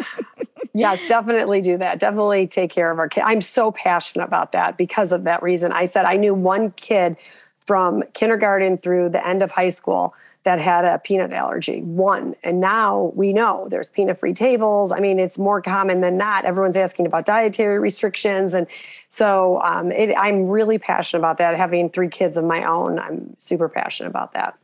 yes, 0.74 1.00
definitely 1.08 1.60
do 1.60 1.78
that. 1.78 1.98
Definitely 1.98 2.46
take 2.48 2.70
care 2.70 2.90
of 2.90 2.98
our 2.98 3.08
kids. 3.08 3.24
I'm 3.26 3.40
so 3.40 3.70
passionate 3.70 4.24
about 4.24 4.52
that 4.52 4.76
because 4.76 5.12
of 5.12 5.24
that 5.24 5.42
reason. 5.42 5.72
I 5.72 5.84
said 5.84 6.04
I 6.04 6.16
knew 6.16 6.34
one 6.34 6.72
kid 6.72 7.16
from 7.54 8.02
kindergarten 8.12 8.78
through 8.78 9.10
the 9.10 9.26
end 9.26 9.42
of 9.42 9.52
high 9.52 9.68
school 9.68 10.14
that 10.44 10.60
had 10.60 10.84
a 10.84 10.98
peanut 10.98 11.32
allergy, 11.32 11.82
one. 11.82 12.34
And 12.42 12.60
now 12.60 13.12
we 13.14 13.32
know 13.32 13.68
there's 13.70 13.90
peanut 13.90 14.18
free 14.18 14.34
tables. 14.34 14.90
I 14.90 14.98
mean, 14.98 15.20
it's 15.20 15.38
more 15.38 15.62
common 15.62 16.00
than 16.00 16.16
not. 16.16 16.44
Everyone's 16.44 16.76
asking 16.76 17.06
about 17.06 17.26
dietary 17.26 17.78
restrictions. 17.78 18.52
And 18.52 18.66
so 19.08 19.60
um, 19.62 19.92
it, 19.92 20.14
I'm 20.16 20.48
really 20.48 20.78
passionate 20.78 21.20
about 21.20 21.38
that. 21.38 21.56
Having 21.56 21.90
three 21.90 22.08
kids 22.08 22.36
of 22.36 22.44
my 22.44 22.64
own, 22.64 22.98
I'm 22.98 23.34
super 23.38 23.68
passionate 23.68 24.08
about 24.08 24.32
that 24.32 24.56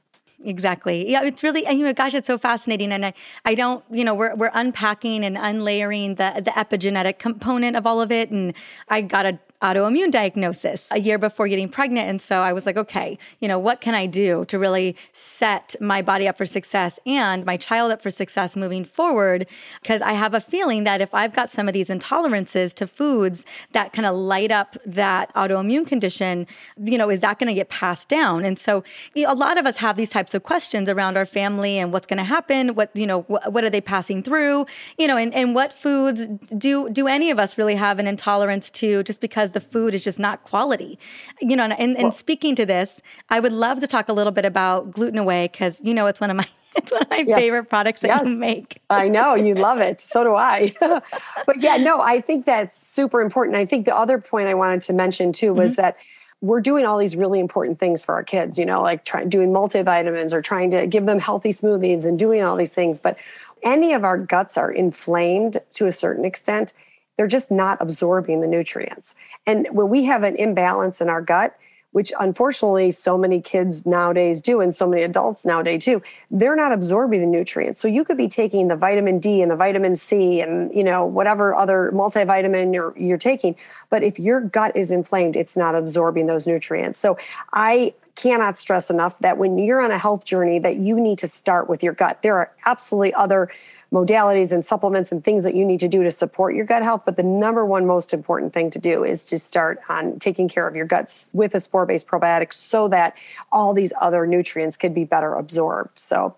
exactly 0.44 1.10
yeah 1.10 1.24
it's 1.24 1.42
really 1.42 1.66
and 1.66 1.80
you 1.80 1.84
know 1.84 1.92
gosh 1.92 2.14
it's 2.14 2.28
so 2.28 2.38
fascinating 2.38 2.92
and 2.92 3.04
i 3.04 3.12
i 3.44 3.56
don't 3.56 3.84
you 3.90 4.04
know 4.04 4.14
we're, 4.14 4.34
we're 4.36 4.52
unpacking 4.54 5.24
and 5.24 5.36
unlayering 5.36 6.14
the 6.14 6.40
the 6.44 6.52
epigenetic 6.52 7.18
component 7.18 7.76
of 7.76 7.88
all 7.88 8.00
of 8.00 8.12
it 8.12 8.30
and 8.30 8.54
i 8.88 9.00
got 9.00 9.26
a 9.26 9.36
autoimmune 9.60 10.10
diagnosis 10.10 10.86
a 10.90 11.00
year 11.00 11.18
before 11.18 11.48
getting 11.48 11.68
pregnant. 11.68 12.08
And 12.08 12.22
so 12.22 12.40
I 12.40 12.52
was 12.52 12.64
like, 12.64 12.76
okay, 12.76 13.18
you 13.40 13.48
know, 13.48 13.58
what 13.58 13.80
can 13.80 13.94
I 13.94 14.06
do 14.06 14.44
to 14.46 14.58
really 14.58 14.94
set 15.12 15.74
my 15.80 16.00
body 16.00 16.28
up 16.28 16.38
for 16.38 16.46
success 16.46 17.00
and 17.04 17.44
my 17.44 17.56
child 17.56 17.90
up 17.90 18.00
for 18.00 18.10
success 18.10 18.54
moving 18.54 18.84
forward? 18.84 19.46
Because 19.82 20.00
I 20.00 20.12
have 20.12 20.32
a 20.32 20.40
feeling 20.40 20.84
that 20.84 21.00
if 21.00 21.12
I've 21.12 21.32
got 21.32 21.50
some 21.50 21.66
of 21.66 21.74
these 21.74 21.88
intolerances 21.88 22.72
to 22.74 22.86
foods 22.86 23.44
that 23.72 23.92
kind 23.92 24.06
of 24.06 24.14
light 24.14 24.52
up 24.52 24.76
that 24.86 25.34
autoimmune 25.34 25.86
condition, 25.86 26.46
you 26.80 26.96
know, 26.96 27.10
is 27.10 27.20
that 27.20 27.38
going 27.40 27.48
to 27.48 27.54
get 27.54 27.68
passed 27.68 28.08
down? 28.08 28.44
And 28.44 28.58
so 28.58 28.84
a 29.16 29.34
lot 29.34 29.58
of 29.58 29.66
us 29.66 29.78
have 29.78 29.96
these 29.96 30.10
types 30.10 30.34
of 30.34 30.44
questions 30.44 30.88
around 30.88 31.16
our 31.16 31.26
family 31.26 31.78
and 31.78 31.92
what's 31.92 32.06
going 32.06 32.18
to 32.18 32.24
happen. 32.24 32.76
What, 32.76 32.94
you 32.94 33.06
know, 33.06 33.22
wh- 33.22 33.52
what 33.52 33.64
are 33.64 33.70
they 33.70 33.80
passing 33.80 34.22
through? 34.22 34.66
You 34.98 35.08
know, 35.08 35.16
and, 35.16 35.34
and 35.34 35.54
what 35.54 35.72
foods 35.72 36.26
do, 36.56 36.88
do 36.90 37.08
any 37.08 37.30
of 37.30 37.40
us 37.40 37.58
really 37.58 37.74
have 37.74 37.98
an 37.98 38.06
intolerance 38.06 38.70
to 38.70 39.02
just 39.02 39.20
because 39.20 39.47
because 39.48 39.64
the 39.64 39.72
food 39.72 39.94
is 39.94 40.04
just 40.04 40.18
not 40.18 40.44
quality. 40.44 40.98
You 41.40 41.56
know, 41.56 41.64
and, 41.64 41.72
and, 41.78 41.96
well, 41.96 42.12
speaking 42.12 42.54
to 42.56 42.66
this, 42.66 43.00
I 43.28 43.40
would 43.40 43.52
love 43.52 43.80
to 43.80 43.86
talk 43.86 44.08
a 44.08 44.12
little 44.12 44.32
bit 44.32 44.44
about 44.44 44.90
gluten 44.90 45.18
away 45.18 45.48
because 45.50 45.80
you 45.82 45.94
know 45.94 46.06
it's 46.06 46.20
one 46.20 46.30
of 46.30 46.36
my 46.36 46.46
it's 46.76 46.92
one 46.92 47.02
of 47.02 47.10
my 47.10 47.24
yes. 47.26 47.38
favorite 47.38 47.64
products 47.68 48.00
that 48.00 48.08
yes. 48.08 48.22
you 48.24 48.36
make. 48.36 48.80
I 48.90 49.08
know 49.08 49.34
you 49.34 49.54
love 49.54 49.78
it. 49.78 50.00
So 50.00 50.24
do 50.24 50.34
I. 50.34 50.74
but 51.46 51.60
yeah, 51.60 51.76
no, 51.76 52.00
I 52.00 52.20
think 52.20 52.46
that's 52.46 52.78
super 52.78 53.20
important. 53.20 53.56
I 53.56 53.66
think 53.66 53.84
the 53.84 53.96
other 53.96 54.18
point 54.18 54.48
I 54.48 54.54
wanted 54.54 54.82
to 54.82 54.92
mention 54.92 55.32
too 55.32 55.52
was 55.52 55.72
mm-hmm. 55.72 55.82
that 55.82 55.96
we're 56.40 56.60
doing 56.60 56.86
all 56.86 56.98
these 56.98 57.16
really 57.16 57.40
important 57.40 57.80
things 57.80 58.00
for 58.00 58.14
our 58.14 58.22
kids, 58.22 58.58
you 58.58 58.64
know, 58.64 58.80
like 58.80 59.04
trying 59.04 59.28
doing 59.28 59.50
multivitamins 59.50 60.32
or 60.32 60.40
trying 60.40 60.70
to 60.70 60.86
give 60.86 61.04
them 61.04 61.18
healthy 61.18 61.50
smoothies 61.50 62.04
and 62.04 62.16
doing 62.16 62.44
all 62.44 62.54
these 62.54 62.72
things. 62.72 63.00
But 63.00 63.16
any 63.64 63.92
of 63.92 64.04
our 64.04 64.16
guts 64.16 64.56
are 64.56 64.70
inflamed 64.70 65.56
to 65.72 65.88
a 65.88 65.92
certain 65.92 66.24
extent, 66.24 66.74
they're 67.18 67.26
just 67.26 67.50
not 67.50 67.76
absorbing 67.80 68.40
the 68.40 68.48
nutrients. 68.48 69.14
And 69.44 69.68
when 69.72 69.90
we 69.90 70.04
have 70.04 70.22
an 70.22 70.36
imbalance 70.36 71.02
in 71.02 71.10
our 71.10 71.20
gut, 71.20 71.54
which 71.92 72.12
unfortunately 72.20 72.92
so 72.92 73.18
many 73.18 73.40
kids 73.40 73.86
nowadays 73.86 74.40
do 74.40 74.60
and 74.60 74.74
so 74.74 74.86
many 74.86 75.02
adults 75.02 75.46
nowadays 75.46 75.82
too 75.82 76.02
they're 76.30 76.54
not 76.54 76.70
absorbing 76.70 77.22
the 77.22 77.26
nutrients. 77.26 77.80
So 77.80 77.88
you 77.88 78.04
could 78.04 78.16
be 78.16 78.28
taking 78.28 78.68
the 78.68 78.76
vitamin 78.76 79.18
d 79.18 79.40
and 79.40 79.50
the 79.50 79.56
vitamin 79.56 79.96
c 79.96 80.40
and 80.40 80.72
you 80.74 80.84
know 80.84 81.04
whatever 81.04 81.54
other 81.54 81.90
multivitamin 81.94 82.74
you're, 82.74 82.96
you're 82.96 83.18
taking. 83.18 83.56
But 83.90 84.02
if 84.02 84.18
your 84.18 84.40
gut 84.40 84.76
is 84.76 84.90
inflamed 84.90 85.34
it's 85.34 85.56
not 85.56 85.74
absorbing 85.74 86.26
those 86.26 86.46
nutrients. 86.46 86.98
So 86.98 87.18
i 87.52 87.94
cannot 88.14 88.58
stress 88.58 88.90
enough 88.90 89.18
that 89.20 89.38
when 89.38 89.58
you're 89.58 89.80
on 89.80 89.92
a 89.92 89.98
health 89.98 90.24
journey 90.24 90.58
that 90.58 90.76
you 90.76 90.98
need 91.00 91.18
to 91.18 91.28
start 91.28 91.68
with 91.68 91.84
your 91.84 91.92
gut. 91.92 92.20
There 92.22 92.36
are 92.36 92.50
absolutely 92.66 93.14
other 93.14 93.48
modalities 93.92 94.52
and 94.52 94.64
supplements 94.64 95.10
and 95.10 95.24
things 95.24 95.44
that 95.44 95.54
you 95.54 95.64
need 95.64 95.80
to 95.80 95.88
do 95.88 96.02
to 96.02 96.10
support 96.10 96.54
your 96.54 96.64
gut 96.64 96.82
health. 96.82 97.02
But 97.04 97.16
the 97.16 97.22
number 97.22 97.64
one 97.64 97.86
most 97.86 98.12
important 98.12 98.52
thing 98.52 98.70
to 98.70 98.78
do 98.78 99.04
is 99.04 99.24
to 99.26 99.38
start 99.38 99.80
on 99.88 100.18
taking 100.18 100.48
care 100.48 100.66
of 100.68 100.76
your 100.76 100.84
guts 100.84 101.30
with 101.32 101.54
a 101.54 101.60
spore 101.60 101.86
based 101.86 102.06
probiotic 102.06 102.52
so 102.52 102.88
that 102.88 103.14
all 103.50 103.72
these 103.72 103.92
other 104.00 104.26
nutrients 104.26 104.76
can 104.76 104.92
be 104.92 105.04
better 105.04 105.34
absorbed. 105.34 105.98
So, 105.98 106.36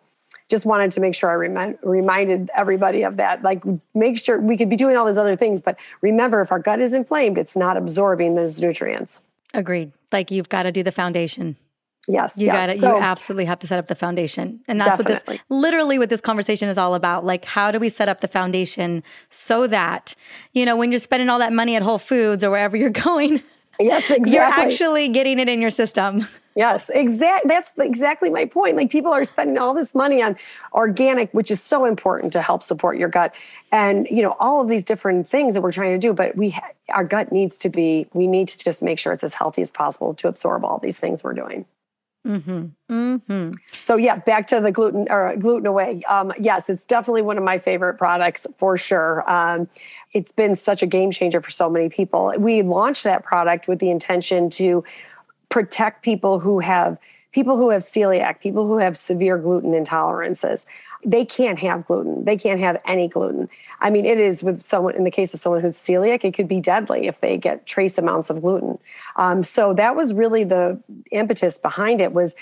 just 0.49 0.67
wanted 0.67 0.91
to 0.93 1.01
make 1.01 1.15
sure 1.15 1.31
I 1.31 1.35
remind, 1.35 1.79
reminded 1.83 2.51
everybody 2.57 3.03
of 3.03 3.17
that. 3.17 3.43
Like, 3.43 3.63
make 3.95 4.19
sure 4.19 4.41
we 4.41 4.57
could 4.57 4.69
be 4.69 4.77
doing 4.77 4.97
all 4.97 5.07
these 5.07 5.17
other 5.17 5.37
things, 5.37 5.63
but 5.63 5.77
remember, 6.01 6.41
if 6.41 6.51
our 6.51 6.59
gut 6.59 6.81
is 6.81 6.93
inflamed, 6.93 7.39
it's 7.39 7.57
not 7.57 7.77
absorbing 7.77 8.35
those 8.35 8.61
nutrients. 8.61 9.23
Agreed. 9.55 9.93
Like, 10.11 10.31
you've 10.33 10.49
got 10.49 10.65
to 10.65 10.73
do 10.73 10.83
the 10.83 10.93
foundation. 10.93 11.57
Yes, 12.09 12.37
you 12.37 12.47
yes. 12.47 12.55
got 12.55 12.69
it. 12.71 12.81
So, 12.81 12.97
you 12.97 13.03
absolutely 13.03 13.45
have 13.45 13.59
to 13.61 13.67
set 13.67 13.79
up 13.79 13.87
the 13.87 13.95
foundation, 13.95 14.61
and 14.67 14.81
that's 14.81 14.97
definitely. 14.97 15.15
what 15.15 15.27
this 15.27 15.41
literally 15.49 15.99
what 15.99 16.09
this 16.09 16.21
conversation 16.21 16.69
is 16.69 16.79
all 16.79 16.95
about. 16.95 17.25
Like, 17.25 17.45
how 17.45 17.71
do 17.71 17.79
we 17.79 17.89
set 17.89 18.09
up 18.09 18.21
the 18.21 18.29
foundation 18.29 19.03
so 19.29 19.67
that 19.67 20.15
you 20.53 20.65
know 20.65 20.77
when 20.77 20.91
you're 20.91 21.01
spending 21.01 21.29
all 21.29 21.39
that 21.39 21.53
money 21.53 21.77
at 21.77 21.83
Whole 21.83 21.99
Foods 21.99 22.43
or 22.43 22.51
wherever 22.51 22.77
you're 22.77 22.91
going, 22.91 23.43
yes, 23.79 24.11
exactly. 24.11 24.33
you're 24.33 24.43
actually 24.43 25.09
getting 25.09 25.39
it 25.39 25.49
in 25.49 25.61
your 25.61 25.71
system. 25.71 26.27
Yes, 26.57 26.91
exact. 26.93 27.47
That's 27.47 27.75
exactly 27.79 28.29
my 28.29 28.45
point. 28.45 28.77
Like 28.77 28.91
people 28.91 29.13
are 29.13 29.25
spending 29.25 29.57
all 29.57 29.73
this 29.73 29.95
money 29.95 30.21
on 30.21 30.37
organic, 30.73 31.33
which 31.33 31.51
is 31.51 31.63
so 31.63 31.85
important 31.85 32.33
to 32.33 32.43
help 32.43 32.63
support 32.65 32.99
your 32.99 33.09
gut, 33.09 33.33
and 33.71 34.09
you 34.11 34.21
know 34.21 34.37
all 34.41 34.61
of 34.61 34.69
these 34.69 34.85
different 34.85 35.31
things 35.31 35.55
that 35.55 35.61
we're 35.61 35.71
trying 35.71 35.93
to 35.93 35.99
do. 35.99 36.13
But 36.13 36.37
we, 36.37 36.51
ha- 36.51 36.73
our 36.89 37.05
gut 37.05 37.31
needs 37.31 37.57
to 37.61 37.69
be. 37.69 38.09
We 38.15 38.27
need 38.27 38.49
to 38.49 38.59
just 38.59 38.83
make 38.83 38.99
sure 38.99 39.13
it's 39.13 39.23
as 39.23 39.35
healthy 39.35 39.63
as 39.63 39.71
possible 39.71 40.13
to 40.13 40.27
absorb 40.27 40.65
all 40.65 40.79
these 40.79 40.99
things 40.99 41.23
we're 41.23 41.35
doing. 41.35 41.67
Mm-hmm. 42.27 42.67
Mm-hmm. 42.91 43.53
So 43.81 43.97
yeah, 43.97 44.17
back 44.17 44.47
to 44.49 44.61
the 44.61 44.71
gluten 44.71 45.07
or 45.09 45.35
gluten 45.37 45.67
away. 45.67 46.03
Um, 46.09 46.33
yes, 46.39 46.69
it's 46.69 46.85
definitely 46.85 47.23
one 47.23 47.39
of 47.39 47.45
my 47.45 47.59
favorite 47.59 47.95
products 47.95 48.47
for 48.59 48.77
sure. 48.77 49.31
Um, 49.31 49.69
it's 50.13 50.33
been 50.33 50.55
such 50.55 50.83
a 50.83 50.87
game 50.87 51.13
changer 51.13 51.41
for 51.41 51.51
so 51.51 51.71
many 51.71 51.89
people. 51.89 52.35
We 52.39 52.63
launched 52.63 53.05
that 53.05 53.25
product 53.25 53.69
with 53.69 53.79
the 53.79 53.91
intention 53.91 54.51
to 54.51 54.85
protect 55.49 56.03
people 56.03 56.41
who 56.41 56.61
have 56.61 56.99
people 57.33 57.57
who 57.57 57.71
have 57.71 57.83
celiac, 57.83 58.41
people 58.41 58.67
who 58.67 58.79
have 58.79 58.97
severe 58.97 59.39
gluten 59.39 59.73
intolerances. 59.73 60.67
They 61.05 61.25
can't 61.25 61.59
have 61.59 61.87
gluten. 61.87 62.25
They 62.25 62.37
can't 62.37 62.61
have 62.61 62.81
any 62.87 63.09
gluten. 63.09 63.49
I 63.81 63.91
mean, 63.91 64.05
it 64.05 64.19
is 64.19 64.43
with 64.43 64.61
someone 64.61 64.95
in 64.95 65.05
the 65.05 65.11
case 65.11 65.33
of 65.33 65.41
someone 65.41 65.63
who's 65.63 65.77
celiac, 65.77 66.25
it 66.25 66.35
could 66.35 66.49
be 66.49 66.61
deadly 66.61 67.07
if 67.07 67.21
they 67.21 67.37
get 67.37 67.67
trace 67.67 67.97
amounts 67.97 68.29
of 68.29 68.43
gluten. 68.43 68.79
Um, 69.17 69.43
so 69.43 69.73
that 69.75 69.97
was 69.97 70.13
really 70.13 70.45
the 70.45 70.79
impetus 71.11 71.59
behind 71.59 72.01
it. 72.01 72.13
Was 72.13 72.35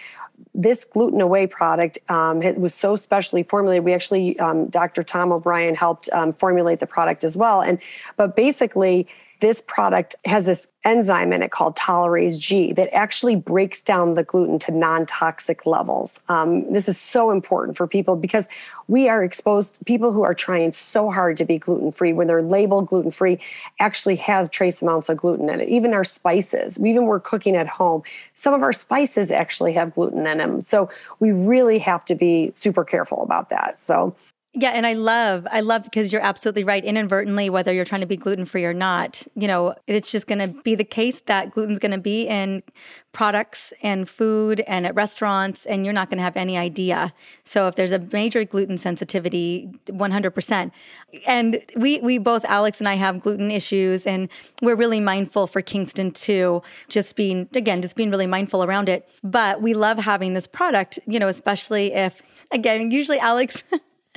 this 0.54 0.84
gluten 0.84 1.20
away 1.20 1.46
product 1.46 1.98
um, 2.08 2.42
it 2.42 2.58
was 2.58 2.74
so 2.74 2.96
specially 2.96 3.42
formulated. 3.42 3.84
We 3.84 3.92
actually, 3.92 4.38
um, 4.38 4.66
Dr. 4.66 5.02
Tom 5.02 5.32
O'Brien 5.32 5.74
helped 5.74 6.08
um, 6.12 6.32
formulate 6.32 6.80
the 6.80 6.86
product 6.86 7.24
as 7.24 7.36
well. 7.36 7.60
And 7.60 7.78
but 8.16 8.36
basically, 8.36 9.06
this 9.40 9.62
product 9.62 10.16
has 10.24 10.44
this 10.44 10.68
enzyme 10.84 11.32
in 11.32 11.42
it 11.42 11.50
called 11.50 11.76
tolerase 11.76 12.40
G 12.40 12.72
that 12.72 12.92
actually 12.92 13.36
breaks 13.36 13.82
down 13.82 14.14
the 14.14 14.24
gluten 14.24 14.58
to 14.60 14.72
non 14.72 15.06
toxic 15.06 15.64
levels. 15.66 16.20
Um, 16.28 16.72
this 16.72 16.88
is 16.88 16.98
so 16.98 17.30
important 17.30 17.76
for 17.76 17.86
people 17.86 18.16
because 18.16 18.48
we 18.88 19.08
are 19.08 19.22
exposed, 19.22 19.78
people 19.84 20.12
who 20.12 20.22
are 20.22 20.34
trying 20.34 20.72
so 20.72 21.10
hard 21.10 21.36
to 21.36 21.44
be 21.44 21.58
gluten 21.58 21.92
free, 21.92 22.12
when 22.12 22.26
they're 22.26 22.42
labeled 22.42 22.88
gluten 22.88 23.10
free, 23.10 23.38
actually 23.78 24.16
have 24.16 24.50
trace 24.50 24.82
amounts 24.82 25.08
of 25.08 25.18
gluten 25.18 25.48
in 25.50 25.60
it. 25.60 25.68
Even 25.68 25.92
our 25.92 26.04
spices, 26.04 26.78
even 26.84 27.04
we're 27.04 27.20
cooking 27.20 27.54
at 27.54 27.68
home, 27.68 28.02
some 28.34 28.54
of 28.54 28.62
our 28.62 28.72
spices 28.72 29.30
actually 29.30 29.74
have 29.74 29.94
gluten 29.94 30.26
in 30.26 30.38
them. 30.38 30.62
So 30.62 30.90
we 31.20 31.32
really 31.32 31.78
have 31.80 32.04
to 32.06 32.14
be 32.14 32.50
super 32.54 32.84
careful 32.84 33.22
about 33.22 33.50
that. 33.50 33.78
So 33.78 34.16
yeah, 34.54 34.70
and 34.70 34.86
I 34.86 34.94
love, 34.94 35.46
I 35.50 35.60
love 35.60 35.84
because 35.84 36.10
you're 36.10 36.22
absolutely 36.22 36.64
right. 36.64 36.82
Inadvertently, 36.82 37.50
whether 37.50 37.72
you're 37.72 37.84
trying 37.84 38.00
to 38.00 38.06
be 38.06 38.16
gluten 38.16 38.46
free 38.46 38.64
or 38.64 38.72
not, 38.72 39.22
you 39.34 39.46
know, 39.46 39.74
it's 39.86 40.10
just 40.10 40.26
going 40.26 40.38
to 40.38 40.48
be 40.62 40.74
the 40.74 40.84
case 40.84 41.20
that 41.26 41.50
gluten's 41.50 41.78
going 41.78 41.92
to 41.92 41.98
be 41.98 42.26
in 42.26 42.62
products 43.12 43.74
and 43.82 44.08
food 44.08 44.60
and 44.60 44.86
at 44.86 44.94
restaurants, 44.94 45.66
and 45.66 45.84
you're 45.84 45.92
not 45.92 46.08
going 46.08 46.16
to 46.16 46.24
have 46.24 46.36
any 46.36 46.56
idea. 46.56 47.12
So 47.44 47.68
if 47.68 47.76
there's 47.76 47.92
a 47.92 47.98
major 47.98 48.42
gluten 48.42 48.78
sensitivity, 48.78 49.70
100%. 49.86 50.70
And 51.26 51.62
we 51.76 52.00
we 52.00 52.16
both 52.16 52.44
Alex 52.46 52.80
and 52.80 52.88
I 52.88 52.94
have 52.94 53.20
gluten 53.20 53.50
issues, 53.50 54.06
and 54.06 54.30
we're 54.62 54.76
really 54.76 55.00
mindful 55.00 55.46
for 55.46 55.60
Kingston 55.60 56.10
too. 56.10 56.62
Just 56.88 57.16
being 57.16 57.48
again, 57.54 57.82
just 57.82 57.96
being 57.96 58.10
really 58.10 58.26
mindful 58.26 58.64
around 58.64 58.88
it. 58.88 59.08
But 59.22 59.60
we 59.60 59.74
love 59.74 59.98
having 59.98 60.32
this 60.32 60.46
product, 60.46 60.98
you 61.06 61.18
know, 61.18 61.28
especially 61.28 61.92
if 61.92 62.22
again, 62.50 62.90
usually 62.90 63.18
Alex. 63.18 63.62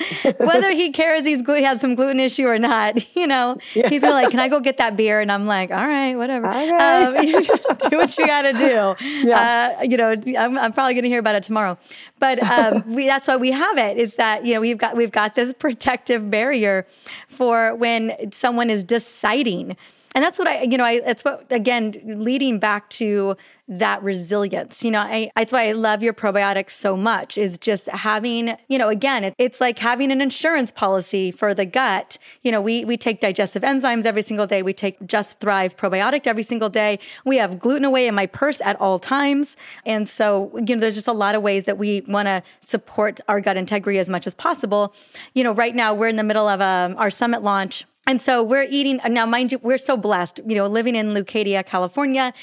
whether 0.37 0.71
he 0.71 0.91
cares 0.91 1.23
he's 1.23 1.41
he 1.45 1.63
has 1.63 1.81
some 1.81 1.95
gluten 1.95 2.19
issue 2.19 2.45
or 2.45 2.59
not, 2.59 3.15
you 3.15 3.27
know, 3.27 3.57
yeah. 3.73 3.89
he's 3.89 4.01
gonna 4.01 4.13
like, 4.13 4.31
can 4.31 4.39
I 4.39 4.47
go 4.47 4.59
get 4.59 4.77
that 4.77 4.95
beer? 4.95 5.19
And 5.19 5.31
I'm 5.31 5.45
like, 5.45 5.71
all 5.71 5.87
right, 5.87 6.15
whatever. 6.15 6.47
Okay. 6.47 6.69
Um, 6.71 7.13
do 7.89 7.97
what 7.97 8.17
you 8.17 8.27
got 8.27 8.43
to 8.43 8.53
do. 8.53 8.95
Yeah. 9.27 9.75
Uh, 9.79 9.83
you 9.83 9.97
know, 9.97 10.11
I'm, 10.37 10.57
I'm, 10.57 10.73
probably 10.73 10.93
gonna 10.93 11.07
hear 11.07 11.19
about 11.19 11.35
it 11.35 11.43
tomorrow, 11.43 11.77
but 12.19 12.41
um, 12.43 12.83
we, 12.87 13.05
that's 13.05 13.27
why 13.27 13.37
we 13.37 13.51
have 13.51 13.77
it. 13.77 13.97
Is 13.97 14.15
that 14.15 14.45
you 14.45 14.53
know 14.53 14.61
we've 14.61 14.77
got 14.77 14.95
we've 14.95 15.11
got 15.11 15.35
this 15.35 15.53
protective 15.53 16.29
barrier 16.29 16.85
for 17.27 17.75
when 17.75 18.31
someone 18.31 18.69
is 18.69 18.83
deciding 18.83 19.75
and 20.13 20.23
that's 20.23 20.37
what 20.37 20.47
I, 20.47 20.63
you 20.63 20.77
know, 20.77 20.83
I, 20.83 20.99
that's 20.99 21.23
what, 21.23 21.45
again, 21.49 22.01
leading 22.05 22.59
back 22.59 22.89
to 22.91 23.37
that 23.71 24.03
resilience, 24.03 24.83
you 24.83 24.91
know, 24.91 24.99
I, 24.99 25.31
that's 25.33 25.53
why 25.53 25.69
I 25.69 25.71
love 25.71 26.03
your 26.03 26.13
probiotics 26.13 26.71
so 26.71 26.97
much 26.97 27.37
is 27.37 27.57
just 27.57 27.87
having, 27.87 28.57
you 28.67 28.77
know, 28.77 28.89
again, 28.89 29.23
it, 29.23 29.33
it's 29.37 29.61
like 29.61 29.79
having 29.79 30.11
an 30.11 30.19
insurance 30.19 30.73
policy 30.73 31.31
for 31.31 31.53
the 31.53 31.65
gut. 31.65 32.17
You 32.41 32.51
know, 32.51 32.61
we, 32.61 32.83
we 32.83 32.97
take 32.97 33.21
digestive 33.21 33.63
enzymes 33.63 34.03
every 34.03 34.23
single 34.23 34.45
day. 34.45 34.61
We 34.61 34.73
take 34.73 35.05
Just 35.07 35.39
Thrive 35.39 35.77
probiotic 35.77 36.27
every 36.27 36.43
single 36.43 36.69
day. 36.69 36.99
We 37.23 37.37
have 37.37 37.59
gluten 37.59 37.85
away 37.85 38.07
in 38.07 38.15
my 38.15 38.25
purse 38.25 38.59
at 38.59 38.79
all 38.81 38.99
times. 38.99 39.55
And 39.85 40.09
so, 40.09 40.51
you 40.57 40.75
know, 40.75 40.81
there's 40.81 40.95
just 40.95 41.07
a 41.07 41.13
lot 41.13 41.35
of 41.35 41.41
ways 41.41 41.63
that 41.63 41.77
we 41.77 42.01
want 42.01 42.27
to 42.27 42.43
support 42.59 43.21
our 43.29 43.39
gut 43.39 43.55
integrity 43.55 43.99
as 43.99 44.09
much 44.09 44.27
as 44.27 44.33
possible. 44.33 44.93
You 45.33 45.45
know, 45.45 45.53
right 45.53 45.73
now 45.73 45.93
we're 45.93 46.09
in 46.09 46.17
the 46.17 46.23
middle 46.23 46.49
of 46.49 46.59
um, 46.59 46.97
our 46.97 47.09
summit 47.09 47.41
launch 47.41 47.85
and 48.07 48.19
so 48.19 48.41
we're 48.41 48.65
eating 48.67 48.99
now, 49.07 49.27
mind 49.27 49.51
you, 49.51 49.59
we're 49.59 49.77
so 49.77 49.95
blessed, 49.95 50.39
you 50.47 50.55
know, 50.55 50.65
living 50.65 50.95
in 50.95 51.13
Leucadia, 51.13 51.63
California. 51.63 52.33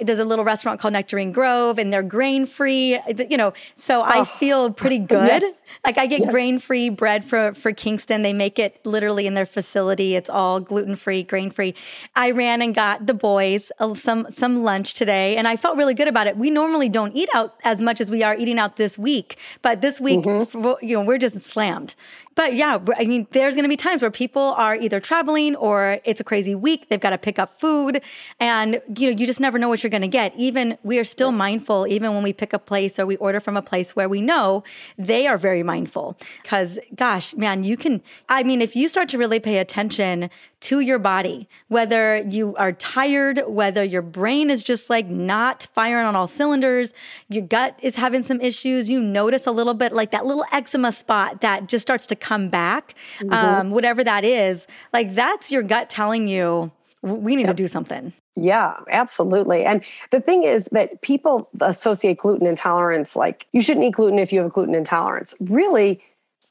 There's 0.00 0.18
a 0.18 0.24
little 0.24 0.44
restaurant 0.44 0.80
called 0.80 0.94
Nectarine 0.94 1.30
Grove, 1.30 1.78
and 1.78 1.92
they're 1.92 2.02
grain 2.02 2.44
free, 2.44 2.98
you 3.30 3.36
know. 3.36 3.52
So 3.76 4.00
oh. 4.00 4.04
I 4.04 4.24
feel 4.24 4.72
pretty 4.72 4.98
good. 5.16 5.42
Yes. 5.42 5.54
Like 5.84 5.96
I 5.96 6.06
get 6.06 6.28
grain 6.28 6.58
free 6.58 6.88
bread 6.88 7.24
for 7.24 7.54
for 7.54 7.72
Kingston. 7.72 8.22
They 8.22 8.32
make 8.32 8.58
it 8.58 8.84
literally 8.84 9.28
in 9.28 9.34
their 9.34 9.46
facility. 9.46 10.16
It's 10.16 10.28
all 10.28 10.58
gluten 10.58 10.96
free, 10.96 11.22
grain 11.22 11.52
free. 11.52 11.76
I 12.16 12.32
ran 12.32 12.60
and 12.60 12.74
got 12.74 13.06
the 13.06 13.14
boys 13.14 13.70
some 13.94 14.26
some 14.30 14.64
lunch 14.64 14.94
today, 14.94 15.36
and 15.36 15.46
I 15.46 15.56
felt 15.56 15.76
really 15.76 15.94
good 15.94 16.08
about 16.08 16.26
it. 16.26 16.36
We 16.36 16.50
normally 16.50 16.88
don't 16.88 17.14
eat 17.14 17.28
out 17.32 17.54
as 17.62 17.80
much 17.80 18.00
as 18.00 18.10
we 18.10 18.24
are 18.24 18.36
eating 18.36 18.58
out 18.58 18.74
this 18.74 18.98
week, 18.98 19.38
but 19.62 19.82
this 19.82 20.00
week, 20.00 20.20
mm-hmm. 20.20 20.84
you 20.84 20.96
know, 20.96 21.04
we're 21.04 21.18
just 21.18 21.40
slammed. 21.40 21.94
But 22.36 22.54
yeah, 22.54 22.78
I 22.96 23.06
mean, 23.06 23.26
there's 23.32 23.54
going 23.56 23.64
to 23.64 23.68
be 23.68 23.76
times 23.76 24.02
where 24.02 24.10
people 24.10 24.54
are 24.56 24.76
either 24.76 25.00
traveling 25.00 25.56
or 25.56 25.98
it's 26.04 26.20
a 26.20 26.24
crazy 26.24 26.54
week. 26.54 26.88
They've 26.88 27.00
got 27.00 27.10
to 27.10 27.18
pick 27.18 27.38
up 27.38 27.58
food, 27.58 28.02
and 28.38 28.80
you 28.94 29.10
know, 29.10 29.16
you 29.18 29.26
just 29.26 29.40
never 29.40 29.58
know 29.58 29.68
what 29.68 29.82
you're 29.82 29.90
going 29.90 30.02
to 30.02 30.08
get. 30.08 30.34
Even 30.36 30.78
we 30.84 30.98
are 30.98 31.04
still 31.04 31.32
mindful, 31.32 31.86
even 31.88 32.14
when 32.14 32.22
we 32.22 32.32
pick 32.32 32.52
a 32.52 32.58
place 32.58 32.98
or 32.98 33.06
we 33.06 33.16
order 33.16 33.40
from 33.40 33.56
a 33.56 33.62
place 33.62 33.96
where 33.96 34.08
we 34.08 34.20
know 34.20 34.62
they 34.98 35.26
are 35.26 35.38
very 35.38 35.62
mindful. 35.62 36.16
Because, 36.42 36.78
gosh, 36.94 37.34
man, 37.34 37.64
you 37.64 37.76
can. 37.76 38.02
I 38.28 38.42
mean, 38.42 38.60
if 38.60 38.76
you 38.76 38.88
start 38.88 39.08
to 39.08 39.18
really 39.18 39.40
pay 39.40 39.56
attention 39.56 40.30
to 40.66 40.80
your 40.80 40.98
body, 40.98 41.48
whether 41.68 42.16
you 42.16 42.56
are 42.56 42.72
tired, 42.72 43.40
whether 43.46 43.84
your 43.84 44.02
brain 44.02 44.50
is 44.50 44.64
just 44.64 44.90
like 44.90 45.06
not 45.06 45.68
firing 45.72 46.04
on 46.04 46.16
all 46.16 46.26
cylinders, 46.26 46.92
your 47.28 47.46
gut 47.46 47.78
is 47.82 47.94
having 47.94 48.24
some 48.24 48.40
issues, 48.40 48.90
you 48.90 48.98
notice 48.98 49.46
a 49.46 49.52
little 49.52 49.74
bit 49.74 49.92
like 49.92 50.10
that 50.10 50.26
little 50.26 50.44
eczema 50.52 50.90
spot 50.90 51.40
that 51.40 51.68
just 51.68 51.82
starts 51.82 52.04
to 52.08 52.16
come 52.16 52.48
back, 52.48 52.96
mm-hmm. 53.18 53.32
um, 53.32 53.70
whatever 53.70 54.02
that 54.02 54.24
is, 54.24 54.66
like 54.92 55.14
that's 55.14 55.52
your 55.52 55.62
gut 55.62 55.88
telling 55.88 56.26
you 56.26 56.72
we 57.02 57.36
need 57.36 57.46
yep. 57.46 57.56
to 57.56 57.62
do 57.62 57.68
something. 57.68 58.12
Yeah, 58.34 58.74
absolutely. 58.90 59.64
And 59.64 59.84
the 60.10 60.20
thing 60.20 60.42
is 60.42 60.66
that 60.66 61.00
people 61.00 61.48
associate 61.60 62.18
gluten 62.18 62.46
intolerance 62.46 63.14
like 63.14 63.46
you 63.52 63.62
shouldn't 63.62 63.86
eat 63.86 63.92
gluten 63.92 64.18
if 64.18 64.32
you 64.32 64.40
have 64.40 64.48
a 64.48 64.50
gluten 64.50 64.74
intolerance. 64.74 65.34
Really, 65.40 66.02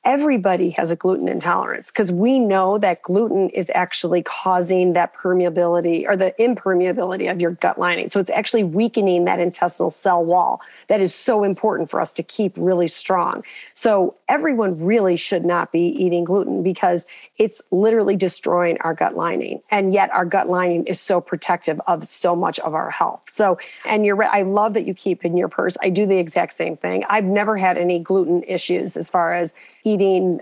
everybody 0.05 0.69
has 0.69 0.91
a 0.91 0.95
gluten 0.95 1.27
intolerance 1.27 1.89
because 1.89 2.11
we 2.11 2.37
know 2.37 2.77
that 2.77 3.01
gluten 3.01 3.49
is 3.49 3.71
actually 3.73 4.21
causing 4.21 4.93
that 4.93 5.13
permeability 5.15 6.07
or 6.07 6.15
the 6.15 6.33
impermeability 6.39 7.29
of 7.29 7.41
your 7.41 7.51
gut 7.51 7.79
lining. 7.79 8.07
So 8.09 8.19
it's 8.19 8.29
actually 8.29 8.63
weakening 8.63 9.25
that 9.25 9.39
intestinal 9.39 9.89
cell 9.89 10.23
wall 10.23 10.61
that 10.87 11.01
is 11.01 11.13
so 11.13 11.43
important 11.43 11.89
for 11.89 11.99
us 11.99 12.13
to 12.13 12.23
keep 12.23 12.53
really 12.55 12.87
strong. 12.87 13.43
So 13.73 14.15
everyone 14.29 14.79
really 14.79 15.17
should 15.17 15.43
not 15.43 15.71
be 15.71 15.81
eating 15.81 16.23
gluten 16.23 16.61
because 16.61 17.07
it's 17.37 17.61
literally 17.71 18.15
destroying 18.15 18.77
our 18.81 18.93
gut 18.93 19.15
lining. 19.15 19.61
And 19.71 19.91
yet 19.91 20.11
our 20.11 20.25
gut 20.25 20.47
lining 20.47 20.85
is 20.85 21.01
so 21.01 21.19
protective 21.19 21.81
of 21.87 22.07
so 22.07 22.35
much 22.35 22.59
of 22.59 22.75
our 22.75 22.91
health. 22.91 23.23
So, 23.31 23.57
and 23.85 24.05
you're 24.05 24.15
right. 24.15 24.29
I 24.31 24.43
love 24.43 24.75
that 24.75 24.85
you 24.85 24.93
keep 24.93 25.25
in 25.25 25.35
your 25.35 25.47
purse. 25.47 25.77
I 25.81 25.89
do 25.89 26.05
the 26.05 26.17
exact 26.17 26.53
same 26.53 26.77
thing. 26.77 27.03
I've 27.09 27.25
never 27.25 27.57
had 27.57 27.77
any 27.77 27.99
gluten 27.99 28.43
issues 28.47 28.95
as 28.95 29.09
far 29.09 29.33
as 29.33 29.55
eating, 29.83 29.94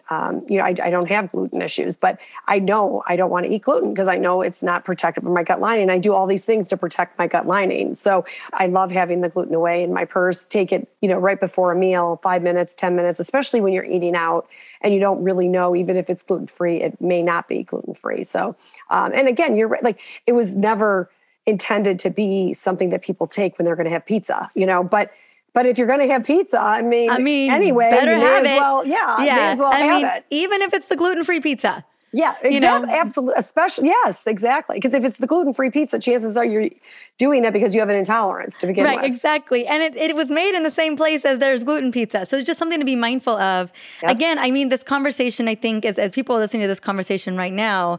um, 0.10 0.44
you 0.48 0.58
know, 0.58 0.64
I, 0.64 0.76
I, 0.84 0.90
don't 0.90 1.10
have 1.10 1.32
gluten 1.32 1.62
issues, 1.62 1.98
but 1.98 2.20
I 2.48 2.60
know 2.60 3.04
I 3.08 3.16
don't 3.16 3.30
want 3.30 3.46
to 3.46 3.54
eat 3.54 3.64
gluten 3.64 3.94
because 3.94 4.08
I 4.08 4.18
know 4.18 4.42
it's 4.42 4.64
not 4.64 4.84
protective 4.84 5.26
of 5.26 5.32
my 5.32 5.44
gut 5.44 5.60
lining. 5.60 5.90
I 5.90 6.00
do 6.00 6.14
all 6.14 6.26
these 6.26 6.46
things 6.46 6.68
to 6.70 6.78
protect 6.78 7.18
my 7.20 7.28
gut 7.28 7.46
lining. 7.46 7.96
So 7.96 8.26
I 8.54 8.68
love 8.68 8.92
having 8.92 9.22
the 9.22 9.30
gluten 9.30 9.54
away 9.54 9.84
in 9.84 9.94
my 9.94 10.06
purse, 10.06 10.46
take 10.46 10.72
it, 10.72 10.88
you 11.02 11.10
know, 11.10 11.18
right 11.18 11.40
before 11.40 11.72
a 11.72 11.76
meal, 11.76 12.20
five 12.24 12.42
minutes, 12.42 12.76
10 12.76 12.96
minutes, 12.96 13.20
especially 13.20 13.62
when 13.62 13.74
you're 13.74 13.86
eating 13.86 14.16
out 14.16 14.48
and 14.82 14.94
you 14.94 15.00
don't 15.00 15.24
really 15.24 15.48
know, 15.48 15.76
even 15.76 15.96
if 15.96 16.10
it's 16.10 16.24
gluten 16.24 16.48
free, 16.48 16.82
it 16.82 17.00
may 17.00 17.22
not 17.22 17.48
be 17.48 17.64
gluten 17.64 17.94
free. 17.94 18.24
So, 18.24 18.56
um, 18.90 19.12
and 19.14 19.28
again, 19.28 19.56
you're 19.56 19.68
right, 19.68 19.84
like 19.84 20.00
it 20.26 20.34
was 20.34 20.56
never 20.56 21.10
intended 21.46 22.00
to 22.00 22.10
be 22.10 22.54
something 22.54 22.90
that 22.90 23.02
people 23.02 23.28
take 23.28 23.58
when 23.58 23.66
they're 23.66 23.76
going 23.76 23.86
to 23.86 23.92
have 23.92 24.06
pizza, 24.06 24.50
you 24.56 24.66
know, 24.66 24.84
but 24.84 25.12
But 25.54 25.66
if 25.68 25.78
you're 25.78 25.88
going 25.88 26.00
to 26.00 26.08
have 26.14 26.24
pizza, 26.24 26.60
I 26.60 26.82
mean, 26.82 27.10
I 27.12 27.20
mean, 27.20 27.52
anyway, 27.52 27.90
better 27.92 28.14
you 28.14 28.18
may 28.18 28.24
have 28.24 28.46
as 28.46 28.52
it. 28.52 28.60
well, 28.60 28.86
yeah, 28.86 29.24
yeah. 29.24 29.36
may 29.36 29.42
as 29.52 29.60
well 29.60 29.72
I 29.74 29.78
have 29.78 30.02
mean, 30.02 30.06
it. 30.12 30.26
even 30.32 30.62
if 30.62 30.74
it's 30.74 30.88
the 30.88 30.96
gluten 30.96 31.24
free 31.24 31.40
pizza. 31.40 31.86
Yeah, 32.16 32.36
exactly. 32.44 32.54
You 32.54 32.60
know? 32.60 32.86
Absolutely. 32.88 33.34
Especially, 33.40 33.88
yes, 33.88 34.28
exactly. 34.28 34.76
Because 34.78 34.94
if 34.94 35.04
it's 35.04 35.18
the 35.18 35.26
gluten 35.26 35.52
free 35.52 35.72
pizza, 35.72 35.98
chances 35.98 36.38
are 36.38 36.46
you're 36.46 36.70
doing 37.18 37.42
that 37.42 37.54
because 37.54 37.74
you 37.74 37.80
have 37.82 37.90
an 37.90 37.96
intolerance 37.96 38.56
to 38.60 38.68
begin 38.68 38.84
Right, 38.86 39.02
with. 39.02 39.06
exactly. 39.12 39.66
And 39.66 39.82
it, 39.82 39.96
it 39.96 40.16
was 40.16 40.30
made 40.30 40.56
in 40.56 40.62
the 40.62 40.70
same 40.70 40.96
place 40.96 41.26
as 41.26 41.40
there's 41.40 41.64
gluten 41.64 41.92
pizza. 41.92 42.28
So 42.28 42.38
it's 42.38 42.46
just 42.46 42.60
something 42.60 42.78
to 42.78 42.86
be 42.86 42.96
mindful 42.96 43.36
of. 43.38 43.72
Yep. 44.04 44.12
Again, 44.12 44.38
I 44.38 44.52
mean, 44.52 44.70
this 44.70 44.84
conversation, 44.84 45.48
I 45.48 45.56
think, 45.56 45.86
as, 45.86 45.98
as 45.98 46.12
people 46.12 46.36
are 46.36 46.40
listening 46.40 46.62
to 46.62 46.68
this 46.68 46.80
conversation 46.80 47.36
right 47.36 47.54
now, 47.54 47.98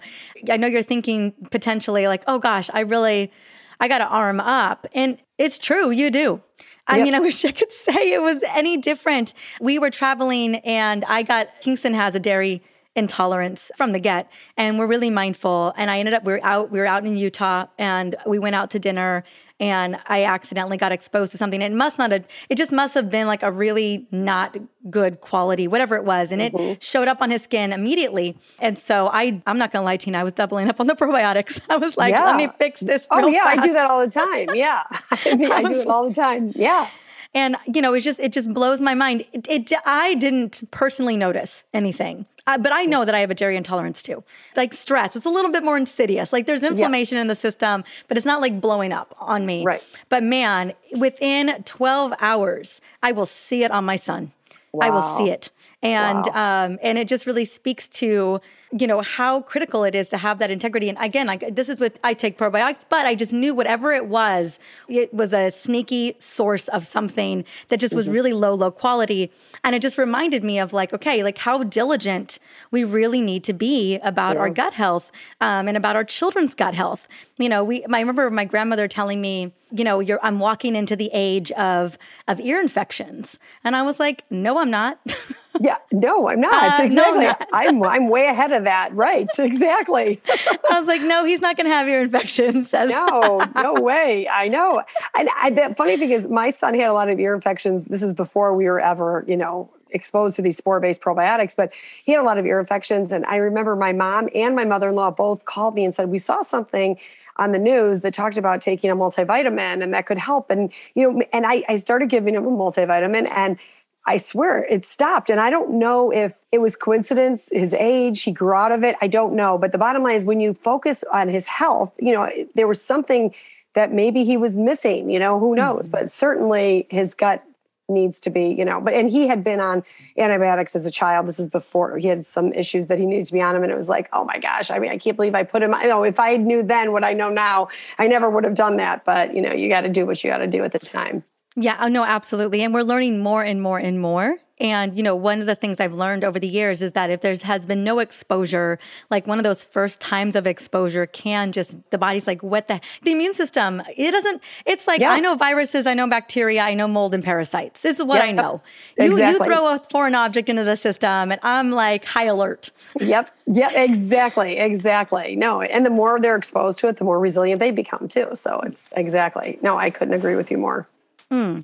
I 0.48 0.58
know 0.58 0.68
you're 0.68 0.84
thinking 0.84 1.32
potentially 1.50 2.06
like, 2.06 2.22
oh 2.28 2.38
gosh, 2.38 2.70
I 2.72 2.80
really, 2.80 3.32
I 3.80 3.88
got 3.88 3.98
to 3.98 4.06
arm 4.06 4.38
up. 4.38 4.86
And 4.94 5.18
it's 5.38 5.58
true, 5.58 5.90
you 5.90 6.12
do. 6.12 6.40
I 6.86 6.96
Yep. 6.96 7.04
mean, 7.04 7.14
I 7.14 7.20
wish 7.20 7.44
I 7.44 7.52
could 7.52 7.72
say 7.86 8.12
it 8.12 8.20
was 8.22 8.42
any 8.54 8.76
different. 8.76 9.34
We 9.60 9.78
were 9.78 9.90
traveling 9.90 10.56
and 10.56 11.04
I 11.06 11.22
got, 11.22 11.48
Kingston 11.60 11.94
has 11.94 12.14
a 12.14 12.20
dairy 12.20 12.62
intolerance 12.96 13.72
from 13.76 13.90
the 13.90 13.98
get 13.98 14.30
and 14.56 14.78
we're 14.78 14.86
really 14.86 15.10
mindful 15.10 15.72
and 15.76 15.90
i 15.90 15.98
ended 15.98 16.14
up 16.14 16.22
we 16.22 16.30
were 16.32 16.40
out 16.44 16.70
we 16.70 16.78
were 16.78 16.86
out 16.86 17.04
in 17.04 17.16
utah 17.16 17.66
and 17.76 18.14
we 18.24 18.38
went 18.38 18.54
out 18.54 18.70
to 18.70 18.78
dinner 18.78 19.24
and 19.64 19.98
i 20.08 20.24
accidentally 20.24 20.76
got 20.76 20.92
exposed 20.92 21.32
to 21.32 21.38
something. 21.38 21.62
It 21.62 21.72
must 21.72 21.96
not 21.98 22.12
have 22.12 22.26
it 22.50 22.56
just 22.56 22.70
must 22.70 22.92
have 22.94 23.08
been 23.08 23.26
like 23.26 23.42
a 23.42 23.50
really 23.50 24.06
not 24.10 24.56
good 24.90 25.20
quality 25.22 25.66
whatever 25.66 25.96
it 25.96 26.04
was 26.04 26.30
and 26.32 26.42
it 26.42 26.52
mm-hmm. 26.52 26.74
showed 26.80 27.08
up 27.08 27.22
on 27.22 27.30
his 27.30 27.42
skin 27.42 27.72
immediately. 27.72 28.36
And 28.58 28.78
so 28.78 29.08
i 29.12 29.40
i'm 29.46 29.58
not 29.58 29.72
gonna 29.72 29.84
lie 29.84 29.96
tina 29.96 30.18
i 30.18 30.24
was 30.24 30.34
doubling 30.34 30.68
up 30.68 30.80
on 30.80 30.86
the 30.86 30.94
probiotics. 31.02 31.60
I 31.70 31.78
was 31.78 31.96
like 31.96 32.14
let 32.14 32.36
me 32.36 32.48
fix 32.58 32.80
this 32.80 33.06
Oh 33.10 33.28
yeah, 33.28 33.44
I 33.44 33.56
do 33.56 33.72
that 33.72 33.90
all 33.90 34.04
the 34.04 34.10
time. 34.10 34.48
Yeah, 34.54 34.82
I 35.10 35.34
mean, 35.34 35.50
I 35.50 35.62
do 35.62 35.80
it 35.80 35.86
all 35.86 36.08
the 36.08 36.14
time. 36.14 36.52
Yeah, 36.54 36.88
and 37.32 37.56
you 37.66 37.80
know 37.80 37.94
it's 37.94 38.04
just 38.04 38.20
it 38.20 38.32
just 38.32 38.52
blows 38.52 38.80
my 38.80 38.94
mind. 38.94 39.24
It, 39.32 39.48
it 39.48 39.72
i 39.84 40.14
didn't 40.14 40.62
personally 40.70 41.16
notice 41.16 41.64
anything 41.72 42.26
uh, 42.46 42.58
but 42.58 42.72
i 42.72 42.84
know 42.84 43.04
that 43.04 43.14
i 43.14 43.20
have 43.20 43.30
a 43.30 43.34
dairy 43.34 43.56
intolerance 43.56 44.02
too. 44.02 44.22
Like 44.56 44.74
stress 44.74 45.16
it's 45.16 45.26
a 45.26 45.30
little 45.30 45.50
bit 45.50 45.64
more 45.64 45.76
insidious. 45.76 46.32
Like 46.32 46.46
there's 46.46 46.62
inflammation 46.62 47.18
in 47.18 47.26
the 47.28 47.36
system 47.36 47.84
but 48.08 48.16
it's 48.16 48.26
not 48.26 48.40
like 48.40 48.60
blowing 48.60 48.92
up 48.92 49.14
on 49.18 49.46
me. 49.46 49.64
Right. 49.64 49.82
but 50.08 50.22
man 50.22 50.72
within 50.96 51.62
12 51.64 52.14
hours 52.20 52.80
i 53.02 53.12
will 53.12 53.26
see 53.26 53.64
it 53.64 53.70
on 53.70 53.84
my 53.84 53.96
son. 53.96 54.32
I 54.80 54.90
will 54.90 55.16
see 55.16 55.30
it, 55.30 55.52
and 55.84 56.26
um, 56.28 56.78
and 56.82 56.96
it 56.96 57.06
just 57.06 57.26
really 57.26 57.44
speaks 57.44 57.88
to 57.88 58.40
you 58.72 58.86
know 58.86 59.02
how 59.02 59.42
critical 59.42 59.84
it 59.84 59.94
is 59.94 60.08
to 60.08 60.16
have 60.16 60.38
that 60.38 60.50
integrity. 60.50 60.88
And 60.88 60.96
again, 60.98 61.28
I, 61.28 61.36
this 61.36 61.68
is 61.68 61.78
what 61.78 61.98
I 62.02 62.14
take 62.14 62.38
probiotics, 62.38 62.84
but 62.88 63.06
I 63.06 63.14
just 63.14 63.34
knew 63.34 63.54
whatever 63.54 63.92
it 63.92 64.06
was, 64.06 64.58
it 64.88 65.12
was 65.12 65.34
a 65.34 65.50
sneaky 65.50 66.16
source 66.18 66.68
of 66.68 66.86
something 66.86 67.44
that 67.68 67.78
just 67.80 67.94
was 67.94 68.08
really 68.08 68.32
low, 68.32 68.54
low 68.54 68.70
quality. 68.70 69.30
And 69.62 69.76
it 69.76 69.82
just 69.82 69.98
reminded 69.98 70.42
me 70.42 70.58
of 70.58 70.72
like, 70.72 70.94
okay, 70.94 71.22
like 71.22 71.38
how 71.38 71.62
diligent 71.62 72.38
we 72.70 72.82
really 72.82 73.20
need 73.20 73.44
to 73.44 73.52
be 73.52 73.98
about 73.98 74.38
our 74.38 74.48
gut 74.48 74.72
health 74.72 75.12
um, 75.42 75.68
and 75.68 75.76
about 75.76 75.96
our 75.96 76.04
children's 76.04 76.54
gut 76.54 76.74
health. 76.74 77.06
You 77.36 77.50
know, 77.50 77.62
we 77.62 77.84
I 77.84 78.00
remember 78.00 78.30
my 78.30 78.46
grandmother 78.46 78.88
telling 78.88 79.20
me, 79.20 79.52
you 79.70 79.84
know, 79.84 80.00
you're 80.00 80.20
I'm 80.22 80.38
walking 80.38 80.74
into 80.76 80.96
the 80.96 81.10
age 81.12 81.52
of 81.52 81.98
of 82.26 82.40
ear 82.40 82.58
infections, 82.58 83.38
and 83.62 83.76
I 83.76 83.82
was 83.82 84.00
like, 84.00 84.24
no, 84.30 84.58
I'm 84.58 84.70
not. 84.70 84.98
yeah. 85.60 85.76
No, 85.92 86.28
I'm 86.28 86.40
not. 86.40 86.54
Uh, 86.54 86.78
no, 86.78 86.84
exactly. 86.84 87.24
not. 87.26 87.48
I'm 87.52 87.82
I'm 87.82 88.08
way 88.08 88.26
ahead 88.26 88.52
of 88.52 88.64
that. 88.64 88.94
Right. 88.94 89.28
Exactly. 89.38 90.20
I 90.70 90.78
was 90.78 90.86
like, 90.88 91.02
no, 91.02 91.24
he's 91.24 91.40
not 91.40 91.56
going 91.56 91.66
to 91.66 91.72
have 91.72 91.88
ear 91.88 92.02
infections. 92.02 92.72
No, 92.84 93.42
no 93.56 93.74
way. 93.74 94.28
I 94.28 94.48
know. 94.48 94.82
And 95.16 95.28
I, 95.40 95.50
the 95.50 95.74
funny 95.74 95.96
thing 95.96 96.10
is, 96.10 96.28
my 96.28 96.50
son 96.50 96.74
had 96.74 96.88
a 96.88 96.92
lot 96.92 97.08
of 97.08 97.18
ear 97.18 97.34
infections. 97.34 97.84
This 97.84 98.02
is 98.02 98.12
before 98.12 98.54
we 98.54 98.66
were 98.66 98.78
ever, 98.78 99.24
you 99.26 99.36
know, 99.36 99.70
exposed 99.90 100.36
to 100.36 100.42
these 100.42 100.58
spore-based 100.58 101.00
probiotics. 101.00 101.56
But 101.56 101.72
he 102.04 102.12
had 102.12 102.20
a 102.20 102.24
lot 102.24 102.36
of 102.36 102.44
ear 102.44 102.60
infections, 102.60 103.10
and 103.10 103.24
I 103.24 103.36
remember 103.36 103.74
my 103.74 103.92
mom 103.92 104.28
and 104.34 104.54
my 104.54 104.64
mother-in-law 104.64 105.12
both 105.12 105.44
called 105.46 105.74
me 105.74 105.84
and 105.84 105.94
said 105.94 106.10
we 106.10 106.18
saw 106.18 106.42
something 106.42 106.98
on 107.36 107.52
the 107.52 107.58
news 107.58 108.02
that 108.02 108.12
talked 108.12 108.36
about 108.36 108.60
taking 108.60 108.90
a 108.90 108.96
multivitamin 108.96 109.82
and 109.82 109.94
that 109.94 110.06
could 110.06 110.18
help. 110.18 110.50
And 110.50 110.70
you 110.94 111.10
know, 111.10 111.22
and 111.32 111.46
I, 111.46 111.64
I 111.68 111.76
started 111.76 112.10
giving 112.10 112.34
him 112.34 112.46
a 112.46 112.50
multivitamin 112.50 113.30
and. 113.30 113.58
I 114.06 114.18
swear 114.18 114.64
it 114.64 114.84
stopped. 114.84 115.30
And 115.30 115.40
I 115.40 115.50
don't 115.50 115.78
know 115.78 116.10
if 116.10 116.38
it 116.52 116.58
was 116.58 116.76
coincidence, 116.76 117.48
his 117.50 117.72
age, 117.72 118.22
he 118.22 118.32
grew 118.32 118.52
out 118.52 118.72
of 118.72 118.84
it. 118.84 118.96
I 119.00 119.06
don't 119.06 119.34
know. 119.34 119.56
But 119.56 119.72
the 119.72 119.78
bottom 119.78 120.02
line 120.02 120.16
is 120.16 120.24
when 120.24 120.40
you 120.40 120.52
focus 120.52 121.04
on 121.12 121.28
his 121.28 121.46
health, 121.46 121.94
you 121.98 122.12
know, 122.12 122.28
there 122.54 122.68
was 122.68 122.82
something 122.82 123.34
that 123.74 123.92
maybe 123.92 124.24
he 124.24 124.36
was 124.36 124.56
missing, 124.56 125.10
you 125.10 125.18
know, 125.18 125.38
who 125.38 125.50
mm-hmm. 125.50 125.76
knows? 125.76 125.88
But 125.88 126.10
certainly 126.10 126.86
his 126.90 127.14
gut 127.14 127.44
needs 127.88 128.20
to 128.20 128.30
be, 128.30 128.48
you 128.48 128.64
know, 128.64 128.80
but 128.80 128.94
and 128.94 129.10
he 129.10 129.28
had 129.28 129.44
been 129.44 129.60
on 129.60 129.82
antibiotics 130.16 130.74
as 130.74 130.86
a 130.86 130.90
child. 130.90 131.26
This 131.26 131.38
is 131.38 131.48
before 131.48 131.98
he 131.98 132.08
had 132.08 132.24
some 132.24 132.52
issues 132.54 132.86
that 132.86 132.98
he 132.98 133.04
needed 133.04 133.26
to 133.26 133.32
be 133.32 133.42
on 133.42 133.52
them. 133.52 133.62
And 133.62 133.70
it 133.70 133.76
was 133.76 133.88
like, 133.88 134.08
oh 134.12 134.24
my 134.24 134.38
gosh, 134.38 134.70
I 134.70 134.78
mean, 134.78 134.90
I 134.90 134.96
can't 134.96 135.16
believe 135.16 135.34
I 135.34 135.42
put 135.42 135.62
him 135.62 135.74
on. 135.74 135.82
You 135.82 135.88
know, 135.88 136.02
if 136.02 136.18
I 136.18 136.36
knew 136.36 136.62
then 136.62 136.92
what 136.92 137.04
I 137.04 137.12
know 137.12 137.28
now, 137.28 137.68
I 137.98 138.06
never 138.06 138.30
would 138.30 138.44
have 138.44 138.54
done 138.54 138.78
that. 138.78 139.04
But 139.04 139.34
you 139.34 139.42
know, 139.42 139.52
you 139.52 139.68
got 139.68 139.82
to 139.82 139.90
do 139.90 140.06
what 140.06 140.22
you 140.24 140.30
got 140.30 140.38
to 140.38 140.46
do 140.46 140.64
at 140.64 140.72
the 140.72 140.78
time. 140.78 141.24
Yeah, 141.56 141.78
oh 141.80 141.88
no, 141.88 142.04
absolutely. 142.04 142.62
And 142.62 142.74
we're 142.74 142.82
learning 142.82 143.20
more 143.20 143.44
and 143.44 143.62
more 143.62 143.78
and 143.78 144.00
more. 144.00 144.38
And 144.58 144.96
you 144.96 145.02
know, 145.02 145.14
one 145.16 145.40
of 145.40 145.46
the 145.46 145.54
things 145.54 145.80
I've 145.80 145.92
learned 145.92 146.24
over 146.24 146.38
the 146.38 146.48
years 146.48 146.80
is 146.80 146.92
that 146.92 147.10
if 147.10 147.20
there's 147.20 147.42
has 147.42 147.66
been 147.66 147.84
no 147.84 147.98
exposure, 147.98 148.78
like 149.10 149.26
one 149.26 149.38
of 149.38 149.44
those 149.44 149.62
first 149.64 150.00
times 150.00 150.36
of 150.36 150.46
exposure 150.46 151.06
can 151.06 151.52
just 151.52 151.76
the 151.90 151.98
body's 151.98 152.26
like, 152.26 152.42
what 152.42 152.66
the 152.68 152.80
the 153.02 153.12
immune 153.12 153.34
system, 153.34 153.82
it 153.96 154.10
doesn't 154.10 154.42
it's 154.64 154.86
like 154.86 155.00
Yeah. 155.00 155.12
I 155.12 155.20
know 155.20 155.34
viruses, 155.36 155.86
I 155.86 155.94
know 155.94 156.08
bacteria, 156.08 156.62
I 156.62 156.74
know 156.74 156.88
mold 156.88 157.14
and 157.14 157.22
parasites. 157.22 157.82
This 157.82 157.98
is 157.98 158.04
what 158.04 158.20
I 158.20 158.32
know. 158.32 158.62
You 158.98 159.16
you 159.16 159.38
throw 159.44 159.74
a 159.74 159.78
foreign 159.90 160.14
object 160.14 160.48
into 160.48 160.64
the 160.64 160.76
system 160.76 161.32
and 161.32 161.40
I'm 161.42 161.70
like 161.70 162.04
high 162.04 162.26
alert. 162.26 162.70
Yep. 162.98 163.30
Yeah, 163.46 163.70
exactly. 163.72 164.56
Exactly. 164.58 165.36
No, 165.36 165.62
and 165.62 165.84
the 165.84 165.90
more 165.90 166.20
they're 166.20 166.36
exposed 166.36 166.78
to 166.80 166.88
it, 166.88 166.96
the 166.96 167.04
more 167.04 167.18
resilient 167.18 167.60
they 167.60 167.70
become 167.70 168.08
too. 168.08 168.30
So 168.34 168.60
it's 168.60 168.92
exactly. 168.96 169.58
No, 169.62 169.76
I 169.76 169.90
couldn't 169.90 170.14
agree 170.14 170.36
with 170.36 170.50
you 170.50 170.58
more. 170.58 170.88
Hmm. 171.34 171.60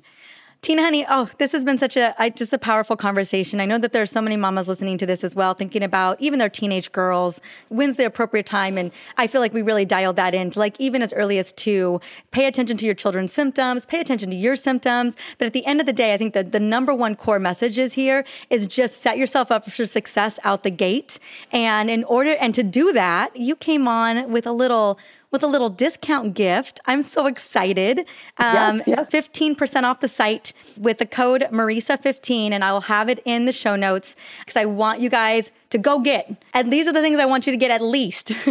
Tina, 0.61 0.83
honey, 0.83 1.05
oh, 1.09 1.27
this 1.39 1.53
has 1.53 1.65
been 1.65 1.77
such 1.77 1.95
a 1.97 2.13
I, 2.21 2.29
just 2.29 2.51
a 2.53 2.57
powerful 2.59 2.95
conversation. 2.95 3.61
I 3.61 3.65
know 3.65 3.79
that 3.79 3.93
there's 3.93 4.11
so 4.11 4.21
many 4.21 4.35
mamas 4.35 4.67
listening 4.67 4.97
to 4.99 5.05
this 5.05 5.23
as 5.23 5.33
well, 5.33 5.53
thinking 5.53 5.81
about 5.81 6.19
even 6.21 6.37
their 6.37 6.49
teenage 6.49 6.91
girls. 6.91 7.39
When's 7.69 7.95
the 7.95 8.05
appropriate 8.05 8.45
time? 8.45 8.77
And 8.77 8.91
I 9.17 9.25
feel 9.27 9.39
like 9.41 9.53
we 9.53 9.61
really 9.61 9.85
dialed 9.85 10.17
that 10.17 10.35
in 10.35 10.51
like 10.55 10.79
even 10.79 11.01
as 11.01 11.13
early 11.13 11.39
as 11.39 11.51
two. 11.53 12.01
Pay 12.29 12.45
attention 12.45 12.75
to 12.77 12.85
your 12.85 12.93
children's 12.93 13.31
symptoms. 13.31 13.85
Pay 13.85 14.01
attention 14.01 14.29
to 14.29 14.35
your 14.35 14.57
symptoms. 14.57 15.15
But 15.39 15.45
at 15.45 15.53
the 15.53 15.65
end 15.65 15.79
of 15.79 15.87
the 15.87 15.93
day, 15.93 16.13
I 16.13 16.17
think 16.17 16.33
that 16.33 16.51
the 16.51 16.59
number 16.59 16.93
one 16.93 17.15
core 17.15 17.39
message 17.39 17.79
is 17.79 17.93
here 17.93 18.25
is 18.49 18.67
just 18.67 19.01
set 19.01 19.17
yourself 19.17 19.51
up 19.51 19.65
for 19.67 19.85
success 19.85 20.37
out 20.43 20.63
the 20.63 20.69
gate. 20.69 21.17
And 21.51 21.89
in 21.89 22.03
order 22.03 22.35
and 22.35 22.53
to 22.53 22.61
do 22.61 22.91
that, 22.91 23.35
you 23.35 23.55
came 23.55 23.87
on 23.87 24.31
with 24.31 24.45
a 24.45 24.51
little 24.51 24.99
with 25.31 25.41
a 25.43 25.47
little 25.47 25.69
discount 25.69 26.33
gift. 26.33 26.79
I'm 26.85 27.03
so 27.03 27.25
excited. 27.25 27.99
Um, 28.37 28.81
Yes, 28.85 28.87
yes. 28.87 29.09
15% 29.09 29.83
off 29.83 30.01
the 30.01 30.07
site 30.07 30.53
with 30.77 30.97
the 30.97 31.05
code 31.05 31.47
Mariza15, 31.51 32.51
and 32.51 32.63
I 32.63 32.71
will 32.73 32.81
have 32.81 33.09
it 33.09 33.21
in 33.25 33.45
the 33.45 33.51
show 33.53 33.75
notes 33.75 34.15
because 34.39 34.57
I 34.57 34.65
want 34.65 34.99
you 34.99 35.09
guys 35.09 35.51
to 35.71 35.77
go 35.77 35.99
get. 35.99 36.31
And 36.53 36.71
these 36.71 36.87
are 36.87 36.93
the 36.93 37.01
things 37.01 37.19
I 37.19 37.25
want 37.25 37.47
you 37.47 37.51
to 37.51 37.57
get 37.57 37.71
at 37.71 37.81
least. 37.81 38.31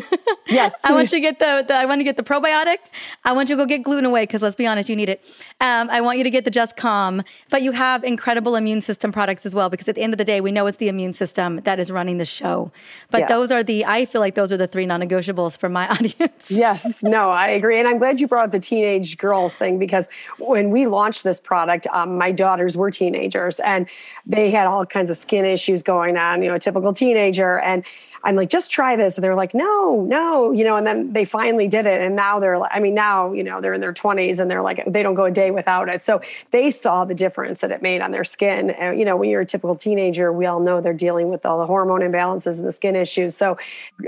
Yes. 0.50 0.74
I 0.82 0.92
want 0.92 1.12
you 1.12 1.18
to 1.18 1.20
get 1.20 1.38
the, 1.38 1.64
the 1.68 1.74
I 1.76 1.84
want 1.84 2.00
you 2.00 2.04
to 2.06 2.08
get 2.12 2.16
the 2.16 2.24
probiotic. 2.24 2.78
I 3.24 3.30
want 3.30 3.48
you 3.48 3.56
to 3.56 3.62
go 3.62 3.66
get 3.66 3.84
gluten 3.84 4.04
away 4.04 4.24
because 4.24 4.42
let's 4.42 4.56
be 4.56 4.66
honest, 4.66 4.88
you 4.88 4.96
need 4.96 5.08
it. 5.08 5.22
Um, 5.60 5.88
I 5.90 6.00
want 6.00 6.18
you 6.18 6.24
to 6.24 6.30
get 6.30 6.44
the 6.44 6.50
Just 6.50 6.76
Calm, 6.76 7.22
but 7.50 7.62
you 7.62 7.70
have 7.70 8.02
incredible 8.02 8.56
immune 8.56 8.80
system 8.80 9.12
products 9.12 9.46
as 9.46 9.54
well 9.54 9.68
because 9.68 9.88
at 9.88 9.94
the 9.94 10.02
end 10.02 10.12
of 10.12 10.18
the 10.18 10.24
day, 10.24 10.40
we 10.40 10.50
know 10.50 10.66
it's 10.66 10.78
the 10.78 10.88
immune 10.88 11.12
system 11.12 11.58
that 11.58 11.78
is 11.78 11.92
running 11.92 12.18
the 12.18 12.24
show. 12.24 12.72
But 13.12 13.20
Yeah. 13.20 13.26
those 13.28 13.52
are 13.52 13.62
the 13.62 13.84
I 13.86 14.06
feel 14.06 14.20
like 14.20 14.34
those 14.34 14.52
are 14.52 14.56
the 14.56 14.66
three 14.66 14.86
non-negotiables 14.86 15.56
for 15.56 15.68
my 15.68 15.86
audience. 15.94 16.50
Yes, 16.50 17.00
no, 17.00 17.30
I 17.30 17.46
agree. 17.50 17.78
And 17.78 17.86
I'm 17.86 17.98
glad 17.98 18.20
you 18.20 18.26
brought 18.26 18.46
up 18.46 18.50
the 18.50 18.58
teenage 18.58 19.18
girls 19.18 19.54
thing 19.54 19.78
because 19.78 20.08
when 20.38 20.70
we 20.70 20.88
launched 20.88 21.22
this 21.22 21.38
product, 21.38 21.86
um, 21.92 22.18
my 22.18 22.32
daughters 22.32 22.76
were 22.76 22.90
teenagers 22.90 23.60
and 23.60 23.86
they 24.26 24.50
had 24.50 24.66
all 24.66 24.84
kinds 24.84 25.10
of 25.10 25.16
skin 25.16 25.44
issues 25.44 25.80
going 25.84 26.16
on, 26.16 26.42
you 26.42 26.48
know, 26.48 26.56
a 26.56 26.58
typical 26.58 26.92
teenager. 27.10 27.58
And 27.58 27.84
I'm 28.22 28.36
like, 28.36 28.50
just 28.50 28.70
try 28.70 28.96
this. 28.96 29.16
And 29.16 29.24
they're 29.24 29.34
like, 29.34 29.54
no, 29.54 30.04
no, 30.06 30.52
you 30.52 30.62
know, 30.62 30.76
and 30.76 30.86
then 30.86 31.12
they 31.12 31.24
finally 31.24 31.68
did 31.68 31.86
it. 31.86 32.02
And 32.02 32.14
now 32.14 32.38
they're 32.38 32.58
like, 32.58 32.70
I 32.74 32.78
mean, 32.78 32.94
now, 32.94 33.32
you 33.32 33.42
know, 33.42 33.60
they're 33.60 33.72
in 33.72 33.80
their 33.80 33.94
20s 33.94 34.38
and 34.38 34.50
they're 34.50 34.62
like, 34.62 34.84
they 34.86 35.02
don't 35.02 35.14
go 35.14 35.24
a 35.24 35.30
day 35.30 35.50
without 35.50 35.88
it. 35.88 36.02
So 36.02 36.20
they 36.50 36.70
saw 36.70 37.04
the 37.06 37.14
difference 37.14 37.62
that 37.62 37.70
it 37.70 37.80
made 37.80 38.02
on 38.02 38.10
their 38.10 38.24
skin. 38.24 38.70
And, 38.70 38.98
you 38.98 39.04
know, 39.06 39.16
when 39.16 39.30
you're 39.30 39.40
a 39.40 39.46
typical 39.46 39.74
teenager, 39.74 40.32
we 40.32 40.44
all 40.44 40.60
know 40.60 40.80
they're 40.82 40.92
dealing 40.92 41.30
with 41.30 41.46
all 41.46 41.58
the 41.58 41.66
hormone 41.66 42.00
imbalances 42.00 42.58
and 42.58 42.66
the 42.66 42.72
skin 42.72 42.94
issues. 42.94 43.36
So, 43.36 43.56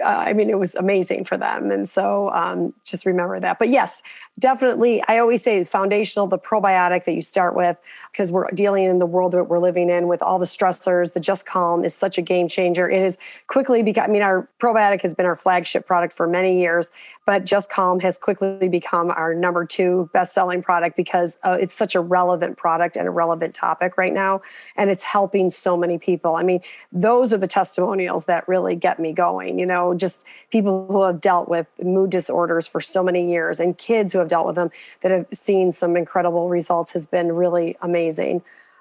uh, 0.04 0.06
I 0.06 0.34
mean, 0.34 0.50
it 0.50 0.58
was 0.58 0.74
amazing 0.74 1.24
for 1.24 1.38
them. 1.38 1.70
And 1.70 1.88
so 1.88 2.30
um, 2.32 2.74
just 2.84 3.06
remember 3.06 3.40
that. 3.40 3.58
But 3.58 3.70
yes, 3.70 4.02
definitely, 4.38 5.02
I 5.08 5.18
always 5.18 5.42
say 5.42 5.64
foundational, 5.64 6.26
the 6.26 6.38
probiotic 6.38 7.06
that 7.06 7.14
you 7.14 7.22
start 7.22 7.54
with, 7.54 7.80
because 8.12 8.30
we're 8.30 8.46
dealing 8.50 8.84
in 8.84 8.98
the 8.98 9.06
world 9.06 9.32
that 9.32 9.44
we're 9.44 9.58
living 9.58 9.88
in 9.88 10.06
with 10.06 10.20
all 10.20 10.38
the 10.38 10.44
stressors. 10.44 11.14
The 11.14 11.20
Just 11.20 11.46
Calm 11.46 11.82
is 11.82 11.94
such 11.94 12.18
a 12.18 12.22
game 12.22 12.46
changer. 12.46 12.88
It 12.88 13.02
has 13.02 13.16
quickly 13.46 13.82
become, 13.82 14.04
I 14.04 14.08
mean, 14.08 14.20
our 14.20 14.46
probiotic 14.60 15.00
has 15.00 15.14
been 15.14 15.24
our 15.24 15.34
flagship 15.34 15.86
product 15.86 16.12
for 16.12 16.28
many 16.28 16.60
years, 16.60 16.92
but 17.24 17.46
Just 17.46 17.70
Calm 17.70 18.00
has 18.00 18.18
quickly 18.18 18.68
become 18.68 19.10
our 19.10 19.34
number 19.34 19.64
two 19.64 20.10
best 20.12 20.34
selling 20.34 20.62
product 20.62 20.94
because 20.94 21.38
uh, 21.42 21.56
it's 21.58 21.74
such 21.74 21.94
a 21.94 22.00
relevant 22.00 22.58
product 22.58 22.96
and 22.96 23.08
a 23.08 23.10
relevant 23.10 23.54
topic 23.54 23.96
right 23.96 24.12
now. 24.12 24.42
And 24.76 24.90
it's 24.90 25.04
helping 25.04 25.48
so 25.48 25.74
many 25.74 25.96
people. 25.96 26.36
I 26.36 26.42
mean, 26.42 26.60
those 26.92 27.32
are 27.32 27.38
the 27.38 27.46
testimonials 27.48 28.26
that 28.26 28.46
really 28.46 28.76
get 28.76 29.00
me 29.00 29.12
going. 29.12 29.58
You 29.58 29.64
know, 29.64 29.94
just 29.94 30.26
people 30.50 30.86
who 30.86 31.02
have 31.04 31.18
dealt 31.18 31.48
with 31.48 31.66
mood 31.82 32.10
disorders 32.10 32.66
for 32.66 32.82
so 32.82 33.02
many 33.02 33.30
years 33.30 33.58
and 33.58 33.78
kids 33.78 34.12
who 34.12 34.18
have 34.18 34.28
dealt 34.28 34.46
with 34.46 34.56
them 34.56 34.70
that 35.00 35.10
have 35.10 35.26
seen 35.32 35.72
some 35.72 35.96
incredible 35.96 36.50
results 36.50 36.92
has 36.92 37.06
been 37.06 37.32
really 37.32 37.74
amazing. 37.80 38.01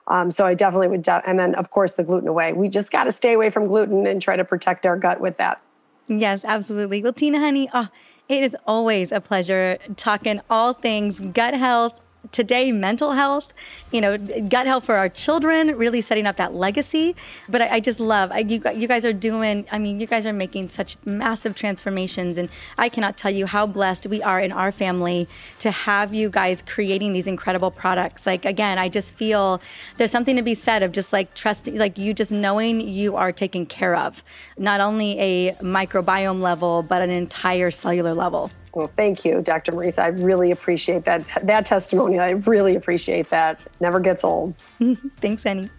Um, 0.07 0.31
so 0.31 0.45
I 0.45 0.55
definitely 0.55 0.87
would, 0.89 1.03
de- 1.03 1.21
and 1.25 1.37
then 1.37 1.55
of 1.55 1.69
course 1.69 1.93
the 1.93 2.03
gluten 2.03 2.27
away. 2.27 2.53
We 2.53 2.67
just 2.67 2.91
got 2.91 3.05
to 3.05 3.11
stay 3.11 3.33
away 3.33 3.49
from 3.49 3.67
gluten 3.67 4.07
and 4.07 4.21
try 4.21 4.35
to 4.35 4.43
protect 4.43 4.85
our 4.85 4.97
gut 4.97 5.21
with 5.21 5.37
that. 5.37 5.61
Yes, 6.07 6.43
absolutely. 6.43 7.01
Well, 7.01 7.13
Tina, 7.13 7.39
honey, 7.39 7.69
oh, 7.73 7.87
it 8.27 8.43
is 8.43 8.55
always 8.65 9.11
a 9.11 9.21
pleasure 9.21 9.77
talking 9.95 10.41
all 10.49 10.73
things 10.73 11.19
gut 11.19 11.53
health, 11.53 11.93
today 12.31 12.71
mental 12.71 13.13
health 13.13 13.51
you 13.91 13.99
know 13.99 14.17
gut 14.17 14.67
health 14.67 14.85
for 14.85 14.95
our 14.95 15.09
children 15.09 15.75
really 15.75 16.01
setting 16.01 16.27
up 16.27 16.35
that 16.37 16.53
legacy. 16.53 17.15
But 17.49 17.63
i, 17.63 17.75
I 17.75 17.79
just 17.79 17.99
love 17.99 18.31
I, 18.31 18.39
you, 18.39 18.61
you 18.75 18.87
guys 18.87 19.05
are 19.05 19.13
doing 19.13 19.65
i 19.71 19.77
mean 19.77 19.99
you 19.99 20.07
guys 20.07 20.25
are 20.25 20.33
making 20.33 20.69
such 20.69 20.97
massive 21.03 21.55
transformations. 21.55 22.37
And 22.37 22.49
i 22.77 22.89
cannot 22.89 23.17
tell 23.17 23.31
you 23.31 23.47
how 23.47 23.65
blessed 23.65 24.05
we 24.07 24.21
are 24.21 24.39
in 24.39 24.51
our 24.51 24.71
family 24.71 25.27
to 25.59 25.71
have 25.71 26.13
you 26.13 26.29
guys 26.29 26.63
creating 26.65 27.13
these 27.13 27.27
incredible 27.27 27.71
products. 27.71 28.25
Like 28.25 28.45
again 28.45 28.77
i 28.77 28.87
just 28.87 29.13
feel 29.13 29.61
there's 29.97 30.11
something 30.11 30.35
to 30.35 30.43
be 30.43 30.55
said 30.55 30.83
of 30.83 30.91
just 30.91 31.11
like 31.11 31.33
trusting 31.33 31.77
like 31.77 31.97
you 31.97 32.13
just 32.13 32.31
knowing 32.31 32.81
you 32.81 33.15
are 33.15 33.31
taken 33.31 33.65
care 33.65 33.95
of. 33.95 34.23
Not 34.57 34.79
only 34.79 35.19
a 35.19 35.53
microbiome 35.55 36.41
level 36.41 36.83
but 36.83 37.01
an 37.01 37.09
entire 37.09 37.71
cellular 37.71 38.13
level 38.13 38.51
well, 38.73 38.91
thank 38.95 39.25
you, 39.25 39.41
Dr. 39.41 39.71
Mariza. 39.71 39.99
I 39.99 40.07
really 40.07 40.51
appreciate 40.51 41.05
that 41.05 41.25
that 41.43 41.65
testimony. 41.65 42.19
I 42.19 42.31
really 42.31 42.75
appreciate 42.75 43.29
that. 43.29 43.59
Never 43.79 43.99
gets 43.99 44.23
old. 44.23 44.55
Thanks, 45.17 45.45
Annie. 45.45 45.69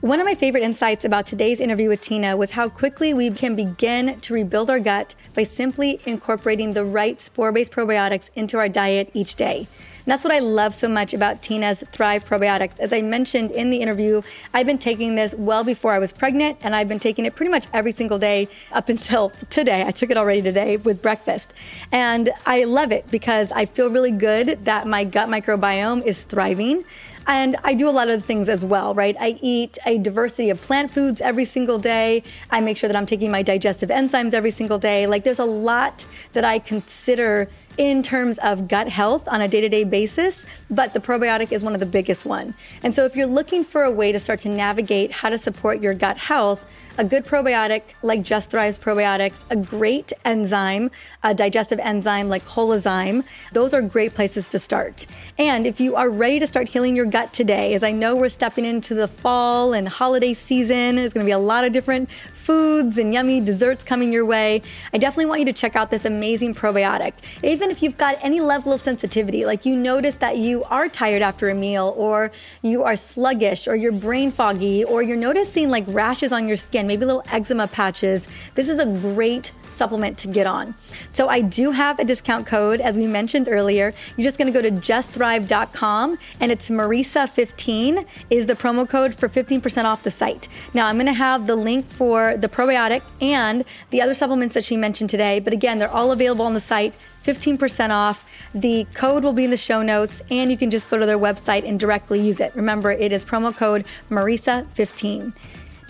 One 0.00 0.18
of 0.18 0.24
my 0.24 0.34
favorite 0.34 0.62
insights 0.62 1.04
about 1.04 1.26
today's 1.26 1.60
interview 1.60 1.90
with 1.90 2.00
Tina 2.00 2.34
was 2.34 2.52
how 2.52 2.70
quickly 2.70 3.12
we 3.12 3.28
can 3.30 3.54
begin 3.54 4.18
to 4.20 4.32
rebuild 4.32 4.70
our 4.70 4.80
gut 4.80 5.14
by 5.34 5.44
simply 5.44 6.00
incorporating 6.06 6.72
the 6.72 6.84
right 6.84 7.20
spore 7.20 7.52
based 7.52 7.70
probiotics 7.70 8.30
into 8.34 8.56
our 8.56 8.68
diet 8.68 9.10
each 9.12 9.34
day. 9.34 9.68
And 10.04 10.06
that's 10.06 10.24
what 10.24 10.32
I 10.32 10.38
love 10.38 10.74
so 10.74 10.88
much 10.88 11.12
about 11.12 11.42
Tina's 11.42 11.84
Thrive 11.92 12.24
probiotics. 12.24 12.78
As 12.78 12.92
I 12.92 13.02
mentioned 13.02 13.50
in 13.50 13.70
the 13.70 13.78
interview, 13.78 14.22
I've 14.54 14.66
been 14.66 14.78
taking 14.78 15.14
this 15.14 15.34
well 15.34 15.64
before 15.64 15.92
I 15.92 15.98
was 15.98 16.12
pregnant, 16.12 16.58
and 16.62 16.74
I've 16.74 16.88
been 16.88 17.00
taking 17.00 17.26
it 17.26 17.36
pretty 17.36 17.50
much 17.50 17.66
every 17.72 17.92
single 17.92 18.18
day 18.18 18.48
up 18.72 18.88
until 18.88 19.30
today. 19.50 19.84
I 19.86 19.90
took 19.90 20.10
it 20.10 20.16
already 20.16 20.42
today 20.42 20.76
with 20.76 21.02
breakfast. 21.02 21.52
And 21.92 22.30
I 22.46 22.64
love 22.64 22.92
it 22.92 23.10
because 23.10 23.52
I 23.52 23.66
feel 23.66 23.90
really 23.90 24.10
good 24.10 24.64
that 24.64 24.86
my 24.86 25.04
gut 25.04 25.28
microbiome 25.28 26.04
is 26.04 26.22
thriving. 26.22 26.84
And 27.26 27.56
I 27.62 27.74
do 27.74 27.88
a 27.88 27.90
lot 27.90 28.08
of 28.08 28.24
things 28.24 28.48
as 28.48 28.64
well, 28.64 28.94
right? 28.94 29.16
I 29.20 29.38
eat 29.40 29.78
a 29.86 29.98
diversity 29.98 30.50
of 30.50 30.60
plant 30.60 30.90
foods 30.90 31.20
every 31.20 31.44
single 31.44 31.78
day. 31.78 32.22
I 32.50 32.60
make 32.60 32.76
sure 32.76 32.88
that 32.88 32.96
I'm 32.96 33.06
taking 33.06 33.30
my 33.30 33.42
digestive 33.42 33.88
enzymes 33.88 34.32
every 34.32 34.50
single 34.50 34.78
day. 34.78 35.06
Like 35.06 35.24
there's 35.24 35.38
a 35.38 35.44
lot 35.44 36.06
that 36.32 36.44
I 36.44 36.58
consider 36.58 37.48
in 37.76 38.02
terms 38.02 38.38
of 38.38 38.68
gut 38.68 38.88
health 38.88 39.26
on 39.28 39.40
a 39.40 39.48
day-to-day 39.48 39.84
basis, 39.84 40.44
but 40.70 40.92
the 40.92 41.00
probiotic 41.00 41.52
is 41.52 41.62
one 41.62 41.74
of 41.74 41.80
the 41.80 41.86
biggest 41.86 42.24
one. 42.24 42.54
And 42.82 42.94
so 42.94 43.04
if 43.04 43.16
you're 43.16 43.26
looking 43.26 43.64
for 43.64 43.82
a 43.82 43.90
way 43.90 44.12
to 44.12 44.20
start 44.20 44.40
to 44.40 44.48
navigate 44.48 45.12
how 45.12 45.28
to 45.30 45.38
support 45.38 45.80
your 45.80 45.94
gut 45.94 46.18
health, 46.18 46.66
a 46.98 47.04
good 47.04 47.24
probiotic 47.24 47.82
like 48.02 48.22
Just 48.22 48.50
Thrive's 48.50 48.76
probiotics, 48.76 49.42
a 49.48 49.56
great 49.56 50.12
enzyme, 50.24 50.90
a 51.22 51.32
digestive 51.32 51.78
enzyme 51.78 52.28
like 52.28 52.44
Holozyme, 52.44 53.24
those 53.52 53.72
are 53.72 53.80
great 53.80 54.12
places 54.14 54.48
to 54.50 54.58
start. 54.58 55.06
And 55.38 55.66
if 55.66 55.80
you 55.80 55.96
are 55.96 56.10
ready 56.10 56.38
to 56.40 56.46
start 56.46 56.68
healing 56.68 56.94
your 56.94 57.06
gut 57.06 57.32
today, 57.32 57.72
as 57.72 57.82
I 57.82 57.92
know 57.92 58.16
we're 58.16 58.28
stepping 58.28 58.66
into 58.66 58.94
the 58.94 59.08
fall 59.08 59.72
and 59.72 59.88
holiday 59.88 60.34
season, 60.34 60.96
there's 60.96 61.14
going 61.14 61.24
to 61.24 61.28
be 61.28 61.32
a 61.32 61.38
lot 61.38 61.64
of 61.64 61.72
different 61.72 62.10
foods 62.32 62.98
and 62.98 63.14
yummy 63.14 63.40
desserts 63.40 63.82
coming 63.82 64.12
your 64.12 64.26
way, 64.26 64.60
I 64.92 64.98
definitely 64.98 65.26
want 65.26 65.40
you 65.40 65.46
to 65.46 65.52
check 65.52 65.76
out 65.76 65.90
this 65.90 66.04
amazing 66.04 66.54
probiotic. 66.54 67.14
Even 67.42 67.69
if 67.70 67.82
you've 67.82 67.96
got 67.96 68.18
any 68.22 68.40
level 68.40 68.72
of 68.72 68.80
sensitivity, 68.80 69.46
like 69.46 69.64
you 69.64 69.76
notice 69.76 70.16
that 70.16 70.36
you 70.38 70.64
are 70.64 70.88
tired 70.88 71.22
after 71.22 71.48
a 71.48 71.54
meal, 71.54 71.94
or 71.96 72.30
you 72.62 72.82
are 72.82 72.96
sluggish, 72.96 73.68
or 73.68 73.76
you're 73.76 73.92
brain 73.92 74.30
foggy, 74.30 74.84
or 74.84 75.02
you're 75.02 75.16
noticing 75.16 75.70
like 75.70 75.84
rashes 75.86 76.32
on 76.32 76.48
your 76.48 76.56
skin, 76.56 76.86
maybe 76.86 77.06
little 77.06 77.22
eczema 77.30 77.68
patches, 77.68 78.26
this 78.56 78.68
is 78.68 78.78
a 78.78 78.86
great 78.86 79.52
supplement 79.70 80.18
to 80.18 80.28
get 80.28 80.46
on. 80.46 80.74
So 81.12 81.28
I 81.28 81.40
do 81.40 81.70
have 81.70 81.98
a 81.98 82.04
discount 82.04 82.46
code, 82.46 82.80
as 82.80 82.96
we 82.96 83.06
mentioned 83.06 83.48
earlier. 83.48 83.94
You're 84.16 84.24
just 84.24 84.38
going 84.38 84.52
to 84.52 84.62
go 84.62 84.62
to 84.62 84.70
justthrive.com 84.70 86.18
and 86.40 86.52
it's 86.52 86.68
Mariza15 86.68 88.06
is 88.28 88.46
the 88.46 88.54
promo 88.54 88.88
code 88.88 89.14
for 89.14 89.28
15% 89.28 89.84
off 89.84 90.02
the 90.02 90.10
site. 90.10 90.48
Now 90.74 90.86
I'm 90.86 90.96
going 90.96 91.06
to 91.06 91.12
have 91.12 91.46
the 91.46 91.56
link 91.56 91.86
for 91.86 92.36
the 92.36 92.48
probiotic 92.48 93.02
and 93.20 93.64
the 93.90 94.02
other 94.02 94.14
supplements 94.14 94.54
that 94.54 94.64
she 94.64 94.76
mentioned 94.76 95.10
today. 95.10 95.40
But 95.40 95.52
again, 95.52 95.78
they're 95.78 95.90
all 95.90 96.12
available 96.12 96.44
on 96.44 96.54
the 96.54 96.60
site. 96.60 96.94
15% 97.24 97.90
off. 97.90 98.24
The 98.54 98.86
code 98.94 99.24
will 99.24 99.32
be 99.32 99.44
in 99.44 99.50
the 99.50 99.56
show 99.56 99.82
notes, 99.82 100.22
and 100.30 100.50
you 100.50 100.56
can 100.56 100.70
just 100.70 100.88
go 100.88 100.96
to 100.96 101.06
their 101.06 101.18
website 101.18 101.68
and 101.68 101.78
directly 101.78 102.20
use 102.20 102.40
it. 102.40 102.54
Remember, 102.54 102.90
it 102.90 103.12
is 103.12 103.24
promo 103.24 103.54
code 103.54 103.84
Mariza15. 104.10 105.34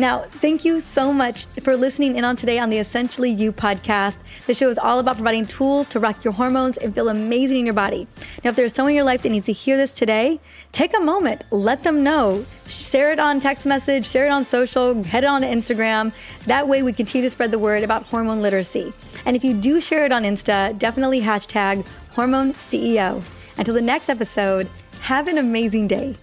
Now, 0.00 0.20
thank 0.22 0.64
you 0.64 0.80
so 0.80 1.12
much 1.12 1.44
for 1.62 1.76
listening 1.76 2.16
in 2.16 2.24
on 2.24 2.34
today 2.34 2.58
on 2.58 2.70
the 2.70 2.78
Essentially 2.78 3.30
You 3.30 3.52
podcast. 3.52 4.16
The 4.46 4.54
show 4.54 4.70
is 4.70 4.78
all 4.78 4.98
about 4.98 5.16
providing 5.16 5.44
tools 5.44 5.90
to 5.90 6.00
rock 6.00 6.24
your 6.24 6.32
hormones 6.32 6.78
and 6.78 6.94
feel 6.94 7.10
amazing 7.10 7.58
in 7.58 7.66
your 7.66 7.74
body. 7.74 8.08
Now, 8.42 8.48
if 8.48 8.56
there's 8.56 8.72
someone 8.72 8.92
in 8.92 8.96
your 8.96 9.04
life 9.04 9.20
that 9.20 9.28
needs 9.28 9.44
to 9.44 9.52
hear 9.52 9.76
this 9.76 9.92
today, 9.92 10.40
take 10.72 10.96
a 10.96 11.00
moment, 11.00 11.44
let 11.50 11.82
them 11.82 12.02
know. 12.02 12.46
Share 12.66 13.12
it 13.12 13.18
on 13.18 13.40
text 13.40 13.66
message, 13.66 14.06
share 14.06 14.24
it 14.24 14.30
on 14.30 14.46
social, 14.46 15.02
head 15.04 15.22
on 15.22 15.42
to 15.42 15.46
Instagram. 15.46 16.14
That 16.46 16.66
way, 16.66 16.82
we 16.82 16.94
continue 16.94 17.26
to 17.26 17.30
spread 17.30 17.50
the 17.50 17.58
word 17.58 17.82
about 17.82 18.04
hormone 18.04 18.40
literacy. 18.40 18.94
And 19.26 19.36
if 19.36 19.44
you 19.44 19.52
do 19.52 19.82
share 19.82 20.06
it 20.06 20.12
on 20.12 20.22
Insta, 20.22 20.78
definitely 20.78 21.20
hashtag 21.20 21.84
hormone 22.12 22.54
CEO. 22.54 23.22
Until 23.58 23.74
the 23.74 23.82
next 23.82 24.08
episode, 24.08 24.66
have 25.02 25.28
an 25.28 25.36
amazing 25.36 25.88
day. 25.88 26.16